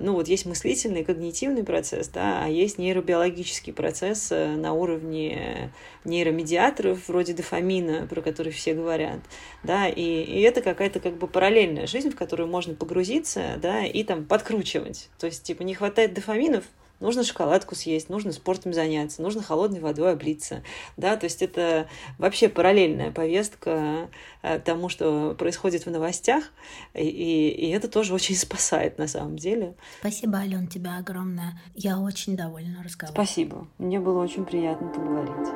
ну 0.00 0.12
вот 0.12 0.28
есть 0.28 0.44
мыслительный, 0.44 1.02
когнитивный 1.02 1.64
процесс, 1.64 2.08
да, 2.08 2.44
а 2.44 2.48
есть 2.48 2.76
нейробиологический 2.76 3.72
процесс 3.72 4.30
э, 4.30 4.54
на 4.54 4.74
уровне 4.74 5.72
нейромедиаторов 6.04 7.08
вроде 7.08 7.32
дофамина, 7.32 8.06
про 8.06 8.20
который 8.20 8.52
все 8.52 8.74
говорят, 8.74 9.20
да, 9.62 9.88
и, 9.88 10.02
и 10.02 10.40
это 10.42 10.60
какая-то 10.60 11.00
как 11.00 11.16
бы 11.16 11.26
параллельная 11.26 11.86
жизнь, 11.86 12.10
в 12.10 12.16
которую 12.16 12.48
можно 12.48 12.74
погрузиться, 12.74 13.58
да, 13.62 13.84
и 13.84 14.04
там 14.04 14.26
подкручивать. 14.26 15.08
То 15.18 15.26
есть, 15.26 15.42
типа, 15.42 15.62
не 15.62 15.74
хватает 15.74 16.12
дофаминов, 16.12 16.64
нужно 17.02 17.24
шоколадку 17.24 17.74
съесть, 17.74 18.08
нужно 18.08 18.32
спортом 18.32 18.72
заняться, 18.72 19.20
нужно 19.20 19.42
холодной 19.42 19.80
водой 19.80 20.12
облиться, 20.12 20.62
да, 20.96 21.16
то 21.16 21.24
есть 21.24 21.42
это 21.42 21.88
вообще 22.18 22.48
параллельная 22.48 23.10
повестка 23.10 24.08
э, 24.42 24.58
тому, 24.60 24.88
что 24.88 25.34
происходит 25.38 25.84
в 25.84 25.90
новостях, 25.90 26.44
и, 26.94 27.02
и 27.02 27.70
это 27.70 27.88
тоже 27.88 28.14
очень 28.14 28.36
спасает 28.36 28.98
на 28.98 29.08
самом 29.08 29.36
деле. 29.36 29.74
Спасибо, 30.00 30.38
Ален, 30.38 30.68
тебя 30.68 30.98
огромное. 30.98 31.60
Я 31.74 31.98
очень 31.98 32.36
довольна 32.36 32.82
разговором. 32.82 33.14
Спасибо. 33.14 33.68
Мне 33.78 34.00
было 34.00 34.22
очень 34.22 34.44
приятно 34.44 34.88
поговорить. 34.88 35.48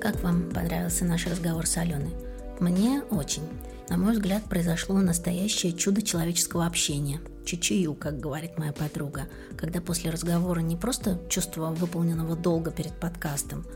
Как 0.00 0.22
вам 0.22 0.50
понравился 0.50 1.04
наш 1.04 1.26
разговор 1.26 1.66
с 1.66 1.76
Аленой? 1.78 2.12
Мне 2.60 3.02
очень. 3.10 3.42
На 3.88 3.96
мой 3.96 4.12
взгляд, 4.12 4.44
произошло 4.44 5.00
настоящее 5.00 5.72
чудо 5.72 6.02
человеческого 6.02 6.66
общения. 6.66 7.20
Чичию, 7.44 7.94
как 7.94 8.20
говорит 8.20 8.58
моя 8.58 8.72
подруга, 8.72 9.28
когда 9.58 9.80
после 9.80 10.10
разговора 10.10 10.60
не 10.60 10.76
просто 10.76 11.20
чувство 11.28 11.70
выполненного 11.70 12.36
долга 12.36 12.70
перед 12.70 12.92
подкастом, 12.92 13.66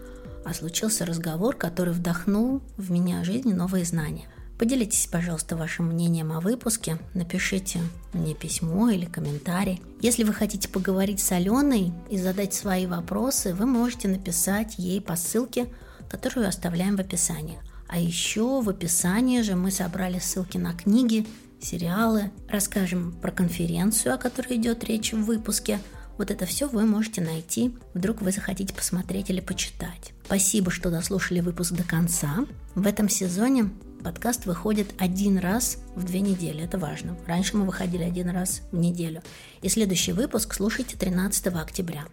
а 0.45 0.55
случился 0.55 1.05
разговор, 1.05 1.57
который 1.57 1.93
вдохнул 1.93 2.63
в 2.77 2.91
меня 2.91 3.25
жизни 3.25 3.53
новые 3.53 3.85
знания. 3.85 4.29
Поделитесь, 4.59 5.07
пожалуйста, 5.07 5.57
вашим 5.57 5.87
мнением 5.87 6.33
о 6.33 6.41
выпуске, 6.41 6.99
напишите 7.15 7.81
мне 8.13 8.35
письмо 8.35 8.89
или 8.91 9.05
комментарий. 9.05 9.83
Если 10.01 10.25
вы 10.25 10.33
хотите 10.33 10.69
поговорить 10.69 11.21
с 11.21 11.31
Аленой 11.31 11.93
и 12.11 12.19
задать 12.19 12.55
свои 12.55 12.87
вопросы, 12.87 13.55
вы 13.55 13.67
можете 13.67 14.09
написать 14.09 14.77
ей 14.79 15.01
по 15.01 15.15
ссылке, 15.15 15.69
которую 16.09 16.49
оставляем 16.49 16.97
в 16.97 17.01
описании. 17.01 17.61
А 17.89 17.99
еще 17.99 18.61
в 18.61 18.69
описании 18.69 19.43
же 19.43 19.57
мы 19.57 19.71
собрали 19.71 20.19
ссылки 20.19 20.59
на 20.59 20.75
книги, 20.75 21.27
сериалы, 21.61 22.31
расскажем 22.49 23.13
про 23.13 23.33
конференцию, 23.33 24.15
о 24.15 24.19
которой 24.19 24.57
идет 24.57 24.85
речь 24.85 25.13
в 25.13 25.25
выпуске. 25.25 25.81
Вот 26.19 26.31
это 26.31 26.47
все 26.47 26.69
вы 26.69 26.85
можете 26.85 27.21
найти, 27.21 27.77
вдруг 27.95 28.23
вы 28.23 28.33
захотите 28.33 28.75
посмотреть 28.75 29.31
или 29.31 29.41
почитать. 29.41 30.13
Спасибо, 30.27 30.71
что 30.71 30.91
дослушали 30.91 31.41
выпуск 31.41 31.73
до 31.73 31.85
конца. 31.85 32.45
В 32.75 32.87
этом 32.87 33.09
сезоне 33.09 33.71
подкаст 34.05 34.47
выходит 34.47 34.89
один 34.99 35.39
раз 35.39 35.79
в 35.95 36.05
две 36.05 36.21
недели, 36.21 36.65
это 36.65 36.79
важно. 36.79 37.17
Раньше 37.27 37.57
мы 37.57 37.65
выходили 37.65 38.03
один 38.03 38.29
раз 38.31 38.63
в 38.71 38.77
неделю. 38.77 39.23
И 39.63 39.69
следующий 39.69 40.13
выпуск 40.13 40.55
слушайте 40.55 40.97
13 40.97 41.47
октября. 41.49 42.05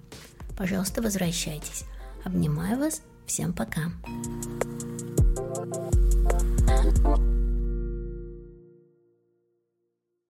Пожалуйста, 0.58 1.02
возвращайтесь. 1.02 1.84
Обнимаю 2.24 2.80
вас 2.80 3.02
Всем 3.26 3.54
пока. 3.54 3.92
Thank 5.56 5.96
you. 5.96 6.05